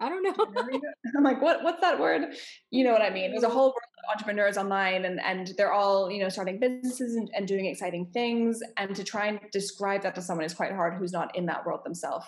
I 0.00 0.08
don't 0.08 0.22
know. 0.22 0.34
I'm 1.16 1.24
like, 1.24 1.40
what? 1.40 1.62
What's 1.62 1.80
that 1.80 1.98
word? 1.98 2.22
You 2.70 2.84
know 2.84 2.92
what 2.92 3.02
I 3.02 3.10
mean? 3.10 3.30
There's 3.30 3.42
a 3.42 3.48
whole 3.48 3.74
entrepreneurs 4.10 4.56
online, 4.56 5.04
and 5.04 5.20
and 5.20 5.52
they're 5.56 5.72
all 5.72 6.10
you 6.10 6.22
know 6.22 6.28
starting 6.28 6.58
businesses 6.58 7.16
and, 7.16 7.30
and 7.34 7.46
doing 7.46 7.66
exciting 7.66 8.06
things. 8.06 8.60
And 8.76 8.94
to 8.96 9.04
try 9.04 9.26
and 9.26 9.40
describe 9.52 10.02
that 10.02 10.14
to 10.16 10.22
someone 10.22 10.44
is 10.44 10.54
quite 10.54 10.72
hard 10.72 10.94
who's 10.94 11.12
not 11.12 11.34
in 11.36 11.46
that 11.46 11.64
world 11.64 11.80
themselves. 11.84 12.26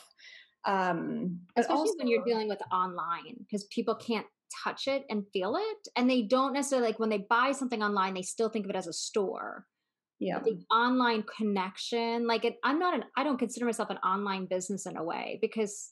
Um, 0.65 1.41
Especially 1.57 1.79
also, 1.79 1.93
when 1.99 2.09
you're 2.09 2.25
dealing 2.25 2.49
with 2.49 2.61
online, 2.73 3.37
because 3.39 3.65
people 3.65 3.95
can't 3.95 4.27
touch 4.63 4.87
it 4.87 5.05
and 5.11 5.25
feel 5.33 5.57
it, 5.57 5.89
and 5.97 6.09
they 6.09 6.23
don't 6.23 6.53
necessarily 6.53 6.89
like 6.89 6.99
when 6.99 7.11
they 7.11 7.27
buy 7.29 7.53
something 7.53 7.83
online, 7.83 8.15
they 8.15 8.23
still 8.23 8.49
think 8.49 8.67
of 8.67 8.71
it 8.71 8.77
as 8.77 8.87
a 8.87 8.93
store. 8.93 9.67
Yeah, 10.21 10.39
the 10.39 10.63
online 10.73 11.25
connection, 11.37 12.27
like 12.27 12.45
it, 12.45 12.57
I'm 12.63 12.79
not 12.79 12.95
an, 12.95 13.05
I 13.17 13.25
don't 13.25 13.37
consider 13.37 13.67
myself 13.67 13.91
an 13.91 13.99
online 13.99 14.47
business 14.47 14.87
in 14.87 14.97
a 14.97 15.03
way 15.03 15.39
because 15.43 15.91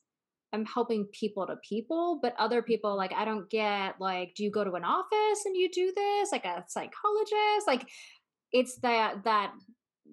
I'm 0.52 0.66
helping 0.66 1.06
people 1.06 1.46
to 1.46 1.56
people, 1.56 2.18
but 2.22 2.34
other 2.38 2.62
people 2.62 2.96
like 2.96 3.12
I 3.12 3.24
don't 3.24 3.48
get 3.48 4.00
like, 4.00 4.34
do 4.34 4.44
you 4.44 4.50
go 4.50 4.64
to 4.64 4.72
an 4.72 4.84
office 4.84 5.44
and 5.44 5.56
you 5.56 5.70
do 5.70 5.92
this 5.94 6.32
like 6.32 6.44
a 6.44 6.64
psychologist? 6.68 7.66
Like 7.66 7.88
it's 8.52 8.76
that 8.78 9.24
that 9.24 9.52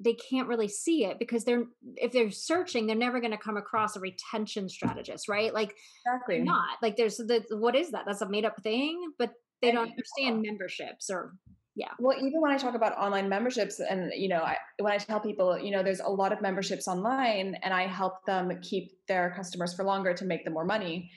they 0.02 0.14
can't 0.14 0.48
really 0.48 0.70
see 0.70 1.04
it 1.04 1.20
because 1.20 1.44
they're 1.44 1.66
if 1.96 2.12
they're 2.12 2.32
searching, 2.32 2.88
they're 2.88 2.96
never 2.96 3.20
going 3.20 3.32
to 3.32 3.38
come 3.38 3.58
across 3.58 3.96
a 3.96 4.00
retention 4.00 4.70
strategist, 4.70 5.28
right? 5.28 5.54
Like 5.54 5.76
exactly 6.06 6.40
not 6.40 6.78
like 6.82 6.96
there's 6.96 7.18
the 7.18 7.44
what 7.52 7.76
is 7.76 7.92
that? 7.92 8.06
That's 8.06 8.22
a 8.22 8.30
made 8.30 8.46
up 8.46 8.62
thing, 8.64 9.12
but 9.18 9.32
they 9.62 9.72
don't 9.72 9.90
understand 9.90 10.42
memberships 10.42 11.10
or 11.10 11.34
yeah. 11.76 11.92
Well 12.00 12.18
even 12.18 12.42
when 12.42 12.52
i 12.52 12.58
talk 12.58 12.76
about 12.76 12.98
online 12.98 13.30
memberships 13.30 13.80
and 13.80 14.12
you 14.16 14.28
know 14.28 14.42
I, 14.42 14.58
when 14.80 14.92
i 14.92 14.98
tell 14.98 15.20
people 15.20 15.58
you 15.58 15.72
know 15.72 15.84
there's 15.84 16.00
a 16.00 16.10
lot 16.10 16.34
of 16.34 16.42
memberships 16.42 16.88
online 16.88 17.56
and 17.64 17.74
i 17.74 17.88
help 17.88 18.26
them 18.26 18.52
keep 18.62 18.92
their 19.08 19.32
customers 19.36 19.74
for 19.74 19.84
longer 19.86 20.14
to 20.14 20.26
make 20.26 20.44
them 20.44 20.54
more 20.54 20.66
money 20.66 21.10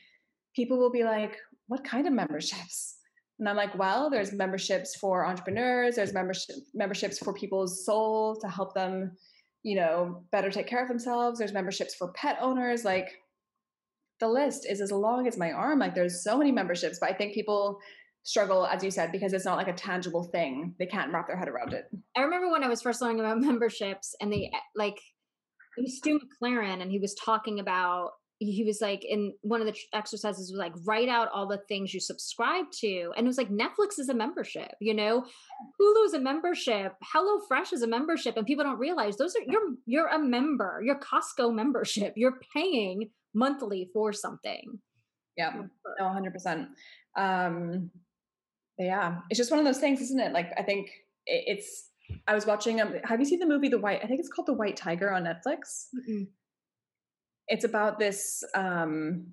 people 0.54 0.78
will 0.78 0.92
be 0.92 1.04
like 1.04 1.36
what 1.68 1.84
kind 1.84 2.06
of 2.06 2.12
memberships? 2.12 2.96
And 3.38 3.48
i'm 3.48 3.56
like 3.56 3.76
well 3.76 4.10
there's 4.10 4.32
memberships 4.32 4.94
for 4.96 5.26
entrepreneurs 5.26 5.96
there's 5.96 6.12
membership 6.12 6.56
memberships 6.74 7.18
for 7.18 7.32
people's 7.32 7.84
soul 7.84 8.36
to 8.40 8.48
help 8.48 8.74
them 8.74 9.16
you 9.62 9.76
know 9.76 10.22
better 10.30 10.50
take 10.50 10.66
care 10.66 10.82
of 10.82 10.88
themselves 10.88 11.38
there's 11.38 11.52
memberships 11.52 11.94
for 11.94 12.12
pet 12.12 12.36
owners. 12.40 12.84
Like 12.84 13.12
the 14.20 14.28
list 14.28 14.66
is 14.70 14.80
as 14.80 14.92
long 14.92 15.26
as 15.26 15.36
my 15.36 15.50
arm 15.50 15.80
like 15.80 15.96
there's 15.96 16.22
so 16.22 16.38
many 16.38 16.52
memberships 16.52 16.98
but 17.00 17.10
i 17.10 17.12
think 17.12 17.34
people 17.34 17.80
struggle, 18.24 18.66
as 18.66 18.82
you 18.84 18.90
said, 18.90 19.12
because 19.12 19.32
it's 19.32 19.44
not 19.44 19.56
like 19.56 19.68
a 19.68 19.72
tangible 19.72 20.24
thing. 20.24 20.74
They 20.78 20.86
can't 20.86 21.12
wrap 21.12 21.26
their 21.26 21.36
head 21.36 21.48
around 21.48 21.72
it. 21.72 21.86
I 22.16 22.22
remember 22.22 22.50
when 22.50 22.64
I 22.64 22.68
was 22.68 22.82
first 22.82 23.00
learning 23.02 23.20
about 23.20 23.40
memberships 23.40 24.14
and 24.20 24.32
they 24.32 24.50
like 24.74 24.98
it 25.76 25.82
was 25.82 25.96
Stu 25.96 26.20
McLaren 26.20 26.82
and 26.82 26.90
he 26.90 26.98
was 26.98 27.14
talking 27.14 27.58
about 27.58 28.10
he 28.38 28.64
was 28.64 28.80
like 28.80 29.04
in 29.04 29.32
one 29.42 29.60
of 29.60 29.66
the 29.68 29.76
exercises 29.94 30.50
was 30.50 30.58
like 30.58 30.72
write 30.84 31.08
out 31.08 31.28
all 31.32 31.46
the 31.46 31.60
things 31.68 31.94
you 31.94 32.00
subscribe 32.00 32.64
to. 32.80 33.12
And 33.16 33.24
it 33.24 33.28
was 33.28 33.38
like 33.38 33.50
netflix 33.50 33.98
is 33.98 34.08
a 34.08 34.14
membership 34.14 34.72
you 34.80 34.94
know? 34.94 35.24
Hulu's 35.80 36.14
a 36.14 36.20
membership. 36.20 36.94
Hello 37.12 37.40
fresh 37.46 37.72
is 37.72 37.82
a 37.82 37.86
membership. 37.86 38.36
And 38.36 38.46
people 38.46 38.64
don't 38.64 38.78
realize 38.78 39.16
those 39.16 39.34
are 39.36 39.42
you're 39.46 39.74
you're 39.86 40.08
a 40.08 40.18
member. 40.18 40.82
Your 40.84 40.98
costco 40.98 41.54
membership. 41.54 42.14
You're 42.16 42.40
paying 42.54 43.10
monthly 43.34 43.88
for 43.92 44.12
something. 44.12 44.80
Yeah. 45.36 45.52
No 45.98 46.04
100% 46.04 46.66
um 47.16 47.90
yeah 48.84 49.18
it's 49.30 49.38
just 49.38 49.50
one 49.50 49.58
of 49.58 49.66
those 49.66 49.78
things 49.78 50.00
isn't 50.00 50.20
it? 50.20 50.32
Like 50.32 50.52
i 50.58 50.62
think 50.62 50.90
it's 51.26 51.88
i 52.26 52.34
was 52.34 52.46
watching 52.46 52.80
um 52.80 52.94
have 53.04 53.20
you 53.20 53.26
seen 53.26 53.38
the 53.38 53.46
movie 53.46 53.68
the 53.68 53.78
white 53.78 54.00
i 54.02 54.06
think 54.06 54.20
it's 54.20 54.28
called 54.28 54.46
the 54.46 54.52
white 54.52 54.76
tiger 54.76 55.12
on 55.12 55.24
netflix? 55.24 55.86
Mm 56.08 56.26
it's 57.48 57.64
about 57.64 57.98
this 57.98 58.42
um, 58.54 59.26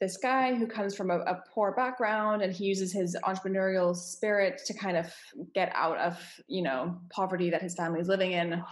this 0.00 0.16
guy 0.16 0.54
who 0.54 0.66
comes 0.66 0.96
from 0.96 1.10
a, 1.10 1.18
a, 1.20 1.42
poor 1.54 1.72
background 1.72 2.42
and 2.42 2.52
he 2.52 2.64
uses 2.64 2.92
his 2.92 3.16
entrepreneurial 3.24 3.94
spirit 3.94 4.60
to 4.66 4.74
kind 4.74 4.96
of 4.96 5.06
get 5.54 5.70
out 5.74 5.96
of 5.98 6.18
you 6.48 6.62
know 6.62 6.98
poverty 7.10 7.50
that 7.50 7.62
his 7.62 7.74
family 7.74 8.00
is 8.00 8.08
living 8.08 8.32
in. 8.32 8.62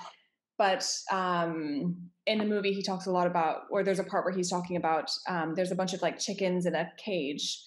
But 0.59 0.87
um, 1.11 1.97
in 2.27 2.39
the 2.39 2.45
movie 2.45 2.73
he 2.73 2.83
talks 2.83 3.07
a 3.07 3.11
lot 3.11 3.27
about 3.27 3.63
or 3.71 3.83
there's 3.83 3.99
a 3.99 4.05
part 4.05 4.25
where 4.25 4.35
he's 4.35 4.51
talking 4.51 4.77
about 4.77 5.11
um, 5.29 5.55
there's 5.55 5.73
a 5.73 5.77
bunch 5.77 5.95
of 5.95 6.03
like 6.03 6.19
chickens 6.19 6.67
in 6.67 6.75
a 6.75 6.91
cage 6.99 7.59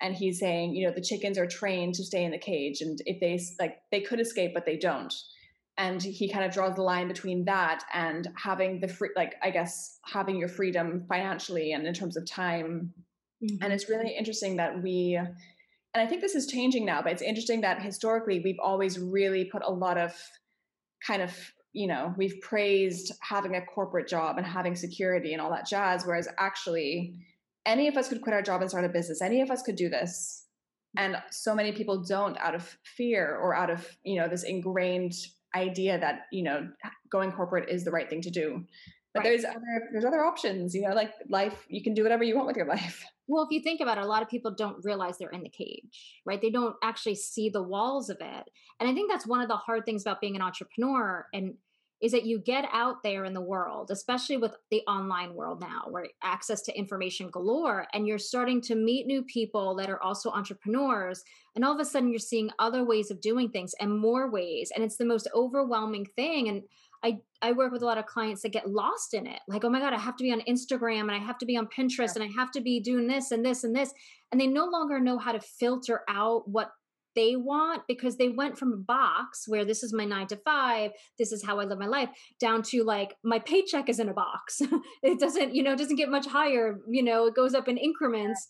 and 0.00 0.14
he's 0.14 0.38
saying 0.38 0.74
you 0.74 0.86
know 0.86 0.92
the 0.92 1.00
chickens 1.00 1.38
are 1.38 1.46
trained 1.46 1.94
to 1.94 2.04
stay 2.04 2.24
in 2.24 2.30
the 2.30 2.38
cage 2.38 2.80
and 2.80 3.00
if 3.06 3.20
they 3.20 3.38
like 3.58 3.78
they 3.90 4.00
could 4.00 4.20
escape 4.20 4.52
but 4.54 4.66
they 4.66 4.76
don't 4.76 5.14
and 5.78 6.02
he 6.02 6.28
kind 6.28 6.44
of 6.44 6.52
draws 6.52 6.74
the 6.74 6.82
line 6.82 7.08
between 7.08 7.44
that 7.44 7.84
and 7.92 8.28
having 8.36 8.80
the 8.80 8.88
free 8.88 9.10
like 9.16 9.34
i 9.42 9.50
guess 9.50 9.98
having 10.04 10.36
your 10.36 10.48
freedom 10.48 11.04
financially 11.08 11.72
and 11.72 11.86
in 11.86 11.94
terms 11.94 12.16
of 12.16 12.26
time 12.26 12.92
mm-hmm. 13.42 13.62
and 13.62 13.72
it's 13.72 13.88
really 13.88 14.14
interesting 14.16 14.56
that 14.56 14.82
we 14.82 15.16
and 15.16 16.02
i 16.02 16.06
think 16.06 16.20
this 16.20 16.34
is 16.34 16.46
changing 16.46 16.84
now 16.84 17.02
but 17.02 17.12
it's 17.12 17.22
interesting 17.22 17.60
that 17.60 17.80
historically 17.80 18.40
we've 18.40 18.60
always 18.62 18.98
really 18.98 19.44
put 19.44 19.62
a 19.64 19.70
lot 19.70 19.96
of 19.96 20.12
kind 21.06 21.22
of 21.22 21.34
you 21.72 21.86
know 21.86 22.14
we've 22.16 22.40
praised 22.40 23.12
having 23.20 23.54
a 23.54 23.64
corporate 23.64 24.08
job 24.08 24.38
and 24.38 24.46
having 24.46 24.74
security 24.74 25.32
and 25.32 25.40
all 25.40 25.50
that 25.50 25.66
jazz 25.66 26.04
whereas 26.04 26.28
actually 26.38 27.14
any 27.66 27.88
of 27.88 27.96
us 27.96 28.08
could 28.08 28.22
quit 28.22 28.34
our 28.34 28.42
job 28.42 28.60
and 28.60 28.70
start 28.70 28.84
a 28.84 28.88
business. 28.88 29.22
Any 29.22 29.40
of 29.40 29.50
us 29.50 29.62
could 29.62 29.76
do 29.76 29.88
this. 29.88 30.46
And 30.96 31.16
so 31.30 31.54
many 31.54 31.72
people 31.72 32.02
don't 32.02 32.36
out 32.38 32.54
of 32.54 32.76
fear 32.96 33.36
or 33.36 33.54
out 33.54 33.70
of 33.70 33.86
you 34.02 34.20
know 34.20 34.28
this 34.28 34.42
ingrained 34.42 35.14
idea 35.54 35.98
that 35.98 36.22
you 36.32 36.42
know 36.42 36.68
going 37.10 37.32
corporate 37.32 37.68
is 37.68 37.84
the 37.84 37.90
right 37.90 38.08
thing 38.08 38.22
to 38.22 38.30
do. 38.30 38.64
But 39.14 39.20
right. 39.20 39.28
there's 39.28 39.44
other 39.44 39.88
there's 39.92 40.04
other 40.04 40.24
options 40.24 40.74
you 40.74 40.82
know 40.82 40.94
like 40.94 41.12
life 41.28 41.64
you 41.68 41.82
can 41.82 41.94
do 41.94 42.02
whatever 42.02 42.24
you 42.24 42.34
want 42.34 42.48
with 42.48 42.56
your 42.56 42.66
life. 42.66 43.04
Well 43.28 43.44
if 43.44 43.52
you 43.52 43.62
think 43.62 43.80
about 43.80 43.98
it 43.98 44.04
a 44.04 44.06
lot 44.08 44.22
of 44.22 44.28
people 44.28 44.52
don't 44.52 44.84
realize 44.84 45.16
they're 45.16 45.30
in 45.30 45.44
the 45.44 45.48
cage 45.48 46.20
right? 46.26 46.40
They 46.42 46.50
don't 46.50 46.74
actually 46.82 47.14
see 47.14 47.48
the 47.48 47.62
walls 47.62 48.10
of 48.10 48.16
it. 48.20 48.50
And 48.80 48.88
i 48.88 48.94
think 48.94 49.08
that's 49.08 49.26
one 49.26 49.40
of 49.40 49.48
the 49.48 49.56
hard 49.56 49.84
things 49.84 50.02
about 50.02 50.20
being 50.20 50.34
an 50.34 50.42
entrepreneur 50.42 51.26
and 51.32 51.54
is 52.00 52.12
that 52.12 52.24
you 52.24 52.38
get 52.38 52.66
out 52.72 53.02
there 53.02 53.24
in 53.24 53.34
the 53.34 53.40
world, 53.40 53.90
especially 53.90 54.38
with 54.38 54.56
the 54.70 54.82
online 54.88 55.34
world 55.34 55.60
now, 55.60 55.82
where 55.90 56.06
access 56.22 56.62
to 56.62 56.76
information 56.76 57.30
galore, 57.30 57.86
and 57.92 58.06
you're 58.06 58.18
starting 58.18 58.60
to 58.62 58.74
meet 58.74 59.06
new 59.06 59.22
people 59.22 59.74
that 59.74 59.90
are 59.90 60.02
also 60.02 60.30
entrepreneurs. 60.30 61.22
And 61.54 61.64
all 61.64 61.74
of 61.74 61.80
a 61.80 61.84
sudden, 61.84 62.10
you're 62.10 62.18
seeing 62.18 62.50
other 62.58 62.84
ways 62.84 63.10
of 63.10 63.20
doing 63.20 63.50
things 63.50 63.74
and 63.80 63.98
more 63.98 64.30
ways. 64.30 64.72
And 64.74 64.82
it's 64.82 64.96
the 64.96 65.04
most 65.04 65.28
overwhelming 65.34 66.06
thing. 66.16 66.48
And 66.48 66.62
I, 67.02 67.18
I 67.42 67.52
work 67.52 67.72
with 67.72 67.82
a 67.82 67.86
lot 67.86 67.98
of 67.98 68.06
clients 68.06 68.42
that 68.42 68.52
get 68.52 68.68
lost 68.68 69.14
in 69.14 69.26
it. 69.26 69.40
Like, 69.48 69.64
oh 69.64 69.70
my 69.70 69.80
God, 69.80 69.94
I 69.94 69.98
have 69.98 70.16
to 70.16 70.24
be 70.24 70.32
on 70.32 70.42
Instagram 70.42 71.02
and 71.02 71.12
I 71.12 71.18
have 71.18 71.38
to 71.38 71.46
be 71.46 71.56
on 71.56 71.66
Pinterest 71.66 72.14
yeah. 72.16 72.22
and 72.22 72.24
I 72.24 72.40
have 72.40 72.50
to 72.52 72.60
be 72.60 72.80
doing 72.80 73.06
this 73.06 73.30
and 73.30 73.44
this 73.44 73.64
and 73.64 73.74
this. 73.74 73.92
And 74.30 74.40
they 74.40 74.46
no 74.46 74.66
longer 74.66 75.00
know 75.00 75.18
how 75.18 75.32
to 75.32 75.40
filter 75.40 76.02
out 76.08 76.46
what 76.46 76.70
they 77.14 77.36
want 77.36 77.82
because 77.88 78.16
they 78.16 78.28
went 78.28 78.58
from 78.58 78.72
a 78.72 78.76
box 78.76 79.44
where 79.46 79.64
this 79.64 79.82
is 79.82 79.92
my 79.92 80.04
nine 80.04 80.26
to 80.28 80.36
five, 80.36 80.92
this 81.18 81.32
is 81.32 81.44
how 81.44 81.58
I 81.58 81.64
live 81.64 81.78
my 81.78 81.86
life, 81.86 82.08
down 82.38 82.62
to 82.64 82.84
like 82.84 83.16
my 83.24 83.38
paycheck 83.38 83.88
is 83.88 83.98
in 83.98 84.08
a 84.08 84.14
box. 84.14 84.62
it 85.02 85.18
doesn't, 85.18 85.54
you 85.54 85.62
know, 85.62 85.72
it 85.72 85.78
doesn't 85.78 85.96
get 85.96 86.10
much 86.10 86.26
higher, 86.26 86.80
you 86.88 87.02
know, 87.02 87.26
it 87.26 87.34
goes 87.34 87.54
up 87.54 87.68
in 87.68 87.76
increments. 87.76 88.48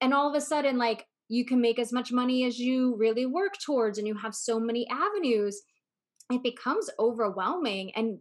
And 0.00 0.12
all 0.12 0.28
of 0.28 0.34
a 0.34 0.40
sudden, 0.40 0.78
like 0.78 1.06
you 1.28 1.44
can 1.44 1.60
make 1.60 1.78
as 1.78 1.92
much 1.92 2.12
money 2.12 2.44
as 2.44 2.58
you 2.58 2.96
really 2.96 3.26
work 3.26 3.54
towards, 3.64 3.98
and 3.98 4.06
you 4.06 4.16
have 4.16 4.34
so 4.34 4.58
many 4.58 4.86
avenues. 4.88 5.62
It 6.30 6.42
becomes 6.42 6.90
overwhelming. 6.98 7.92
And 7.94 8.18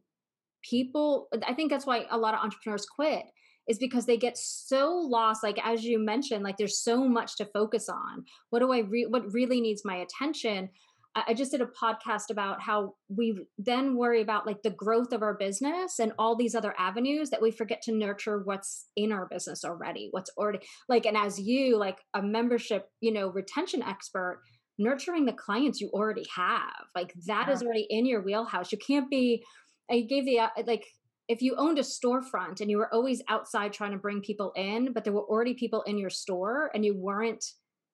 people, 0.64 1.28
I 1.48 1.54
think 1.54 1.72
that's 1.72 1.86
why 1.86 2.06
a 2.10 2.18
lot 2.18 2.34
of 2.34 2.42
entrepreneurs 2.42 2.86
quit 2.86 3.24
is 3.72 3.80
because 3.80 4.06
they 4.06 4.18
get 4.18 4.38
so 4.38 4.92
lost 4.92 5.42
like 5.42 5.58
as 5.66 5.84
you 5.84 5.98
mentioned 5.98 6.44
like 6.44 6.58
there's 6.58 6.84
so 6.84 7.08
much 7.08 7.38
to 7.38 7.46
focus 7.46 7.90
on 7.90 8.24
what 8.50 8.60
do 8.60 8.72
i 8.72 8.80
re- 8.80 9.08
what 9.08 9.34
really 9.34 9.62
needs 9.62 9.82
my 9.84 9.96
attention 9.96 10.70
I 11.14 11.34
just 11.34 11.52
did 11.52 11.62
a 11.62 11.66
podcast 11.66 12.30
about 12.30 12.62
how 12.62 12.94
we 13.10 13.46
then 13.58 13.98
worry 13.98 14.22
about 14.22 14.48
like 14.48 14.64
the 14.64 14.70
growth 14.70 15.12
of 15.12 15.22
our 15.22 15.34
business 15.34 16.00
and 16.00 16.14
all 16.18 16.38
these 16.38 16.56
other 16.56 16.74
avenues 16.78 17.30
that 17.32 17.42
we 17.42 17.52
forget 17.52 17.82
to 17.84 17.92
nurture 17.92 18.42
what's 18.46 18.88
in 18.96 19.12
our 19.12 19.28
business 19.30 19.66
already, 19.66 20.08
what's 20.12 20.30
already 20.38 20.60
like, 20.88 21.06
and 21.06 21.18
as 21.18 21.38
you, 21.38 21.78
like 21.78 21.98
a 22.14 22.22
membership, 22.22 22.88
you 23.02 23.12
know, 23.12 23.28
retention 23.28 23.84
expert, 23.84 24.42
nurturing 24.78 25.26
the 25.26 25.34
clients 25.34 25.82
you 25.82 25.90
already 25.90 26.26
have, 26.34 26.86
like 26.96 27.14
that 27.28 27.48
yeah. 27.48 27.54
is 27.54 27.62
already 27.62 27.88
in 27.90 28.06
your 28.06 28.22
wheelhouse. 28.22 28.72
You 28.72 28.78
can't 28.78 29.10
be, 29.10 29.44
I 29.90 30.02
gave 30.02 30.24
the, 30.24 30.40
uh, 30.40 30.50
like, 30.66 30.86
if 31.32 31.42
you 31.42 31.56
owned 31.58 31.80
a 31.80 31.82
storefront 31.82 32.60
and 32.60 32.70
you 32.70 32.78
were 32.78 32.94
always 32.94 33.22
outside 33.30 33.72
trying 33.72 33.92
to 33.92 33.98
bring 33.98 34.20
people 34.20 34.52
in, 34.58 34.92
but 34.92 35.06
there 35.06 35.14
were 35.14 35.24
already 35.24 35.54
people 35.54 35.82
in 35.84 35.98
your 35.98 36.10
store 36.10 36.70
and 36.74 36.84
you 36.84 36.94
weren't 36.94 37.46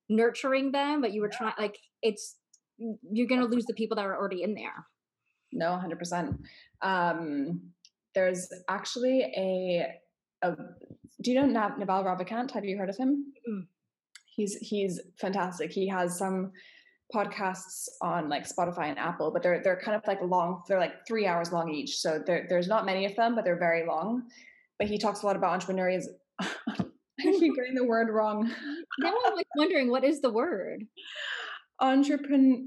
nurturing 0.10 0.71
them, 0.71 1.02
but 1.02 1.13
you 1.13 1.21
were 1.21 1.30
trying, 1.30 1.54
like, 1.60 1.78
it's, 2.02 2.38
you're 2.80 3.28
going 3.28 3.41
to 3.41 3.47
lose 3.47 3.65
the 3.65 3.76
people 3.76 3.95
that 3.95 4.06
are 4.06 4.17
already 4.17 4.41
in 4.41 4.56
there. 4.56 4.88
No, 5.52 5.67
100%. 5.67 6.36
Um, 6.82 7.62
there's 8.15 8.50
actually 8.67 9.21
a, 9.21 9.88
a, 10.41 10.56
do 11.21 11.32
you 11.32 11.39
know 11.39 11.45
Naval 11.45 12.04
Ravikant? 12.04 12.50
Have 12.52 12.65
you 12.65 12.76
heard 12.76 12.89
of 12.89 12.97
him? 12.97 13.34
Mm-hmm. 13.47 13.65
He's, 14.26 14.56
he's 14.56 15.00
fantastic. 15.21 15.71
He 15.71 15.88
has 15.88 16.17
some, 16.17 16.54
podcasts 17.13 17.88
on 18.02 18.30
like 18.30 18.48
Spotify 18.48 18.89
and 18.89 19.00
Apple, 19.00 19.32
but 19.32 19.41
they're 19.41 19.62
they're 19.63 19.80
kind 19.80 19.96
of 19.96 20.04
like 20.08 20.22
long. 20.22 20.63
They're 20.67 20.80
like 20.80 21.08
three 21.08 21.26
hours 21.26 21.52
long 21.52 21.74
each, 21.74 21.98
so 21.98 22.22
there's 22.26 22.67
not 22.67 22.86
many 22.86 23.06
of 23.06 23.15
them, 23.15 23.36
but 23.36 23.46
they're 23.46 23.60
very 23.60 23.86
long. 23.86 24.24
But 24.80 24.88
he 24.88 24.98
talks 24.98 25.24
a 25.24 25.26
lot 25.26 25.36
about 25.36 25.60
entrepreneurial. 25.60 26.04
I 26.39 27.24
keep 27.24 27.56
getting 27.56 27.74
the 27.74 27.86
word 27.86 28.10
wrong. 28.10 28.52
now 29.00 29.13
I'm 29.26 29.36
like 29.36 29.48
wondering 29.56 29.89
what 29.89 30.04
is 30.04 30.22
the 30.22 30.30
word? 30.30 30.84
Entrepreneur 31.80 32.60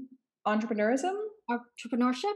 entrepreneurism? 0.47 1.13
Entrepreneurship? 1.49 2.33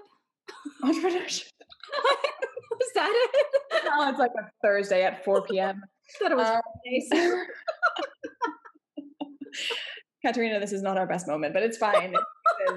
Entrepreneurship. 0.83 1.49
is 2.81 2.91
that 2.93 3.11
it? 3.11 3.85
No, 3.85 4.09
it's 4.09 4.19
like 4.19 4.31
a 4.37 4.49
Thursday 4.63 5.03
at 5.03 5.23
4 5.25 5.43
p.m. 5.43 5.81
I 5.83 6.19
thought 6.19 6.31
it 6.31 6.37
was 6.37 6.47
um, 6.47 7.45
Katerina, 10.25 10.59
this 10.59 10.73
is 10.73 10.81
not 10.81 10.97
our 10.97 11.05
best 11.05 11.27
moment, 11.27 11.53
but 11.53 11.61
it's 11.61 11.77
fine. 11.77 12.15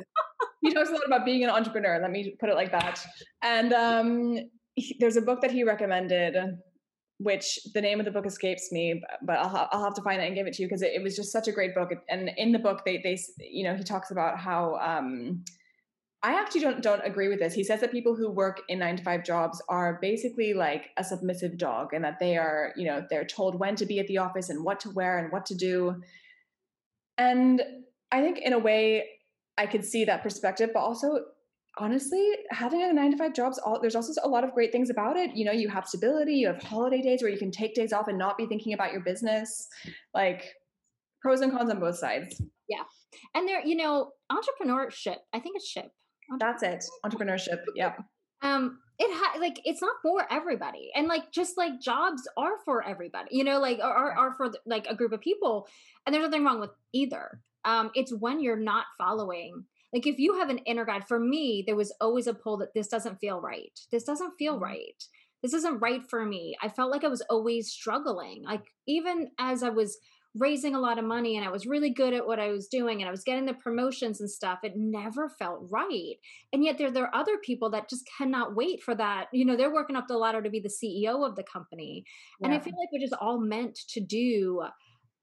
he 0.60 0.74
talks 0.74 0.90
a 0.90 0.92
lot 0.92 1.06
about 1.06 1.24
being 1.24 1.44
an 1.44 1.50
entrepreneur. 1.50 1.98
Let 2.00 2.10
me 2.10 2.36
put 2.38 2.50
it 2.50 2.56
like 2.56 2.72
that. 2.72 3.04
And 3.42 3.72
um, 3.72 4.38
he, 4.74 4.96
there's 5.00 5.16
a 5.16 5.22
book 5.22 5.40
that 5.40 5.50
he 5.50 5.64
recommended, 5.64 6.36
which 7.18 7.58
the 7.72 7.80
name 7.80 8.00
of 8.00 8.04
the 8.04 8.12
book 8.12 8.26
escapes 8.26 8.70
me, 8.70 9.02
but 9.22 9.38
I'll, 9.38 9.48
ha- 9.48 9.68
I'll 9.72 9.82
have 9.82 9.94
to 9.94 10.02
find 10.02 10.20
it 10.20 10.26
and 10.26 10.34
give 10.34 10.46
it 10.46 10.54
to 10.54 10.62
you 10.62 10.68
because 10.68 10.82
it, 10.82 10.92
it, 10.94 11.02
was 11.02 11.16
just 11.16 11.32
such 11.32 11.48
a 11.48 11.52
great 11.52 11.74
book. 11.74 11.90
And 12.08 12.30
in 12.36 12.52
the 12.52 12.58
book, 12.58 12.82
they, 12.84 13.00
they, 13.02 13.18
you 13.38 13.64
know, 13.64 13.74
he 13.74 13.82
talks 13.82 14.10
about 14.10 14.38
how, 14.38 14.76
um, 14.76 15.44
I 16.22 16.34
actually 16.34 16.62
don't 16.62 16.82
don't 16.82 17.04
agree 17.04 17.28
with 17.28 17.38
this. 17.38 17.54
He 17.54 17.62
says 17.62 17.80
that 17.80 17.92
people 17.92 18.16
who 18.16 18.28
work 18.28 18.62
in 18.68 18.80
nine 18.80 18.96
to 18.96 19.04
five 19.04 19.24
jobs 19.24 19.62
are 19.68 20.00
basically 20.02 20.52
like 20.52 20.90
a 20.96 21.04
submissive 21.04 21.56
dog, 21.56 21.92
and 21.92 22.02
that 22.04 22.18
they 22.18 22.36
are, 22.36 22.72
you 22.76 22.86
know, 22.86 23.06
they're 23.08 23.24
told 23.24 23.56
when 23.60 23.76
to 23.76 23.86
be 23.86 24.00
at 24.00 24.08
the 24.08 24.18
office 24.18 24.48
and 24.48 24.64
what 24.64 24.80
to 24.80 24.90
wear 24.90 25.18
and 25.18 25.30
what 25.30 25.46
to 25.46 25.54
do. 25.54 26.02
And 27.18 27.62
I 28.10 28.22
think 28.22 28.38
in 28.38 28.52
a 28.52 28.58
way 28.58 29.08
I 29.58 29.66
could 29.66 29.84
see 29.84 30.04
that 30.04 30.22
perspective, 30.22 30.70
but 30.72 30.80
also 30.80 31.18
honestly, 31.76 32.30
having 32.50 32.82
a 32.82 32.92
nine 32.92 33.10
to 33.10 33.16
five 33.16 33.34
jobs, 33.34 33.58
all, 33.58 33.80
there's 33.80 33.94
also 33.94 34.12
a 34.22 34.28
lot 34.28 34.44
of 34.44 34.52
great 34.52 34.72
things 34.72 34.90
about 34.90 35.16
it. 35.16 35.34
You 35.34 35.44
know, 35.44 35.52
you 35.52 35.68
have 35.68 35.86
stability, 35.86 36.34
you 36.34 36.46
have 36.46 36.62
holiday 36.62 37.02
days 37.02 37.22
where 37.22 37.30
you 37.30 37.38
can 37.38 37.50
take 37.50 37.74
days 37.74 37.92
off 37.92 38.08
and 38.08 38.18
not 38.18 38.38
be 38.38 38.46
thinking 38.46 38.72
about 38.72 38.92
your 38.92 39.00
business. 39.00 39.68
Like 40.14 40.44
pros 41.20 41.40
and 41.40 41.52
cons 41.52 41.70
on 41.70 41.80
both 41.80 41.98
sides. 41.98 42.40
Yeah. 42.68 42.82
And 43.34 43.48
there, 43.48 43.64
you 43.64 43.76
know, 43.76 44.12
entrepreneurship, 44.30 45.16
I 45.32 45.40
think 45.40 45.56
it's 45.56 45.68
ship. 45.68 45.90
That's 46.38 46.62
it. 46.62 46.84
Entrepreneurship. 47.04 47.60
Yeah. 47.74 47.94
Um, 48.42 48.78
it 48.98 49.10
ha- 49.12 49.38
like 49.38 49.60
it's 49.64 49.80
not 49.80 49.96
for 50.02 50.26
everybody 50.30 50.90
and 50.94 51.06
like 51.08 51.30
just 51.30 51.56
like 51.56 51.80
jobs 51.80 52.28
are 52.36 52.58
for 52.64 52.84
everybody 52.86 53.28
you 53.30 53.44
know 53.44 53.60
like 53.60 53.78
are, 53.80 54.12
are 54.12 54.34
for 54.36 54.50
like 54.66 54.86
a 54.88 54.94
group 54.94 55.12
of 55.12 55.20
people 55.20 55.68
and 56.04 56.14
there's 56.14 56.24
nothing 56.24 56.44
wrong 56.44 56.60
with 56.60 56.70
either 56.92 57.40
Um, 57.64 57.90
it's 57.94 58.12
when 58.12 58.40
you're 58.40 58.56
not 58.56 58.86
following. 58.96 59.64
Like 59.92 60.06
if 60.06 60.18
you 60.18 60.38
have 60.38 60.50
an 60.50 60.58
inner 60.58 60.84
guide, 60.84 61.06
for 61.06 61.18
me, 61.18 61.64
there 61.66 61.76
was 61.76 61.92
always 62.00 62.26
a 62.26 62.34
pull 62.34 62.56
that 62.58 62.72
this 62.74 62.88
doesn't 62.88 63.20
feel 63.20 63.40
right. 63.40 63.78
This 63.90 64.04
doesn't 64.04 64.38
feel 64.38 64.54
mm-hmm. 64.54 64.64
right. 64.64 65.04
This 65.42 65.54
isn't 65.54 65.80
right 65.80 66.02
for 66.08 66.24
me. 66.24 66.56
I 66.62 66.68
felt 66.68 66.90
like 66.90 67.04
I 67.04 67.08
was 67.08 67.22
always 67.28 67.70
struggling. 67.70 68.42
Like 68.42 68.64
even 68.86 69.30
as 69.38 69.62
I 69.62 69.68
was 69.70 69.98
raising 70.34 70.74
a 70.74 70.80
lot 70.80 70.98
of 70.98 71.04
money 71.04 71.36
and 71.36 71.46
I 71.46 71.50
was 71.50 71.66
really 71.66 71.90
good 71.90 72.12
at 72.12 72.26
what 72.26 72.38
I 72.38 72.48
was 72.48 72.68
doing 72.68 73.00
and 73.00 73.08
I 73.08 73.10
was 73.10 73.24
getting 73.24 73.46
the 73.46 73.54
promotions 73.54 74.20
and 74.20 74.30
stuff, 74.30 74.60
it 74.62 74.74
never 74.76 75.28
felt 75.28 75.66
right. 75.70 76.16
And 76.52 76.62
yet 76.62 76.78
there, 76.78 76.90
there 76.90 77.04
are 77.04 77.14
other 77.14 77.38
people 77.38 77.70
that 77.70 77.88
just 77.88 78.08
cannot 78.16 78.54
wait 78.54 78.82
for 78.82 78.94
that. 78.94 79.26
You 79.32 79.44
know, 79.44 79.56
they're 79.56 79.72
working 79.72 79.96
up 79.96 80.06
the 80.06 80.18
ladder 80.18 80.42
to 80.42 80.50
be 80.50 80.60
the 80.60 80.68
CEO 80.68 81.26
of 81.26 81.34
the 81.34 81.44
company. 81.44 82.04
Yeah. 82.40 82.48
And 82.48 82.54
I 82.54 82.60
feel 82.60 82.74
like 82.78 82.88
we're 82.92 83.00
just 83.00 83.20
all 83.20 83.40
meant 83.40 83.78
to 83.90 84.00
do 84.00 84.62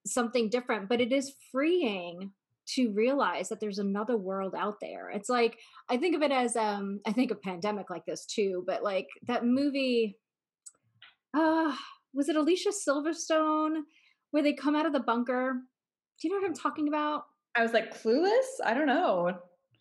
something 0.05 0.49
different, 0.49 0.89
but 0.89 1.01
it 1.01 1.11
is 1.11 1.33
freeing 1.51 2.31
to 2.67 2.91
realize 2.91 3.49
that 3.49 3.59
there's 3.59 3.79
another 3.79 4.17
world 4.17 4.55
out 4.57 4.75
there. 4.81 5.09
It's 5.09 5.29
like 5.29 5.59
I 5.89 5.97
think 5.97 6.15
of 6.15 6.23
it 6.23 6.31
as 6.31 6.55
um 6.55 6.99
I 7.05 7.11
think 7.11 7.31
a 7.31 7.35
pandemic 7.35 7.89
like 7.89 8.05
this 8.05 8.25
too, 8.25 8.63
but 8.65 8.83
like 8.83 9.07
that 9.27 9.45
movie 9.45 10.17
uh 11.35 11.75
was 12.13 12.29
it 12.29 12.35
Alicia 12.35 12.69
Silverstone 12.69 13.81
where 14.35 14.43
they 14.43 14.51
come 14.51 14.75
out 14.75 14.85
of 14.85 14.91
the 14.91 14.99
bunker. 14.99 15.53
Do 16.19 16.27
you 16.27 16.33
know 16.33 16.41
what 16.41 16.45
I'm 16.45 16.53
mm. 16.53 16.61
talking 16.61 16.89
about? 16.89 17.23
I 17.55 17.63
was 17.63 17.71
like 17.71 17.97
clueless. 18.03 18.43
I 18.65 18.73
don't 18.73 18.85
know. 18.85 19.31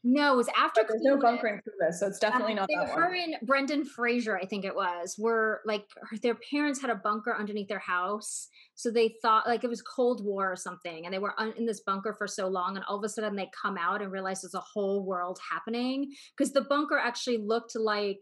No, 0.04 0.34
it 0.34 0.36
was 0.36 0.48
after. 0.56 0.82
There's 0.86 1.02
no 1.02 1.18
bunker 1.18 1.48
in 1.48 1.56
Clueless, 1.56 1.94
so 1.94 2.06
it's 2.06 2.22
uh, 2.22 2.28
definitely 2.28 2.54
not 2.54 2.68
that 2.68 2.90
her 2.90 3.08
one. 3.08 3.16
and 3.16 3.36
Brendan 3.42 3.86
Fraser, 3.86 4.36
I 4.36 4.44
think 4.44 4.66
it 4.66 4.76
was, 4.76 5.16
were 5.18 5.62
like 5.64 5.86
their 6.22 6.34
parents 6.34 6.80
had 6.80 6.90
a 6.90 6.94
bunker 6.94 7.34
underneath 7.34 7.68
their 7.68 7.78
house, 7.78 8.48
so 8.74 8.90
they 8.90 9.16
thought 9.22 9.46
like 9.46 9.64
it 9.64 9.70
was 9.70 9.80
Cold 9.80 10.22
War 10.22 10.52
or 10.52 10.56
something, 10.56 11.06
and 11.06 11.12
they 11.12 11.18
were 11.18 11.32
un- 11.40 11.54
in 11.56 11.64
this 11.64 11.80
bunker 11.80 12.14
for 12.16 12.28
so 12.28 12.46
long, 12.48 12.76
and 12.76 12.84
all 12.84 12.98
of 12.98 13.02
a 13.02 13.08
sudden 13.08 13.34
they 13.34 13.50
come 13.60 13.78
out 13.78 14.02
and 14.02 14.12
realize 14.12 14.42
there's 14.42 14.54
a 14.54 14.60
whole 14.60 15.06
world 15.06 15.38
happening 15.50 16.12
because 16.36 16.52
the 16.52 16.60
bunker 16.60 16.98
actually 16.98 17.38
looked 17.38 17.74
like 17.74 18.20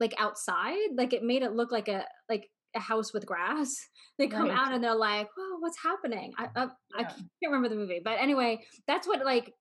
like 0.00 0.14
outside, 0.18 0.88
like 0.96 1.12
it 1.12 1.22
made 1.22 1.42
it 1.42 1.52
look 1.52 1.70
like 1.70 1.86
a 1.86 2.04
like 2.28 2.50
a 2.74 2.80
house 2.80 3.12
with 3.12 3.26
grass. 3.26 3.74
They 4.18 4.28
come 4.28 4.50
right. 4.50 4.58
out 4.58 4.74
and 4.74 4.84
they're 4.84 4.94
like, 4.94 5.28
"Whoa, 5.34 5.60
what's 5.60 5.78
happening?" 5.82 6.34
I 6.36 6.44
I, 6.54 6.64
yeah. 6.64 6.68
I 6.98 7.02
can't 7.04 7.26
remember 7.44 7.70
the 7.70 7.74
movie, 7.74 8.02
but 8.04 8.18
anyway, 8.20 8.60
that's 8.86 9.08
what 9.08 9.24
like 9.24 9.54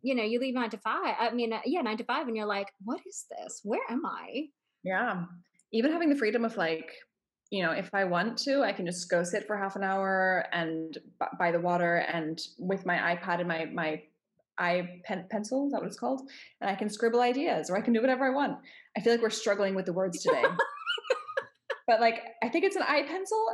you 0.00 0.14
know 0.14 0.22
you 0.22 0.38
leave 0.38 0.54
nine 0.54 0.70
to 0.70 0.78
five. 0.78 1.16
I 1.18 1.32
mean, 1.32 1.52
uh, 1.52 1.58
yeah, 1.64 1.80
nine 1.80 1.96
to 1.96 2.04
five, 2.04 2.28
and 2.28 2.36
you're 2.36 2.46
like, 2.46 2.68
"What 2.84 3.00
is 3.04 3.24
this? 3.28 3.62
Where 3.64 3.80
am 3.90 4.06
I?" 4.06 4.50
Yeah, 4.84 5.24
even 5.72 5.90
having 5.90 6.08
the 6.08 6.14
freedom 6.14 6.44
of 6.44 6.56
like 6.56 6.92
you 7.50 7.64
know, 7.64 7.72
if 7.72 7.90
I 7.94 8.04
want 8.04 8.38
to, 8.38 8.62
I 8.62 8.72
can 8.72 8.86
just 8.86 9.08
go 9.08 9.22
sit 9.22 9.46
for 9.46 9.56
half 9.56 9.76
an 9.76 9.84
hour 9.84 10.46
and 10.52 10.92
b- 11.20 11.26
by 11.38 11.52
the 11.52 11.60
water 11.60 11.96
and 11.96 12.40
with 12.58 12.84
my 12.84 13.16
iPad 13.16 13.38
and 13.38 13.48
my 13.48 13.66
my 13.66 14.02
i 14.58 15.00
pen, 15.04 15.26
pencil, 15.30 15.66
is 15.66 15.72
that 15.72 15.80
what 15.80 15.86
it's 15.86 15.98
called? 15.98 16.22
And 16.60 16.70
I 16.70 16.74
can 16.74 16.88
scribble 16.88 17.20
ideas 17.20 17.70
or 17.70 17.76
I 17.76 17.82
can 17.82 17.92
do 17.92 18.00
whatever 18.00 18.24
I 18.24 18.30
want. 18.30 18.58
I 18.96 19.00
feel 19.00 19.12
like 19.12 19.22
we're 19.22 19.30
struggling 19.30 19.74
with 19.74 19.86
the 19.86 19.92
words 19.92 20.22
today. 20.22 20.42
but 21.86 22.00
like 22.00 22.22
I 22.42 22.48
think 22.48 22.64
it's 22.64 22.76
an 22.76 22.82
eye 22.82 23.04
pencil. 23.06 23.46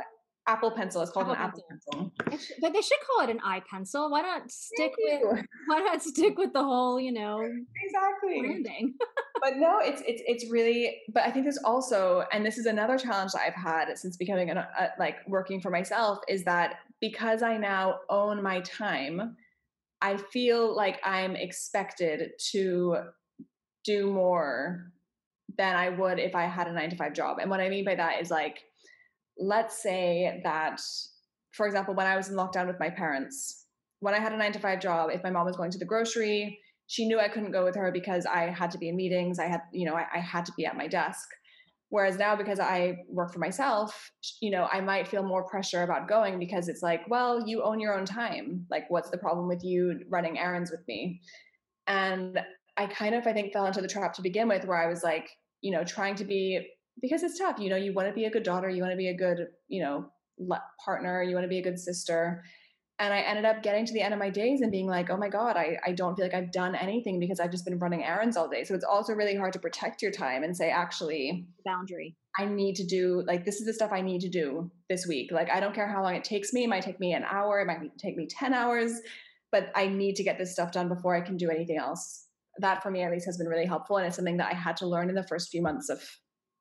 Apple 0.45 0.71
pencil. 0.71 1.01
It's 1.01 1.11
called 1.11 1.29
Apple 1.29 1.61
an 1.61 1.63
pencil. 1.69 1.93
Apple 1.93 2.11
pencil. 2.25 2.55
But 2.59 2.73
they 2.73 2.81
should 2.81 2.97
call 3.07 3.25
it 3.25 3.31
an 3.31 3.39
eye 3.45 3.61
pencil. 3.69 4.11
Why 4.11 4.21
not 4.21 4.51
stick 4.51 4.91
with 4.97 5.45
why 5.67 5.79
not 5.79 6.01
stick 6.01 6.37
with 6.37 6.51
the 6.51 6.63
whole, 6.63 6.99
you 6.99 7.13
know, 7.13 7.39
exactly 7.39 8.41
branding? 8.41 8.95
but 9.41 9.55
no, 9.55 9.79
it's 9.79 10.01
it's 10.05 10.21
it's 10.25 10.51
really. 10.51 10.97
But 11.13 11.23
I 11.23 11.31
think 11.31 11.45
there's 11.45 11.59
also, 11.63 12.25
and 12.33 12.45
this 12.45 12.57
is 12.57 12.65
another 12.65 12.97
challenge 12.97 13.31
that 13.31 13.41
I've 13.41 13.53
had 13.53 13.97
since 13.97 14.17
becoming 14.17 14.49
an, 14.49 14.57
a, 14.57 14.89
like 14.99 15.17
working 15.27 15.61
for 15.61 15.69
myself, 15.69 16.19
is 16.27 16.43
that 16.43 16.75
because 16.99 17.41
I 17.41 17.57
now 17.57 17.99
own 18.09 18.43
my 18.43 18.59
time, 18.61 19.37
I 20.01 20.17
feel 20.17 20.75
like 20.75 20.99
I'm 21.05 21.37
expected 21.37 22.31
to 22.51 22.97
do 23.85 24.11
more 24.11 24.91
than 25.57 25.75
I 25.75 25.89
would 25.89 26.19
if 26.19 26.35
I 26.35 26.43
had 26.45 26.67
a 26.67 26.73
nine 26.73 26.89
to 26.89 26.95
five 26.95 27.13
job. 27.13 27.37
And 27.39 27.49
what 27.49 27.59
I 27.59 27.69
mean 27.69 27.85
by 27.85 27.95
that 27.95 28.21
is 28.21 28.31
like, 28.31 28.59
let's 29.37 29.81
say 29.81 30.41
that, 30.43 30.81
for 31.51 31.65
example, 31.65 31.93
when 31.93 32.07
I 32.07 32.15
was 32.15 32.29
in 32.29 32.35
lockdown 32.35 32.67
with 32.67 32.79
my 32.79 32.89
parents, 32.89 33.65
when 33.99 34.13
I 34.13 34.19
had 34.19 34.33
a 34.33 34.37
nine 34.37 34.51
to 34.53 34.59
five 34.59 34.81
job, 34.81 35.09
if 35.11 35.23
my 35.23 35.29
mom 35.29 35.45
was 35.45 35.55
going 35.55 35.71
to 35.71 35.77
the 35.77 35.85
grocery, 35.85 36.59
she 36.87 37.07
knew 37.07 37.19
I 37.19 37.29
couldn't 37.29 37.51
go 37.51 37.63
with 37.63 37.75
her 37.75 37.91
because 37.91 38.25
I 38.25 38.49
had 38.49 38.71
to 38.71 38.77
be 38.77 38.89
in 38.89 38.95
meetings. 38.95 39.39
I 39.39 39.47
had, 39.47 39.61
you 39.71 39.85
know, 39.85 39.95
I, 39.95 40.05
I 40.13 40.19
had 40.19 40.45
to 40.45 40.53
be 40.57 40.65
at 40.65 40.77
my 40.77 40.87
desk. 40.87 41.27
Whereas 41.89 42.17
now, 42.17 42.35
because 42.35 42.59
I 42.59 42.97
work 43.07 43.31
for 43.31 43.37
myself, 43.37 44.11
you 44.41 44.49
know, 44.49 44.67
I 44.71 44.81
might 44.81 45.07
feel 45.07 45.21
more 45.21 45.43
pressure 45.43 45.83
about 45.83 46.09
going 46.09 46.39
because 46.39 46.67
it's 46.67 46.81
like, 46.81 47.01
well, 47.07 47.47
you 47.47 47.61
own 47.63 47.79
your 47.79 47.95
own 47.97 48.05
time. 48.05 48.65
Like, 48.71 48.85
what's 48.89 49.11
the 49.11 49.17
problem 49.19 49.47
with 49.47 49.63
you 49.63 49.99
running 50.09 50.39
errands 50.39 50.71
with 50.71 50.81
me? 50.87 51.21
And 51.85 52.41
I 52.77 52.87
kind 52.87 53.13
of, 53.13 53.27
I 53.27 53.33
think, 53.33 53.53
fell 53.53 53.67
into 53.67 53.81
the 53.81 53.87
trap 53.87 54.13
to 54.13 54.23
begin 54.23 54.47
with, 54.47 54.65
where 54.65 54.81
I 54.81 54.87
was 54.87 55.03
like, 55.03 55.29
you 55.63 55.71
know, 55.71 55.83
trying 55.83 56.15
to 56.15 56.25
be 56.25 56.69
because 57.01 57.23
it's 57.23 57.39
tough. 57.39 57.57
You 57.57 57.69
know, 57.69 57.77
you 57.77 57.93
want 57.93 58.09
to 58.09 58.13
be 58.13 58.25
a 58.25 58.29
good 58.29 58.43
daughter, 58.43 58.69
you 58.69 58.81
want 58.81 58.91
to 58.91 58.97
be 58.97 59.07
a 59.07 59.15
good, 59.15 59.47
you 59.67 59.81
know, 59.81 60.05
partner, 60.83 61.23
you 61.23 61.33
want 61.33 61.45
to 61.45 61.49
be 61.49 61.57
a 61.57 61.63
good 61.63 61.79
sister. 61.79 62.43
And 62.99 63.11
I 63.13 63.21
ended 63.21 63.45
up 63.45 63.63
getting 63.63 63.85
to 63.85 63.93
the 63.93 64.01
end 64.01 64.13
of 64.13 64.19
my 64.19 64.29
days 64.29 64.61
and 64.61 64.71
being 64.71 64.87
like, 64.87 65.09
oh 65.09 65.17
my 65.17 65.29
God, 65.29 65.57
I, 65.57 65.77
I 65.85 65.93
don't 65.93 66.15
feel 66.15 66.25
like 66.25 66.35
I've 66.35 66.51
done 66.51 66.75
anything 66.75 67.19
because 67.19 67.39
I've 67.39 67.49
just 67.49 67.65
been 67.65 67.79
running 67.79 68.03
errands 68.03 68.37
all 68.37 68.47
day. 68.47 68.63
So 68.65 68.75
it's 68.75 68.83
also 68.83 69.13
really 69.13 69.35
hard 69.35 69.53
to 69.53 69.59
protect 69.59 70.01
your 70.01 70.11
time 70.11 70.43
and 70.43 70.55
say, 70.55 70.69
actually, 70.69 71.47
boundary. 71.65 72.15
I 72.37 72.45
need 72.45 72.75
to 72.75 72.85
do, 72.85 73.23
like, 73.25 73.45
this 73.45 73.55
is 73.55 73.65
the 73.65 73.73
stuff 73.73 73.91
I 73.91 74.01
need 74.01 74.21
to 74.21 74.29
do 74.29 74.69
this 74.89 75.07
week. 75.07 75.31
Like, 75.31 75.49
I 75.49 75.59
don't 75.59 75.73
care 75.73 75.87
how 75.87 76.03
long 76.03 76.15
it 76.15 76.23
takes 76.23 76.53
me. 76.53 76.65
It 76.65 76.69
might 76.69 76.83
take 76.83 76.99
me 76.99 77.13
an 77.13 77.23
hour, 77.23 77.61
it 77.61 77.67
might 77.67 77.97
take 77.97 78.15
me 78.15 78.27
10 78.27 78.53
hours, 78.53 78.99
but 79.51 79.71
I 79.75 79.87
need 79.87 80.15
to 80.17 80.23
get 80.23 80.37
this 80.37 80.53
stuff 80.53 80.71
done 80.71 80.87
before 80.87 81.15
I 81.15 81.21
can 81.21 81.37
do 81.37 81.49
anything 81.49 81.77
else 81.77 82.27
that 82.59 82.83
for 82.83 82.91
me 82.91 83.01
at 83.01 83.11
least 83.11 83.25
has 83.25 83.37
been 83.37 83.47
really 83.47 83.65
helpful 83.65 83.97
and 83.97 84.05
it's 84.05 84.15
something 84.15 84.37
that 84.37 84.51
i 84.51 84.55
had 84.55 84.77
to 84.77 84.87
learn 84.87 85.09
in 85.09 85.15
the 85.15 85.27
first 85.27 85.49
few 85.49 85.61
months 85.61 85.89
of 85.89 86.01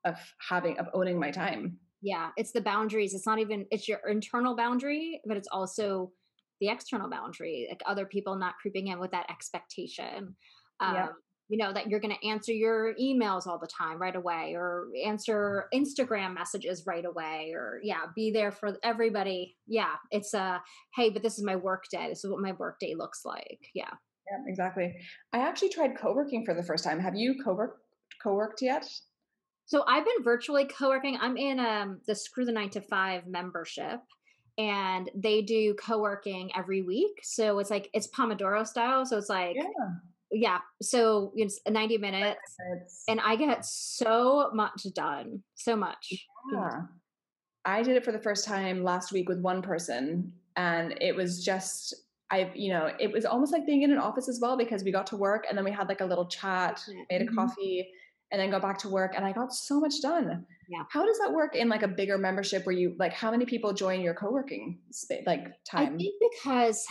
of 0.04 0.16
having 0.48 0.78
of 0.78 0.88
owning 0.94 1.18
my 1.18 1.30
time. 1.30 1.78
Yeah 2.02 2.30
it's 2.36 2.50
the 2.50 2.60
boundaries 2.60 3.14
it's 3.14 3.26
not 3.26 3.38
even 3.38 3.66
it's 3.70 3.86
your 3.86 4.00
internal 4.08 4.56
boundary 4.56 5.20
but 5.24 5.36
it's 5.36 5.48
also 5.52 6.10
the 6.60 6.68
external 6.68 7.08
boundary 7.08 7.68
like 7.70 7.80
other 7.86 8.06
people 8.06 8.36
not 8.36 8.54
creeping 8.60 8.88
in 8.88 8.98
with 8.98 9.12
that 9.12 9.30
expectation 9.30 10.34
um, 10.80 10.94
yeah. 10.94 11.08
you 11.48 11.58
know 11.58 11.72
that 11.72 11.86
you're 11.88 12.00
going 12.00 12.14
to 12.14 12.28
answer 12.28 12.52
your 12.52 12.94
emails 13.00 13.46
all 13.46 13.58
the 13.58 13.68
time 13.68 14.02
right 14.02 14.16
away 14.16 14.54
or 14.56 14.88
answer 15.06 15.66
instagram 15.72 16.34
messages 16.34 16.82
right 16.88 17.04
away 17.04 17.52
or 17.54 17.78
yeah 17.84 18.06
be 18.16 18.32
there 18.32 18.50
for 18.50 18.76
everybody. 18.82 19.56
Yeah 19.68 19.94
it's 20.10 20.34
a 20.34 20.40
uh, 20.40 20.58
hey 20.96 21.10
but 21.10 21.22
this 21.22 21.38
is 21.38 21.44
my 21.44 21.54
work 21.54 21.84
day 21.92 22.08
this 22.08 22.24
is 22.24 22.30
what 22.30 22.40
my 22.40 22.52
work 22.52 22.80
day 22.80 22.94
looks 22.96 23.20
like. 23.24 23.60
Yeah 23.74 23.90
yeah, 24.32 24.50
exactly. 24.50 24.94
I 25.32 25.38
actually 25.38 25.68
tried 25.68 25.96
co-working 25.96 26.44
for 26.44 26.54
the 26.54 26.62
first 26.62 26.84
time. 26.84 26.98
Have 27.00 27.14
you 27.14 27.36
co-worked 27.42 27.80
co-worked 28.22 28.62
yet? 28.62 28.88
So 29.66 29.84
I've 29.86 30.04
been 30.04 30.24
virtually 30.24 30.66
co-working. 30.66 31.18
I'm 31.20 31.36
in 31.36 31.60
um, 31.60 32.00
the 32.06 32.14
Screw 32.14 32.44
the 32.44 32.52
Nine 32.52 32.70
to 32.70 32.80
Five 32.80 33.26
membership, 33.26 34.00
and 34.58 35.10
they 35.14 35.42
do 35.42 35.74
co-working 35.74 36.50
every 36.56 36.82
week. 36.82 37.20
So 37.22 37.58
it's 37.58 37.70
like 37.70 37.90
it's 37.92 38.08
Pomodoro 38.08 38.66
style. 38.66 39.04
So 39.04 39.18
it's 39.18 39.28
like 39.28 39.56
yeah, 39.56 39.62
yeah. 40.30 40.58
So 40.80 41.32
it's 41.36 41.60
90 41.68 41.98
minutes, 41.98 42.56
and 43.08 43.20
I 43.20 43.36
get 43.36 43.64
so 43.64 44.50
much 44.54 44.86
done. 44.94 45.42
So 45.54 45.76
much. 45.76 46.26
Yeah. 46.52 46.82
I 47.64 47.82
did 47.82 47.96
it 47.96 48.04
for 48.04 48.12
the 48.12 48.18
first 48.18 48.44
time 48.44 48.82
last 48.82 49.12
week 49.12 49.28
with 49.28 49.40
one 49.40 49.62
person, 49.62 50.32
and 50.56 50.94
it 51.00 51.14
was 51.14 51.44
just 51.44 51.94
I, 52.32 52.50
you 52.54 52.72
know, 52.72 52.90
it 52.98 53.12
was 53.12 53.26
almost 53.26 53.52
like 53.52 53.66
being 53.66 53.82
in 53.82 53.92
an 53.92 53.98
office 53.98 54.26
as 54.26 54.40
well 54.40 54.56
because 54.56 54.82
we 54.82 54.90
got 54.90 55.06
to 55.08 55.16
work 55.16 55.44
and 55.48 55.56
then 55.56 55.66
we 55.66 55.70
had 55.70 55.86
like 55.88 56.00
a 56.00 56.06
little 56.06 56.26
chat, 56.26 56.82
made 57.10 57.20
a 57.20 57.26
mm-hmm. 57.26 57.34
coffee, 57.34 57.86
and 58.30 58.40
then 58.40 58.50
go 58.50 58.58
back 58.58 58.78
to 58.78 58.88
work. 58.88 59.12
And 59.14 59.24
I 59.24 59.32
got 59.32 59.52
so 59.52 59.78
much 59.78 60.00
done. 60.00 60.46
Yeah. 60.66 60.84
How 60.88 61.04
does 61.04 61.18
that 61.18 61.30
work 61.30 61.54
in 61.54 61.68
like 61.68 61.82
a 61.82 61.88
bigger 61.88 62.16
membership 62.16 62.64
where 62.64 62.74
you 62.74 62.96
like 62.98 63.12
how 63.12 63.30
many 63.30 63.44
people 63.44 63.74
join 63.74 64.00
your 64.00 64.14
co-working 64.14 64.78
space 64.90 65.24
like 65.26 65.44
time? 65.70 65.94
I 65.94 65.96
think 65.98 66.14
because 66.32 66.86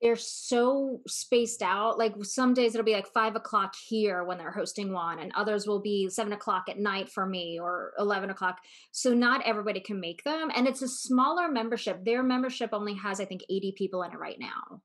they're 0.00 0.16
so 0.16 1.00
spaced 1.08 1.60
out. 1.60 1.98
Like 1.98 2.14
some 2.22 2.54
days 2.54 2.74
it'll 2.74 2.84
be 2.84 2.92
like 2.92 3.08
five 3.08 3.34
o'clock 3.34 3.74
here 3.86 4.22
when 4.22 4.38
they're 4.38 4.52
hosting 4.52 4.92
one, 4.92 5.18
and 5.18 5.32
others 5.34 5.66
will 5.66 5.80
be 5.80 6.08
seven 6.08 6.32
o'clock 6.32 6.64
at 6.68 6.78
night 6.78 7.10
for 7.10 7.26
me 7.26 7.58
or 7.60 7.92
11 7.98 8.30
o'clock. 8.30 8.58
So 8.92 9.12
not 9.12 9.44
everybody 9.44 9.80
can 9.80 10.00
make 10.00 10.22
them. 10.22 10.50
And 10.54 10.68
it's 10.68 10.82
a 10.82 10.88
smaller 10.88 11.48
membership. 11.50 12.04
Their 12.04 12.22
membership 12.22 12.70
only 12.72 12.94
has, 12.94 13.20
I 13.20 13.24
think, 13.24 13.42
80 13.50 13.74
people 13.76 14.02
in 14.02 14.12
it 14.12 14.18
right 14.18 14.38
now. 14.38 14.82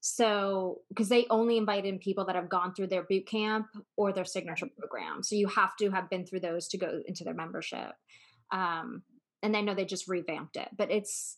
So, 0.00 0.80
because 0.88 1.08
they 1.08 1.26
only 1.28 1.56
invite 1.56 1.84
in 1.84 1.98
people 1.98 2.24
that 2.26 2.36
have 2.36 2.48
gone 2.48 2.72
through 2.72 2.86
their 2.88 3.02
boot 3.02 3.26
camp 3.26 3.66
or 3.96 4.12
their 4.12 4.24
signature 4.24 4.68
program. 4.78 5.22
So 5.22 5.34
you 5.34 5.48
have 5.48 5.76
to 5.76 5.90
have 5.90 6.08
been 6.08 6.24
through 6.24 6.40
those 6.40 6.68
to 6.68 6.78
go 6.78 7.00
into 7.06 7.24
their 7.24 7.34
membership. 7.34 7.92
Um, 8.52 9.02
and 9.42 9.56
I 9.56 9.60
know 9.60 9.74
they 9.74 9.84
just 9.84 10.08
revamped 10.08 10.56
it, 10.56 10.68
but 10.76 10.90
it's, 10.90 11.36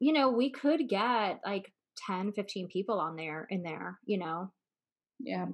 you 0.00 0.12
know, 0.12 0.30
we 0.30 0.50
could 0.50 0.88
get 0.88 1.40
like 1.44 1.72
10 2.06 2.32
15 2.32 2.68
people 2.68 2.98
on 2.98 3.16
there 3.16 3.46
in 3.50 3.62
there 3.62 3.98
you 4.04 4.18
know? 4.18 4.50
Yeah. 5.20 5.46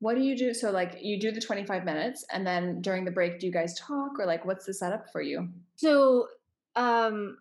What 0.00 0.14
do 0.14 0.22
you 0.22 0.36
do 0.36 0.54
so 0.54 0.70
like 0.70 0.98
you 1.00 1.18
do 1.18 1.32
the 1.32 1.40
25 1.40 1.84
minutes 1.84 2.24
and 2.32 2.46
then 2.46 2.80
during 2.80 3.04
the 3.04 3.10
break 3.10 3.40
do 3.40 3.46
you 3.46 3.52
guys 3.52 3.78
talk 3.78 4.18
or 4.18 4.26
like 4.26 4.44
what's 4.44 4.66
the 4.66 4.74
setup 4.74 5.10
for 5.10 5.20
you? 5.20 5.48
So 5.76 6.28
um 6.76 7.38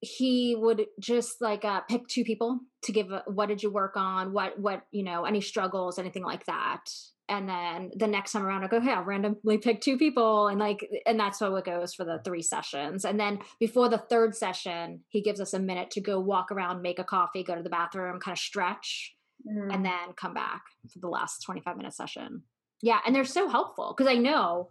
he 0.00 0.54
would 0.54 0.84
just 1.00 1.40
like 1.40 1.64
uh, 1.64 1.80
pick 1.88 2.06
two 2.08 2.24
people 2.24 2.60
to 2.82 2.92
give 2.92 3.10
a, 3.10 3.22
what 3.26 3.48
did 3.48 3.62
you 3.62 3.70
work 3.70 3.96
on? 3.96 4.32
What 4.32 4.58
what 4.58 4.82
you 4.90 5.02
know 5.02 5.24
any 5.24 5.40
struggles 5.40 5.98
anything 5.98 6.24
like 6.24 6.44
that 6.46 6.90
and 7.28 7.48
then 7.48 7.90
the 7.96 8.06
next 8.06 8.32
time 8.32 8.44
around 8.44 8.64
i 8.64 8.66
go 8.66 8.80
hey 8.80 8.92
i'll 8.92 9.02
randomly 9.02 9.58
pick 9.58 9.80
two 9.80 9.96
people 9.96 10.48
and 10.48 10.60
like 10.60 10.88
and 11.06 11.18
that's 11.18 11.40
how 11.40 11.54
it 11.56 11.64
goes 11.64 11.94
for 11.94 12.04
the 12.04 12.20
three 12.24 12.42
sessions 12.42 13.04
and 13.04 13.18
then 13.18 13.38
before 13.58 13.88
the 13.88 13.98
third 13.98 14.34
session 14.34 15.00
he 15.08 15.22
gives 15.22 15.40
us 15.40 15.54
a 15.54 15.58
minute 15.58 15.90
to 15.90 16.00
go 16.00 16.20
walk 16.20 16.50
around 16.50 16.82
make 16.82 16.98
a 16.98 17.04
coffee 17.04 17.42
go 17.42 17.54
to 17.54 17.62
the 17.62 17.70
bathroom 17.70 18.20
kind 18.20 18.34
of 18.34 18.38
stretch 18.38 19.14
mm. 19.46 19.74
and 19.74 19.84
then 19.84 20.12
come 20.16 20.34
back 20.34 20.62
for 20.92 20.98
the 20.98 21.08
last 21.08 21.42
25 21.42 21.76
minute 21.76 21.94
session 21.94 22.42
yeah 22.82 22.98
and 23.06 23.14
they're 23.14 23.24
so 23.24 23.48
helpful 23.48 23.94
because 23.96 24.10
i 24.10 24.16
know 24.16 24.68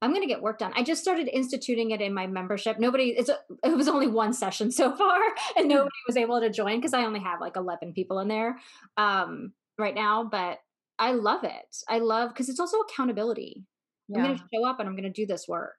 I'm 0.00 0.10
going 0.10 0.22
to 0.22 0.28
get 0.28 0.42
work 0.42 0.58
done. 0.58 0.72
I 0.76 0.84
just 0.84 1.02
started 1.02 1.28
instituting 1.32 1.90
it 1.90 2.00
in 2.00 2.14
my 2.14 2.28
membership. 2.28 2.78
Nobody, 2.78 3.10
it's 3.18 3.28
a, 3.28 3.38
it 3.64 3.76
was 3.76 3.88
only 3.88 4.06
one 4.06 4.32
session 4.32 4.70
so 4.70 4.94
far, 4.94 5.18
and 5.56 5.64
hmm. 5.64 5.70
nobody 5.70 5.90
was 6.06 6.16
able 6.16 6.40
to 6.40 6.50
join 6.50 6.78
because 6.78 6.94
I 6.94 7.04
only 7.04 7.18
have 7.18 7.40
like 7.40 7.56
11 7.56 7.92
people 7.94 8.20
in 8.20 8.28
there 8.28 8.58
um, 8.96 9.52
right 9.76 9.94
now. 9.94 10.22
But 10.22 10.60
I 11.02 11.10
love 11.10 11.42
it. 11.42 11.76
I 11.88 11.98
love 11.98 12.30
because 12.30 12.48
it's 12.48 12.60
also 12.60 12.78
accountability. 12.78 13.64
Yeah. 14.08 14.18
I'm 14.18 14.24
going 14.24 14.38
to 14.38 14.44
show 14.54 14.64
up 14.64 14.78
and 14.78 14.88
I'm 14.88 14.94
going 14.94 15.02
to 15.02 15.10
do 15.10 15.26
this 15.26 15.46
work. 15.48 15.74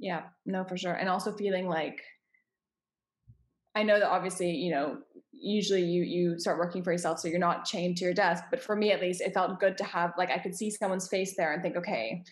Yeah, 0.00 0.22
no, 0.46 0.64
for 0.64 0.76
sure. 0.76 0.94
And 0.94 1.08
also 1.08 1.32
feeling 1.32 1.68
like 1.68 2.00
I 3.76 3.84
know 3.84 4.00
that 4.00 4.08
obviously, 4.08 4.50
you 4.50 4.72
know, 4.72 4.98
usually 5.32 5.84
you 5.84 6.02
you 6.02 6.40
start 6.40 6.58
working 6.58 6.82
for 6.82 6.90
yourself 6.90 7.20
so 7.20 7.28
you're 7.28 7.38
not 7.38 7.66
chained 7.66 7.98
to 7.98 8.04
your 8.04 8.14
desk, 8.14 8.42
but 8.50 8.60
for 8.60 8.74
me 8.74 8.90
at 8.90 9.00
least 9.00 9.20
it 9.20 9.32
felt 9.32 9.60
good 9.60 9.78
to 9.78 9.84
have 9.84 10.10
like 10.18 10.30
I 10.32 10.38
could 10.38 10.56
see 10.56 10.70
someone's 10.70 11.06
face 11.06 11.34
there 11.36 11.52
and 11.52 11.62
think, 11.62 11.76
okay, 11.76 12.24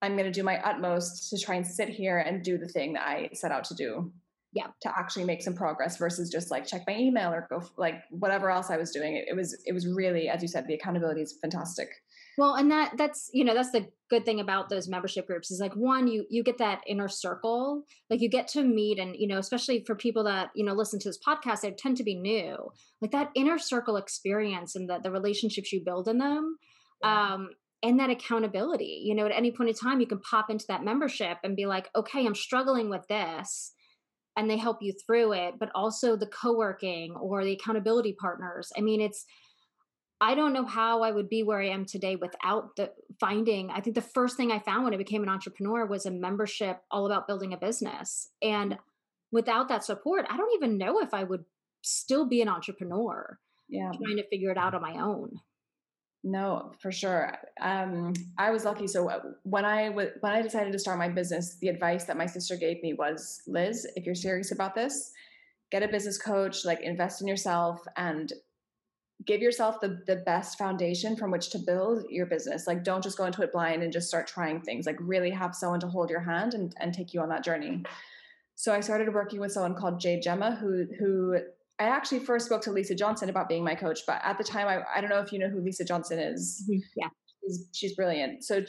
I'm 0.00 0.12
going 0.16 0.24
to 0.24 0.32
do 0.32 0.42
my 0.42 0.58
utmost 0.62 1.28
to 1.30 1.38
try 1.38 1.56
and 1.56 1.66
sit 1.66 1.90
here 1.90 2.18
and 2.18 2.42
do 2.42 2.56
the 2.56 2.68
thing 2.68 2.94
that 2.94 3.06
I 3.06 3.28
set 3.34 3.52
out 3.52 3.64
to 3.64 3.74
do. 3.74 4.10
Yeah. 4.54 4.68
To 4.82 4.98
actually 4.98 5.24
make 5.24 5.42
some 5.42 5.54
progress 5.54 5.96
versus 5.96 6.30
just 6.30 6.50
like 6.50 6.66
check 6.66 6.82
my 6.86 6.96
email 6.96 7.32
or 7.32 7.46
go 7.50 7.62
like 7.76 8.02
whatever 8.10 8.50
else 8.50 8.70
I 8.70 8.76
was 8.76 8.92
doing. 8.92 9.16
It, 9.16 9.26
it 9.28 9.36
was 9.36 9.60
it 9.66 9.72
was 9.72 9.86
really, 9.86 10.28
as 10.28 10.42
you 10.42 10.48
said, 10.48 10.66
the 10.66 10.74
accountability 10.74 11.22
is 11.22 11.36
fantastic. 11.42 11.88
Well, 12.36 12.54
and 12.54 12.70
that 12.70 12.96
that's 12.96 13.30
you 13.32 13.44
know 13.44 13.54
that's 13.54 13.72
the 13.72 13.88
good 14.10 14.24
thing 14.24 14.40
about 14.40 14.68
those 14.68 14.88
membership 14.88 15.26
groups 15.26 15.50
is 15.50 15.60
like 15.60 15.74
one 15.74 16.06
you 16.06 16.26
you 16.28 16.42
get 16.42 16.58
that 16.58 16.82
inner 16.86 17.08
circle 17.08 17.84
like 18.10 18.20
you 18.20 18.28
get 18.28 18.48
to 18.48 18.62
meet 18.62 18.98
and 18.98 19.16
you 19.16 19.26
know 19.26 19.38
especially 19.38 19.82
for 19.84 19.94
people 19.94 20.24
that 20.24 20.50
you 20.54 20.64
know 20.64 20.72
listen 20.72 20.98
to 21.00 21.08
this 21.08 21.18
podcast 21.26 21.62
they 21.62 21.70
tend 21.70 21.96
to 21.96 22.04
be 22.04 22.14
new 22.14 22.56
like 23.00 23.10
that 23.12 23.30
inner 23.34 23.58
circle 23.58 23.96
experience 23.96 24.76
and 24.76 24.88
the 24.88 24.98
the 25.02 25.10
relationships 25.10 25.72
you 25.72 25.82
build 25.84 26.06
in 26.06 26.18
them 26.18 26.56
um 27.02 27.48
and 27.82 27.98
that 27.98 28.10
accountability 28.10 29.02
you 29.04 29.14
know 29.14 29.26
at 29.26 29.32
any 29.32 29.50
point 29.50 29.70
in 29.70 29.74
time 29.74 30.00
you 30.00 30.06
can 30.06 30.20
pop 30.20 30.50
into 30.50 30.66
that 30.68 30.84
membership 30.84 31.38
and 31.42 31.56
be 31.56 31.66
like 31.66 31.88
okay 31.96 32.26
i'm 32.26 32.34
struggling 32.34 32.88
with 32.90 33.06
this 33.08 33.72
and 34.36 34.50
they 34.50 34.56
help 34.56 34.78
you 34.80 34.92
through 35.06 35.32
it 35.32 35.54
but 35.58 35.70
also 35.74 36.16
the 36.16 36.26
co-working 36.26 37.14
or 37.16 37.44
the 37.44 37.52
accountability 37.52 38.14
partners. 38.18 38.72
I 38.76 38.80
mean 38.80 39.00
it's 39.00 39.24
i 40.20 40.34
don't 40.34 40.52
know 40.52 40.64
how 40.64 41.02
i 41.02 41.10
would 41.10 41.28
be 41.28 41.42
where 41.42 41.60
i 41.60 41.66
am 41.66 41.84
today 41.84 42.14
without 42.14 42.76
the 42.76 42.88
finding 43.18 43.70
i 43.70 43.80
think 43.80 43.96
the 43.96 44.00
first 44.00 44.36
thing 44.36 44.52
i 44.52 44.58
found 44.60 44.84
when 44.84 44.94
i 44.94 44.96
became 44.96 45.24
an 45.24 45.28
entrepreneur 45.28 45.86
was 45.86 46.06
a 46.06 46.10
membership 46.10 46.80
all 46.90 47.06
about 47.06 47.26
building 47.26 47.52
a 47.52 47.56
business. 47.56 48.30
And 48.40 48.78
without 49.32 49.68
that 49.68 49.84
support 49.84 50.26
i 50.30 50.36
don't 50.36 50.54
even 50.54 50.78
know 50.78 51.00
if 51.00 51.12
i 51.12 51.24
would 51.24 51.44
still 51.82 52.26
be 52.26 52.40
an 52.40 52.48
entrepreneur 52.48 53.38
yeah. 53.68 53.90
trying 54.02 54.16
to 54.16 54.28
figure 54.28 54.50
it 54.50 54.56
out 54.56 54.74
on 54.74 54.82
my 54.82 54.94
own 55.02 55.30
no, 56.24 56.72
for 56.80 56.90
sure. 56.90 57.36
Um, 57.60 58.14
I 58.38 58.50
was 58.50 58.64
lucky. 58.64 58.86
So 58.86 59.10
uh, 59.10 59.20
when 59.42 59.66
I 59.66 59.90
w- 59.90 60.10
when 60.20 60.32
I 60.32 60.40
decided 60.40 60.72
to 60.72 60.78
start 60.78 60.98
my 60.98 61.10
business, 61.10 61.58
the 61.60 61.68
advice 61.68 62.04
that 62.04 62.16
my 62.16 62.24
sister 62.24 62.56
gave 62.56 62.82
me 62.82 62.94
was, 62.94 63.42
Liz, 63.46 63.86
if 63.94 64.06
you're 64.06 64.14
serious 64.14 64.50
about 64.50 64.74
this, 64.74 65.12
get 65.70 65.82
a 65.82 65.88
business 65.88 66.16
coach, 66.16 66.64
like 66.64 66.80
invest 66.80 67.20
in 67.20 67.28
yourself, 67.28 67.84
and 67.98 68.32
give 69.26 69.42
yourself 69.42 69.80
the 69.82 70.02
the 70.06 70.16
best 70.16 70.56
foundation 70.56 71.14
from 71.14 71.30
which 71.30 71.50
to 71.50 71.58
build 71.58 72.04
your 72.08 72.24
business. 72.24 72.66
Like, 72.66 72.84
don't 72.84 73.04
just 73.04 73.18
go 73.18 73.26
into 73.26 73.42
it 73.42 73.52
blind 73.52 73.82
and 73.82 73.92
just 73.92 74.08
start 74.08 74.26
trying 74.26 74.62
things. 74.62 74.86
Like, 74.86 74.96
really 75.00 75.30
have 75.30 75.54
someone 75.54 75.80
to 75.80 75.88
hold 75.88 76.08
your 76.08 76.20
hand 76.20 76.54
and 76.54 76.74
and 76.80 76.94
take 76.94 77.12
you 77.12 77.20
on 77.20 77.28
that 77.28 77.44
journey. 77.44 77.82
So 78.54 78.72
I 78.72 78.80
started 78.80 79.12
working 79.12 79.40
with 79.40 79.52
someone 79.52 79.74
called 79.74 80.00
Jay 80.00 80.20
Gemma, 80.20 80.56
who 80.56 80.86
who 80.98 81.38
I 81.78 81.84
actually 81.84 82.20
first 82.20 82.46
spoke 82.46 82.62
to 82.62 82.70
Lisa 82.70 82.94
Johnson 82.94 83.28
about 83.28 83.48
being 83.48 83.64
my 83.64 83.74
coach, 83.74 84.00
but 84.06 84.20
at 84.22 84.38
the 84.38 84.44
time, 84.44 84.68
I, 84.68 84.82
I 84.96 85.00
don't 85.00 85.10
know 85.10 85.20
if 85.20 85.32
you 85.32 85.38
know 85.38 85.48
who 85.48 85.60
Lisa 85.60 85.84
Johnson 85.84 86.18
is. 86.18 86.62
Mm-hmm. 86.70 86.80
Yeah. 86.96 87.08
She's, 87.42 87.68
she's 87.72 87.96
brilliant. 87.96 88.44
So 88.44 88.62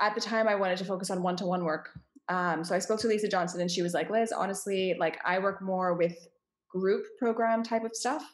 at 0.00 0.14
the 0.14 0.20
time, 0.20 0.48
I 0.48 0.54
wanted 0.54 0.78
to 0.78 0.84
focus 0.84 1.10
on 1.10 1.22
one 1.22 1.36
to 1.36 1.46
one 1.46 1.64
work. 1.64 1.90
Um, 2.28 2.62
so 2.62 2.74
I 2.74 2.78
spoke 2.78 3.00
to 3.00 3.08
Lisa 3.08 3.28
Johnson 3.28 3.60
and 3.60 3.70
she 3.70 3.82
was 3.82 3.92
like, 3.92 4.08
Liz, 4.10 4.32
honestly, 4.32 4.94
like 4.98 5.18
I 5.24 5.40
work 5.40 5.60
more 5.60 5.94
with 5.94 6.16
group 6.70 7.04
program 7.18 7.64
type 7.64 7.84
of 7.84 7.94
stuff. 7.94 8.24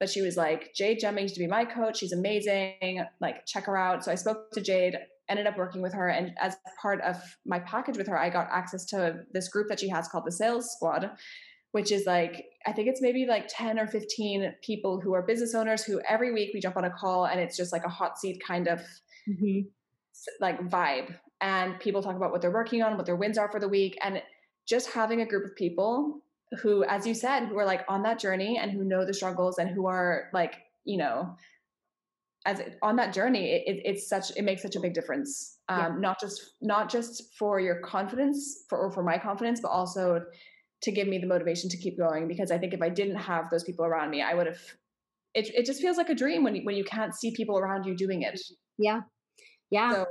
But 0.00 0.10
she 0.10 0.22
was 0.22 0.36
like, 0.36 0.74
Jade 0.74 1.02
used 1.02 1.34
to 1.34 1.40
be 1.40 1.46
my 1.46 1.64
coach. 1.64 1.98
She's 1.98 2.12
amazing. 2.12 3.04
Like, 3.20 3.46
check 3.46 3.64
her 3.66 3.76
out. 3.76 4.04
So 4.04 4.12
I 4.12 4.14
spoke 4.14 4.50
to 4.52 4.60
Jade, 4.60 4.96
ended 5.28 5.46
up 5.46 5.56
working 5.56 5.82
with 5.82 5.92
her. 5.92 6.08
And 6.08 6.32
as 6.40 6.56
part 6.80 7.00
of 7.00 7.16
my 7.44 7.58
package 7.60 7.96
with 7.96 8.06
her, 8.06 8.18
I 8.18 8.30
got 8.30 8.48
access 8.52 8.84
to 8.86 9.24
this 9.32 9.48
group 9.48 9.68
that 9.68 9.80
she 9.80 9.88
has 9.88 10.06
called 10.06 10.24
the 10.24 10.32
Sales 10.32 10.70
Squad 10.72 11.10
which 11.72 11.92
is 11.92 12.06
like 12.06 12.46
I 12.66 12.72
think 12.72 12.88
it's 12.88 13.00
maybe 13.00 13.26
like 13.26 13.46
10 13.48 13.78
or 13.78 13.86
15 13.86 14.54
people 14.62 15.00
who 15.00 15.14
are 15.14 15.22
business 15.22 15.54
owners 15.54 15.84
who 15.84 16.00
every 16.08 16.32
week 16.32 16.50
we 16.52 16.60
jump 16.60 16.76
on 16.76 16.84
a 16.84 16.90
call 16.90 17.26
and 17.26 17.40
it's 17.40 17.56
just 17.56 17.72
like 17.72 17.84
a 17.84 17.88
hot 17.88 18.18
seat 18.18 18.42
kind 18.46 18.68
of 18.68 18.80
mm-hmm. 19.28 19.60
like 20.40 20.60
vibe 20.68 21.14
and 21.40 21.78
people 21.78 22.02
talk 22.02 22.16
about 22.16 22.32
what 22.32 22.40
they're 22.40 22.50
working 22.50 22.82
on, 22.82 22.96
what 22.96 23.06
their 23.06 23.16
wins 23.16 23.38
are 23.38 23.50
for 23.50 23.60
the 23.60 23.68
week 23.68 23.96
and 24.02 24.22
just 24.66 24.90
having 24.90 25.20
a 25.20 25.26
group 25.26 25.44
of 25.44 25.54
people 25.56 26.20
who 26.62 26.84
as 26.84 27.06
you 27.06 27.14
said 27.14 27.46
who 27.46 27.58
are 27.58 27.66
like 27.66 27.84
on 27.88 28.02
that 28.02 28.18
journey 28.18 28.58
and 28.58 28.72
who 28.72 28.84
know 28.84 29.04
the 29.04 29.14
struggles 29.14 29.58
and 29.58 29.70
who 29.70 29.86
are 29.86 30.28
like, 30.32 30.56
you 30.84 30.96
know, 30.96 31.36
as 32.46 32.62
on 32.82 32.96
that 32.96 33.12
journey 33.12 33.50
it, 33.50 33.62
it, 33.66 33.82
it's 33.84 34.08
such 34.08 34.30
it 34.36 34.42
makes 34.42 34.62
such 34.62 34.76
a 34.76 34.80
big 34.80 34.94
difference 34.94 35.58
um, 35.68 35.78
yeah. 35.78 35.94
not 35.98 36.20
just 36.20 36.52
not 36.62 36.88
just 36.88 37.34
for 37.36 37.60
your 37.60 37.80
confidence 37.80 38.64
for 38.68 38.78
or 38.78 38.90
for 38.92 39.02
my 39.02 39.18
confidence 39.18 39.60
but 39.60 39.68
also 39.68 40.22
to 40.82 40.92
give 40.92 41.08
me 41.08 41.18
the 41.18 41.26
motivation 41.26 41.68
to 41.70 41.76
keep 41.76 41.98
going 41.98 42.28
because 42.28 42.50
I 42.50 42.58
think 42.58 42.72
if 42.72 42.82
I 42.82 42.88
didn't 42.88 43.16
have 43.16 43.50
those 43.50 43.64
people 43.64 43.84
around 43.84 44.10
me, 44.10 44.22
I 44.22 44.34
would 44.34 44.46
have. 44.46 44.60
It 45.34 45.48
it 45.54 45.66
just 45.66 45.80
feels 45.80 45.96
like 45.96 46.08
a 46.08 46.14
dream 46.14 46.42
when 46.42 46.54
you, 46.54 46.62
when 46.64 46.76
you 46.76 46.84
can't 46.84 47.14
see 47.14 47.32
people 47.32 47.58
around 47.58 47.84
you 47.84 47.94
doing 47.94 48.22
it. 48.22 48.40
Yeah, 48.78 49.00
yeah. 49.70 49.92
So, 49.92 50.06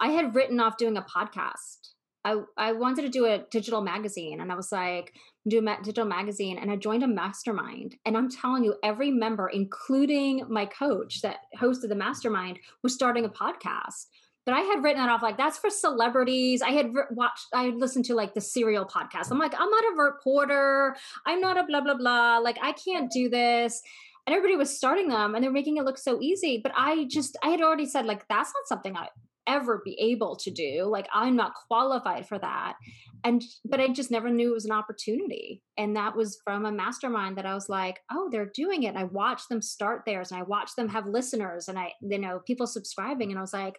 I 0.00 0.08
had 0.08 0.34
written 0.34 0.60
off 0.60 0.76
doing 0.78 0.96
a 0.96 1.02
podcast. 1.02 1.90
I 2.24 2.36
I 2.56 2.72
wanted 2.72 3.02
to 3.02 3.08
do 3.08 3.26
a 3.26 3.44
digital 3.50 3.82
magazine, 3.82 4.40
and 4.40 4.50
I 4.50 4.54
was 4.54 4.72
like, 4.72 5.12
do 5.48 5.58
a 5.58 5.62
ma- 5.62 5.76
digital 5.78 6.06
magazine, 6.06 6.58
and 6.58 6.70
I 6.70 6.76
joined 6.76 7.02
a 7.02 7.08
mastermind. 7.08 7.96
And 8.06 8.16
I'm 8.16 8.30
telling 8.30 8.64
you, 8.64 8.76
every 8.82 9.10
member, 9.10 9.48
including 9.48 10.44
my 10.48 10.66
coach 10.66 11.20
that 11.22 11.40
hosted 11.58 11.88
the 11.88 11.94
mastermind, 11.94 12.58
was 12.82 12.94
starting 12.94 13.24
a 13.24 13.28
podcast 13.28 14.06
but 14.50 14.56
I 14.56 14.62
had 14.62 14.82
written 14.82 15.00
that 15.00 15.08
off 15.08 15.22
like 15.22 15.36
that's 15.36 15.58
for 15.58 15.70
celebrities. 15.70 16.60
I 16.60 16.70
had 16.70 16.90
watched, 17.12 17.46
I 17.54 17.66
had 17.66 17.76
listened 17.76 18.04
to 18.06 18.16
like 18.16 18.34
the 18.34 18.40
serial 18.40 18.84
podcast. 18.84 19.30
I'm 19.30 19.38
like, 19.38 19.54
I'm 19.56 19.70
not 19.70 19.84
a 19.84 19.96
reporter. 19.96 20.96
I'm 21.24 21.40
not 21.40 21.56
a 21.56 21.62
blah, 21.62 21.80
blah, 21.80 21.94
blah. 21.94 22.38
Like, 22.38 22.58
I 22.60 22.72
can't 22.72 23.08
do 23.12 23.28
this. 23.28 23.80
And 24.26 24.34
everybody 24.34 24.56
was 24.56 24.76
starting 24.76 25.08
them 25.08 25.36
and 25.36 25.44
they're 25.44 25.52
making 25.52 25.76
it 25.76 25.84
look 25.84 25.98
so 25.98 26.20
easy. 26.20 26.58
But 26.60 26.72
I 26.74 27.06
just, 27.08 27.38
I 27.44 27.50
had 27.50 27.60
already 27.60 27.86
said, 27.86 28.06
like, 28.06 28.26
that's 28.26 28.52
not 28.52 28.66
something 28.66 28.96
I 28.96 29.06
ever 29.46 29.82
be 29.84 29.96
able 30.00 30.34
to 30.34 30.50
do. 30.50 30.82
Like, 30.82 31.06
I'm 31.14 31.36
not 31.36 31.54
qualified 31.68 32.26
for 32.26 32.40
that. 32.40 32.74
And, 33.22 33.44
but 33.64 33.78
I 33.78 33.86
just 33.86 34.10
never 34.10 34.30
knew 34.30 34.50
it 34.50 34.54
was 34.54 34.64
an 34.64 34.72
opportunity. 34.72 35.62
And 35.78 35.94
that 35.94 36.16
was 36.16 36.40
from 36.42 36.66
a 36.66 36.72
mastermind 36.72 37.38
that 37.38 37.46
I 37.46 37.54
was 37.54 37.68
like, 37.68 38.00
oh, 38.10 38.28
they're 38.32 38.50
doing 38.52 38.82
it. 38.82 38.88
And 38.88 38.98
I 38.98 39.04
watched 39.04 39.48
them 39.48 39.62
start 39.62 40.02
theirs 40.06 40.32
and 40.32 40.40
I 40.40 40.42
watched 40.42 40.74
them 40.74 40.88
have 40.88 41.06
listeners 41.06 41.68
and 41.68 41.78
I, 41.78 41.92
you 42.00 42.18
know, 42.18 42.40
people 42.44 42.66
subscribing. 42.66 43.30
And 43.30 43.38
I 43.38 43.42
was 43.42 43.52
like, 43.52 43.78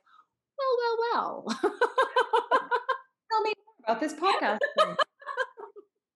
well, 0.61 0.97
well, 1.13 1.43
well. 1.53 1.59
Tell 3.31 3.41
me 3.43 3.53
about 3.83 3.99
this 3.99 4.13
podcast. 4.13 4.59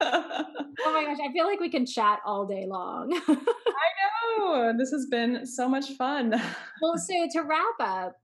oh 0.02 0.92
my 0.94 1.06
gosh, 1.06 1.18
I 1.24 1.32
feel 1.32 1.46
like 1.46 1.60
we 1.60 1.70
can 1.70 1.86
chat 1.86 2.20
all 2.26 2.46
day 2.46 2.66
long. 2.68 3.14
I 3.28 3.38
know. 4.38 4.74
This 4.78 4.92
has 4.92 5.08
been 5.10 5.46
so 5.46 5.68
much 5.68 5.92
fun. 5.92 6.30
well, 6.82 6.98
so 6.98 7.28
to 7.34 7.42
wrap 7.42 7.76
up, 7.80 8.16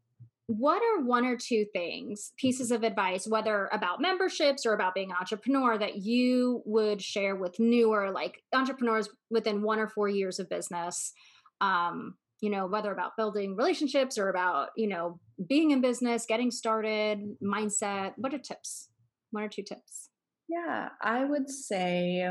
what 0.48 0.82
are 0.82 1.04
one 1.04 1.26
or 1.26 1.38
two 1.38 1.66
things, 1.74 2.34
pieces 2.38 2.72
of 2.72 2.84
advice, 2.84 3.26
whether 3.28 3.70
about 3.72 4.02
memberships 4.02 4.66
or 4.66 4.74
about 4.74 4.94
being 4.94 5.12
an 5.12 5.18
entrepreneur, 5.18 5.78
that 5.78 5.98
you 5.98 6.62
would 6.66 7.02
share 7.02 7.36
with 7.36 7.60
newer, 7.60 8.12
like 8.12 8.44
entrepreneurs 8.54 9.08
within 9.30 9.62
one 9.62 9.80
or 9.80 9.88
four 9.88 10.10
years 10.10 10.40
of 10.40 10.50
business? 10.50 11.14
Um, 11.62 12.16
you 12.42 12.50
know, 12.50 12.66
whether 12.66 12.92
about 12.92 13.16
building 13.16 13.56
relationships 13.56 14.18
or 14.18 14.30
about, 14.30 14.70
you 14.76 14.88
know, 14.88 15.20
being 15.48 15.72
in 15.72 15.80
business, 15.80 16.26
getting 16.26 16.52
started, 16.52 17.20
mindset. 17.42 18.14
What 18.18 18.34
are 18.34 18.40
tips? 18.40 18.90
One 19.30 19.44
or 19.44 19.48
two 19.48 19.64
tips? 19.64 20.10
Yeah, 20.50 20.90
I 21.02 21.24
would 21.24 21.50
say 21.50 22.28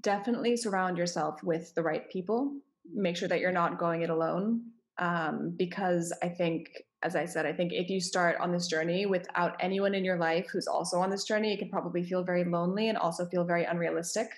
definitely 0.00 0.56
surround 0.56 0.98
yourself 0.98 1.42
with 1.44 1.72
the 1.74 1.82
right 1.82 2.10
people. 2.10 2.52
Make 2.92 3.16
sure 3.16 3.28
that 3.28 3.40
you're 3.40 3.52
not 3.52 3.78
going 3.78 4.02
it 4.02 4.10
alone. 4.10 4.62
Um, 4.98 5.54
because 5.56 6.16
I 6.22 6.28
think, 6.28 6.68
as 7.02 7.14
I 7.14 7.26
said, 7.26 7.46
I 7.46 7.52
think 7.52 7.72
if 7.72 7.90
you 7.90 8.00
start 8.00 8.36
on 8.40 8.50
this 8.50 8.66
journey 8.66 9.06
without 9.06 9.56
anyone 9.60 9.94
in 9.94 10.04
your 10.04 10.18
life 10.18 10.46
who's 10.52 10.66
also 10.66 10.98
on 10.98 11.10
this 11.10 11.24
journey, 11.24 11.52
it 11.52 11.58
can 11.58 11.68
probably 11.68 12.02
feel 12.02 12.24
very 12.24 12.44
lonely 12.44 12.88
and 12.88 12.96
also 12.96 13.26
feel 13.26 13.44
very 13.44 13.64
unrealistic. 13.64 14.28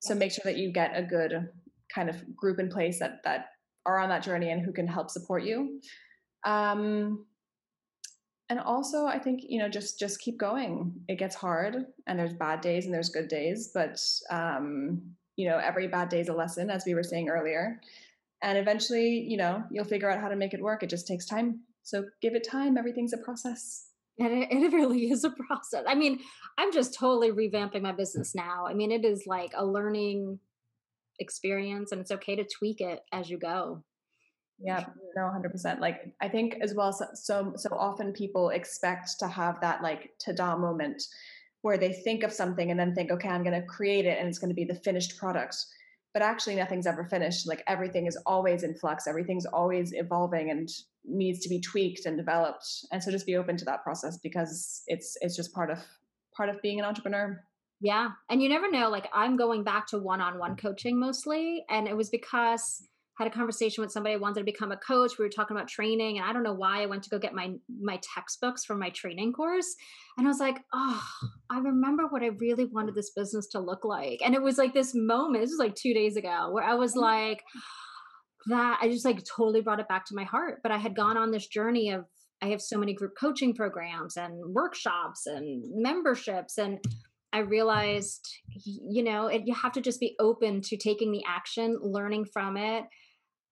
So 0.00 0.14
make 0.14 0.32
sure 0.32 0.42
that 0.44 0.56
you 0.56 0.72
get 0.72 0.92
a 0.94 1.02
good 1.02 1.48
kind 1.92 2.08
of 2.08 2.36
group 2.36 2.58
in 2.58 2.68
place 2.68 3.00
that 3.00 3.22
that 3.24 3.46
are 3.86 3.98
on 3.98 4.08
that 4.10 4.22
journey 4.22 4.50
and 4.50 4.62
who 4.62 4.72
can 4.72 4.86
help 4.86 5.10
support 5.10 5.44
you. 5.44 5.80
Um, 6.44 7.26
and 8.48 8.58
also, 8.58 9.06
I 9.06 9.18
think 9.18 9.42
you 9.48 9.60
know 9.60 9.68
just 9.68 9.98
just 9.98 10.20
keep 10.20 10.36
going. 10.38 10.92
It 11.08 11.18
gets 11.18 11.36
hard, 11.36 11.86
and 12.06 12.18
there's 12.18 12.34
bad 12.34 12.60
days 12.60 12.84
and 12.84 12.92
there's 12.92 13.08
good 13.08 13.28
days, 13.28 13.70
but 13.72 14.00
um, 14.30 15.02
you 15.36 15.48
know 15.48 15.58
every 15.58 15.86
bad 15.86 16.08
day 16.08 16.20
is 16.20 16.28
a 16.28 16.34
lesson, 16.34 16.68
as 16.68 16.84
we 16.84 16.94
were 16.94 17.04
saying 17.04 17.28
earlier. 17.28 17.80
And 18.42 18.58
eventually, 18.58 19.20
you 19.28 19.36
know, 19.36 19.62
you'll 19.70 19.84
figure 19.84 20.10
out 20.10 20.20
how 20.20 20.28
to 20.28 20.36
make 20.36 20.54
it 20.54 20.62
work. 20.62 20.82
It 20.82 20.90
just 20.90 21.06
takes 21.06 21.26
time. 21.26 21.60
So 21.82 22.04
give 22.22 22.34
it 22.34 22.46
time. 22.48 22.76
Everything's 22.76 23.12
a 23.12 23.18
process. 23.18 23.88
And 24.18 24.32
it, 24.32 24.48
it 24.50 24.72
really 24.72 25.10
is 25.10 25.24
a 25.24 25.30
process. 25.30 25.84
I 25.86 25.94
mean, 25.94 26.20
I'm 26.58 26.72
just 26.72 26.94
totally 26.94 27.30
revamping 27.32 27.82
my 27.82 27.92
business 27.92 28.34
now. 28.34 28.66
I 28.66 28.74
mean, 28.74 28.90
it 28.90 29.04
is 29.04 29.24
like 29.26 29.52
a 29.54 29.64
learning 29.64 30.38
experience 31.20 31.92
and 31.92 32.00
it's 32.00 32.10
okay 32.10 32.36
to 32.36 32.44
tweak 32.44 32.80
it 32.80 33.00
as 33.12 33.30
you 33.30 33.38
go. 33.38 33.84
Yeah, 34.62 34.84
no, 35.16 35.22
100%. 35.22 35.80
Like, 35.80 36.12
I 36.20 36.28
think 36.28 36.56
as 36.60 36.74
well, 36.74 36.92
so, 36.92 37.06
so, 37.14 37.52
so 37.56 37.70
often 37.72 38.12
people 38.12 38.50
expect 38.50 39.18
to 39.20 39.28
have 39.28 39.60
that 39.62 39.82
like 39.82 40.10
ta-da 40.22 40.56
moment 40.56 41.02
where 41.62 41.78
they 41.78 41.92
think 41.92 42.22
of 42.22 42.32
something 42.32 42.70
and 42.70 42.78
then 42.78 42.94
think, 42.94 43.10
okay, 43.10 43.28
I'm 43.28 43.42
going 43.42 43.58
to 43.58 43.66
create 43.66 44.04
it 44.04 44.18
and 44.18 44.28
it's 44.28 44.38
going 44.38 44.50
to 44.50 44.54
be 44.54 44.64
the 44.64 44.74
finished 44.74 45.16
product. 45.18 45.56
But 46.12 46.22
actually, 46.22 46.56
nothing's 46.56 46.86
ever 46.86 47.04
finished. 47.04 47.46
Like, 47.46 47.62
everything 47.68 48.06
is 48.06 48.18
always 48.26 48.62
in 48.62 48.74
flux, 48.74 49.06
everything's 49.06 49.46
always 49.46 49.92
evolving 49.94 50.50
and 50.50 50.68
needs 51.04 51.40
to 51.40 51.48
be 51.48 51.60
tweaked 51.60 52.04
and 52.04 52.16
developed. 52.16 52.66
And 52.92 53.02
so 53.02 53.10
just 53.10 53.26
be 53.26 53.36
open 53.36 53.56
to 53.58 53.64
that 53.66 53.82
process 53.82 54.18
because 54.18 54.82
it's 54.86 55.16
it's 55.20 55.36
just 55.36 55.54
part 55.54 55.70
of 55.70 55.78
part 56.36 56.48
of 56.48 56.60
being 56.62 56.78
an 56.78 56.84
entrepreneur. 56.84 57.42
Yeah. 57.80 58.10
And 58.28 58.42
you 58.42 58.48
never 58.48 58.70
know. 58.70 58.90
Like 58.90 59.08
I'm 59.12 59.36
going 59.36 59.64
back 59.64 59.86
to 59.88 59.98
one-on-one 59.98 60.56
coaching 60.56 61.00
mostly. 61.00 61.64
And 61.70 61.88
it 61.88 61.96
was 61.96 62.10
because 62.10 62.86
I 63.18 63.24
had 63.24 63.32
a 63.32 63.34
conversation 63.34 63.82
with 63.82 63.92
somebody 63.92 64.14
I 64.14 64.18
wanted 64.18 64.40
to 64.40 64.44
become 64.44 64.72
a 64.72 64.78
coach. 64.78 65.18
We 65.18 65.24
were 65.26 65.30
talking 65.30 65.54
about 65.54 65.68
training, 65.68 66.16
and 66.16 66.26
I 66.26 66.32
don't 66.32 66.42
know 66.42 66.54
why 66.54 66.82
I 66.82 66.86
went 66.86 67.02
to 67.02 67.10
go 67.10 67.18
get 67.18 67.34
my 67.34 67.52
my 67.68 68.00
textbooks 68.14 68.64
from 68.64 68.78
my 68.78 68.88
training 68.90 69.34
course. 69.34 69.76
And 70.16 70.26
I 70.26 70.30
was 70.30 70.40
like, 70.40 70.56
oh, 70.72 71.02
I 71.50 71.58
remember 71.58 72.06
what 72.06 72.22
I 72.22 72.28
really 72.28 72.64
wanted 72.64 72.94
this 72.94 73.10
business 73.10 73.46
to 73.48 73.60
look 73.60 73.84
like. 73.84 74.20
And 74.24 74.34
it 74.34 74.40
was 74.40 74.56
like 74.56 74.72
this 74.72 74.92
moment, 74.94 75.42
this 75.42 75.50
was 75.50 75.58
like 75.58 75.74
two 75.74 75.92
days 75.92 76.16
ago, 76.16 76.50
where 76.50 76.64
I 76.64 76.74
was 76.74 76.92
mm-hmm. 76.92 77.00
like, 77.00 77.42
that 78.46 78.78
I 78.80 78.88
just 78.88 79.04
like 79.04 79.22
totally 79.24 79.60
brought 79.60 79.80
it 79.80 79.88
back 79.88 80.06
to 80.06 80.14
my 80.14 80.24
heart. 80.24 80.60
But 80.62 80.72
I 80.72 80.78
had 80.78 80.96
gone 80.96 81.18
on 81.18 81.30
this 81.30 81.46
journey 81.46 81.90
of 81.90 82.06
I 82.40 82.48
have 82.48 82.62
so 82.62 82.78
many 82.78 82.94
group 82.94 83.12
coaching 83.20 83.54
programs 83.54 84.16
and 84.16 84.54
workshops 84.54 85.26
and 85.26 85.62
memberships 85.74 86.56
and 86.56 86.78
I 87.32 87.40
realized, 87.40 88.28
you 88.54 89.02
know, 89.02 89.28
it, 89.28 89.42
you 89.46 89.54
have 89.54 89.72
to 89.72 89.80
just 89.80 90.00
be 90.00 90.16
open 90.18 90.60
to 90.62 90.76
taking 90.76 91.12
the 91.12 91.22
action, 91.26 91.78
learning 91.80 92.26
from 92.26 92.56
it. 92.56 92.84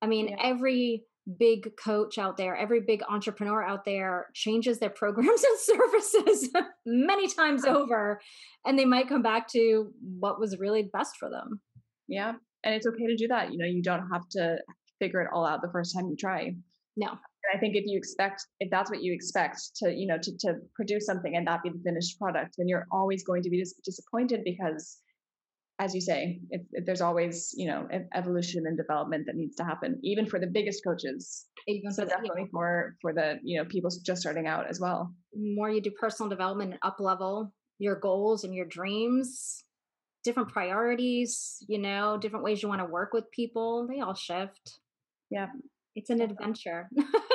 I 0.03 0.07
mean, 0.07 0.29
yeah. 0.29 0.37
every 0.43 1.05
big 1.39 1.76
coach 1.76 2.18
out 2.18 2.37
there, 2.37 2.57
every 2.57 2.81
big 2.81 3.03
entrepreneur 3.09 3.62
out 3.62 3.85
there 3.85 4.26
changes 4.35 4.79
their 4.79 4.91
programs 4.97 5.45
and 5.45 5.59
services 5.59 6.51
many 6.87 7.29
times 7.29 7.64
over, 7.64 8.20
and 8.66 8.79
they 8.79 8.85
might 8.85 9.09
come 9.09 9.22
back 9.22 9.49
to 9.49 9.93
what 10.18 10.41
was 10.41 10.59
really 10.59 10.91
best 10.93 11.16
for 11.18 11.31
them. 11.31 11.61
Yeah. 12.09 12.33
And 12.64 12.74
it's 12.74 12.87
okay 12.87 13.07
to 13.07 13.16
do 13.16 13.29
that. 13.29 13.53
You 13.53 13.59
know, 13.59 13.66
you 13.66 13.83
don't 13.83 14.09
have 14.12 14.29
to 14.31 14.57
figure 14.99 15.20
it 15.20 15.29
all 15.33 15.47
out 15.47 15.62
the 15.62 15.70
first 15.70 15.95
time 15.95 16.09
you 16.09 16.16
try. 16.16 16.55
No. 16.97 17.11
And 17.49 17.57
I 17.57 17.61
think 17.61 17.76
if 17.76 17.84
you 17.86 17.96
expect, 17.96 18.46
if 18.61 18.70
that's 18.70 18.90
what 18.90 19.03
you 19.03 19.12
expect 19.12 19.61
to, 19.76 19.92
you 19.92 20.07
know, 20.07 20.18
to, 20.22 20.32
to 20.40 20.55
produce 20.74 21.07
something 21.07 21.34
and 21.34 21.46
that 21.46 21.62
be 21.62 21.70
the 21.70 21.80
finished 21.84 22.18
product, 22.18 22.57
then 22.59 22.68
you're 22.68 22.86
always 22.92 23.24
going 23.24 23.42
to 23.42 23.51
be 23.51 23.59
dis- 23.59 23.74
disappointed 23.84 24.42
because, 24.44 24.99
as 25.78 25.94
you 25.94 26.01
say, 26.01 26.40
it, 26.51 26.62
it, 26.72 26.84
there's 26.86 27.01
always, 27.01 27.55
you 27.57 27.68
know, 27.68 27.88
evolution 28.14 28.64
and 28.66 28.76
development 28.76 29.26
that 29.26 29.36
needs 29.36 29.57
to 29.57 29.64
happen, 29.64 29.99
even 30.03 30.26
for 30.26 30.38
the 30.38 30.46
biggest 30.46 30.82
coaches. 30.84 31.46
Even 31.66 31.92
so, 31.92 32.05
definitely 32.05 32.42
yeah. 32.42 32.53
for 32.53 32.96
for 33.03 33.12
the 33.12 33.38
you 33.42 33.59
know 33.59 33.68
people 33.68 33.90
just 34.05 34.22
starting 34.22 34.46
out 34.46 34.68
as 34.68 34.80
well. 34.80 35.14
More 35.34 35.70
you 35.70 35.82
do 35.82 35.90
personal 35.90 36.30
development 36.30 36.72
and 36.72 36.78
up 36.82 36.96
level 36.99 37.53
your 37.78 37.96
goals 37.96 38.44
and 38.44 38.55
your 38.55 38.66
dreams, 38.66 39.64
different 40.24 40.49
priorities, 40.51 41.64
you 41.68 41.78
know, 41.78 42.18
different 42.18 42.44
ways 42.44 42.62
you 42.62 42.68
want 42.68 42.80
to 42.80 42.86
work 42.86 43.12
with 43.12 43.30
people, 43.30 43.86
they 43.88 44.01
all 44.01 44.14
shift. 44.14 44.80
Yeah. 45.30 45.46
It's 45.94 46.11
an 46.11 46.20
adventure. 46.20 46.88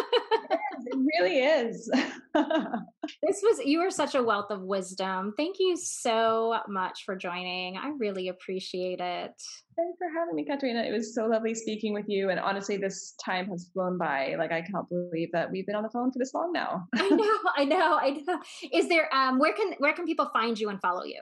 it 1.14 1.22
really 1.22 1.40
is. 1.40 1.90
this 2.34 3.42
was 3.44 3.60
you 3.66 3.82
are 3.82 3.92
such 3.92 4.16
a 4.16 4.24
wealth 4.24 4.50
of 4.50 4.62
wisdom. 4.62 5.34
Thank 5.38 5.58
you 5.60 5.78
so 5.78 6.60
much 6.68 7.04
for 7.06 7.16
joining. 7.16 7.78
I 7.78 7.92
really 7.98 8.30
appreciate 8.30 9.00
it. 9.00 9.34
Thanks 9.76 9.98
for 9.98 10.08
having 10.18 10.36
me, 10.36 10.46
Katrina. 10.46 10.82
It 10.82 10.92
was 10.92 11.14
so 11.14 11.26
lovely 11.26 11.54
speaking 11.54 11.94
with 11.94 12.06
you. 12.08 12.30
And 12.30 12.40
honestly, 12.40 12.78
this 12.78 13.14
time 13.24 13.48
has 13.48 13.70
flown 13.74 13.98
by. 13.98 14.36
Like 14.38 14.52
I 14.52 14.62
can't 14.62 14.88
believe 14.90 15.32
that 15.34 15.52
we've 15.52 15.66
been 15.66 15.76
on 15.76 15.84
the 15.84 15.90
phone 15.90 16.12
for 16.12 16.20
this 16.20 16.34
long 16.34 16.52
now. 16.52 16.88
I 16.96 17.10
know, 17.10 17.38
I 17.58 17.66
know, 17.66 17.98
I 18.02 18.10
know. 18.26 18.40
Is 18.72 18.90
there 18.90 19.14
um 19.14 19.40
where 19.40 19.54
can 19.54 19.74
where 19.78 19.94
can 19.94 20.06
people 20.06 20.30
find 20.34 20.60
you 20.60 20.70
and 20.70 20.82
follow 20.82 21.04
you? 21.04 21.22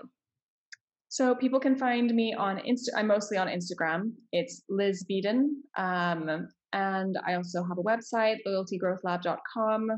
So 1.12 1.36
people 1.36 1.60
can 1.60 1.76
find 1.76 2.10
me 2.16 2.34
on 2.34 2.56
Insta. 2.60 2.88
I'm 2.96 3.08
mostly 3.08 3.38
on 3.38 3.48
Instagram. 3.48 4.14
It's 4.32 4.64
Liz 4.70 5.06
Beadon. 5.12 5.50
Um, 5.78 6.48
and 6.72 7.18
I 7.28 7.34
also 7.34 7.66
have 7.66 7.78
a 7.78 7.84
website, 7.84 8.38
loyaltygrowthlab.com. 8.48 9.90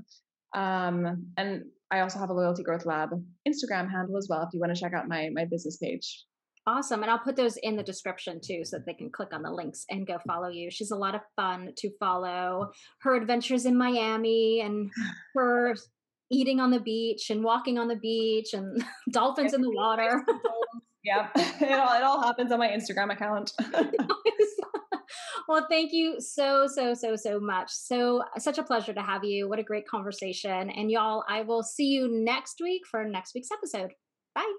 Um, 0.55 1.27
and 1.37 1.65
I 1.91 1.99
also 1.99 2.17
have 2.17 2.31
a 2.31 2.33
Loyalty 2.33 2.63
Growth 2.63 2.87
Lab 2.87 3.09
Instagram 3.47 3.91
handle 3.91 4.17
as 4.17 4.25
well 4.27 4.41
if 4.41 4.49
you 4.53 4.59
want 4.59 4.75
to 4.75 4.81
check 4.81 4.93
out 4.95 5.07
my 5.07 5.29
my 5.35 5.45
business 5.45 5.77
page. 5.77 6.25
Awesome. 6.65 7.03
And 7.03 7.11
I'll 7.11 7.19
put 7.19 7.35
those 7.35 7.57
in 7.57 7.75
the 7.75 7.83
description 7.83 8.39
too 8.43 8.65
so 8.65 8.77
that 8.77 8.87
they 8.87 8.95
can 8.95 9.11
click 9.11 9.33
on 9.33 9.43
the 9.43 9.51
links 9.51 9.85
and 9.91 10.07
go 10.07 10.17
follow 10.27 10.49
you. 10.49 10.71
She's 10.71 10.89
a 10.89 10.95
lot 10.95 11.13
of 11.13 11.21
fun 11.35 11.73
to 11.77 11.91
follow. 11.99 12.71
Her 13.01 13.15
adventures 13.15 13.67
in 13.67 13.77
Miami 13.77 14.61
and 14.61 14.89
her 15.35 15.75
eating 16.31 16.59
on 16.59 16.71
the 16.71 16.79
beach 16.79 17.29
and 17.29 17.43
walking 17.43 17.77
on 17.77 17.87
the 17.87 17.97
beach 17.97 18.53
and 18.53 18.83
dolphins 19.11 19.53
in 19.53 19.61
the 19.61 19.69
water. 19.69 20.25
yep. 21.03 21.31
It 21.61 21.71
all, 21.71 21.95
it 21.95 22.03
all 22.03 22.21
happens 22.21 22.51
on 22.51 22.59
my 22.59 22.67
Instagram 22.67 23.11
account. 23.11 23.53
well, 25.47 25.65
thank 25.69 25.93
you 25.93 26.19
so, 26.19 26.67
so, 26.67 26.93
so, 26.93 27.15
so 27.15 27.39
much. 27.39 27.71
So, 27.71 28.23
such 28.37 28.57
a 28.57 28.63
pleasure 28.63 28.93
to 28.93 29.01
have 29.01 29.23
you. 29.23 29.47
What 29.47 29.59
a 29.59 29.63
great 29.63 29.87
conversation. 29.87 30.69
And 30.69 30.91
y'all, 30.91 31.23
I 31.29 31.41
will 31.41 31.63
see 31.63 31.87
you 31.87 32.09
next 32.11 32.59
week 32.61 32.81
for 32.89 33.03
next 33.05 33.33
week's 33.33 33.49
episode. 33.51 33.91
Bye. 34.35 34.53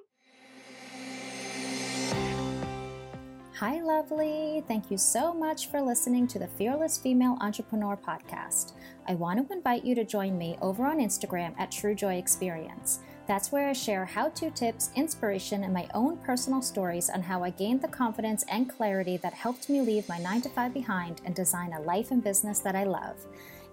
Hi, 3.60 3.80
lovely. 3.80 4.64
Thank 4.66 4.90
you 4.90 4.98
so 4.98 5.32
much 5.32 5.68
for 5.68 5.80
listening 5.80 6.26
to 6.26 6.40
the 6.40 6.48
Fearless 6.48 6.98
Female 6.98 7.38
Entrepreneur 7.40 7.96
podcast. 7.96 8.72
I 9.06 9.14
want 9.14 9.46
to 9.46 9.54
invite 9.54 9.84
you 9.84 9.94
to 9.94 10.04
join 10.04 10.36
me 10.36 10.58
over 10.60 10.84
on 10.84 10.98
Instagram 10.98 11.54
at 11.56 11.70
True 11.70 11.94
Joy 11.94 12.16
Experience. 12.16 12.98
That's 13.26 13.50
where 13.50 13.68
I 13.68 13.72
share 13.72 14.04
how 14.04 14.28
to 14.28 14.50
tips, 14.50 14.90
inspiration, 14.96 15.64
and 15.64 15.72
my 15.72 15.88
own 15.94 16.18
personal 16.18 16.60
stories 16.60 17.08
on 17.08 17.22
how 17.22 17.42
I 17.42 17.50
gained 17.50 17.80
the 17.80 17.88
confidence 17.88 18.44
and 18.50 18.68
clarity 18.68 19.16
that 19.18 19.32
helped 19.32 19.70
me 19.70 19.80
leave 19.80 20.08
my 20.10 20.18
9 20.18 20.42
to 20.42 20.50
5 20.50 20.74
behind 20.74 21.22
and 21.24 21.34
design 21.34 21.72
a 21.72 21.80
life 21.80 22.10
and 22.10 22.22
business 22.22 22.58
that 22.58 22.76
I 22.76 22.84
love. 22.84 23.16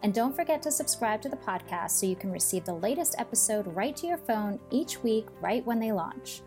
And 0.03 0.13
don't 0.13 0.35
forget 0.35 0.61
to 0.63 0.71
subscribe 0.71 1.21
to 1.23 1.29
the 1.29 1.35
podcast 1.35 1.91
so 1.91 2.05
you 2.05 2.15
can 2.15 2.31
receive 2.31 2.63
the 2.63 2.73
latest 2.73 3.15
episode 3.17 3.67
right 3.75 3.95
to 3.97 4.07
your 4.07 4.17
phone 4.17 4.57
each 4.71 5.03
week, 5.03 5.27
right 5.41 5.65
when 5.65 5.79
they 5.79 5.91
launch. 5.91 6.41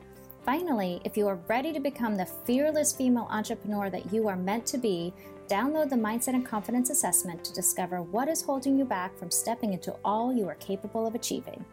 Finally, 0.45 1.01
if 1.05 1.17
you 1.17 1.29
are 1.29 1.39
ready 1.47 1.73
to 1.75 1.81
become 1.81 2.17
the 2.17 2.27
fearless 2.47 2.93
female 2.93 3.29
entrepreneur 3.31 3.91
that 3.91 4.13
you 4.13 4.29
are 4.29 4.37
meant 4.37 4.65
to 4.67 4.79
be, 4.79 5.13
download 5.47 5.91
the 5.91 5.97
Mindset 5.97 6.35
and 6.35 6.45
Confidence 6.45 6.89
Assessment 6.89 7.45
to 7.45 7.53
discover 7.53 8.01
what 8.01 8.29
is 8.29 8.41
holding 8.41 8.79
you 8.79 8.85
back 8.87 9.17
from 9.19 9.31
stepping 9.31 9.75
into 9.75 9.95
all 10.05 10.35
you 10.35 10.49
are 10.49 10.57
capable 10.57 11.07
of 11.07 11.15
achieving. 11.15 11.65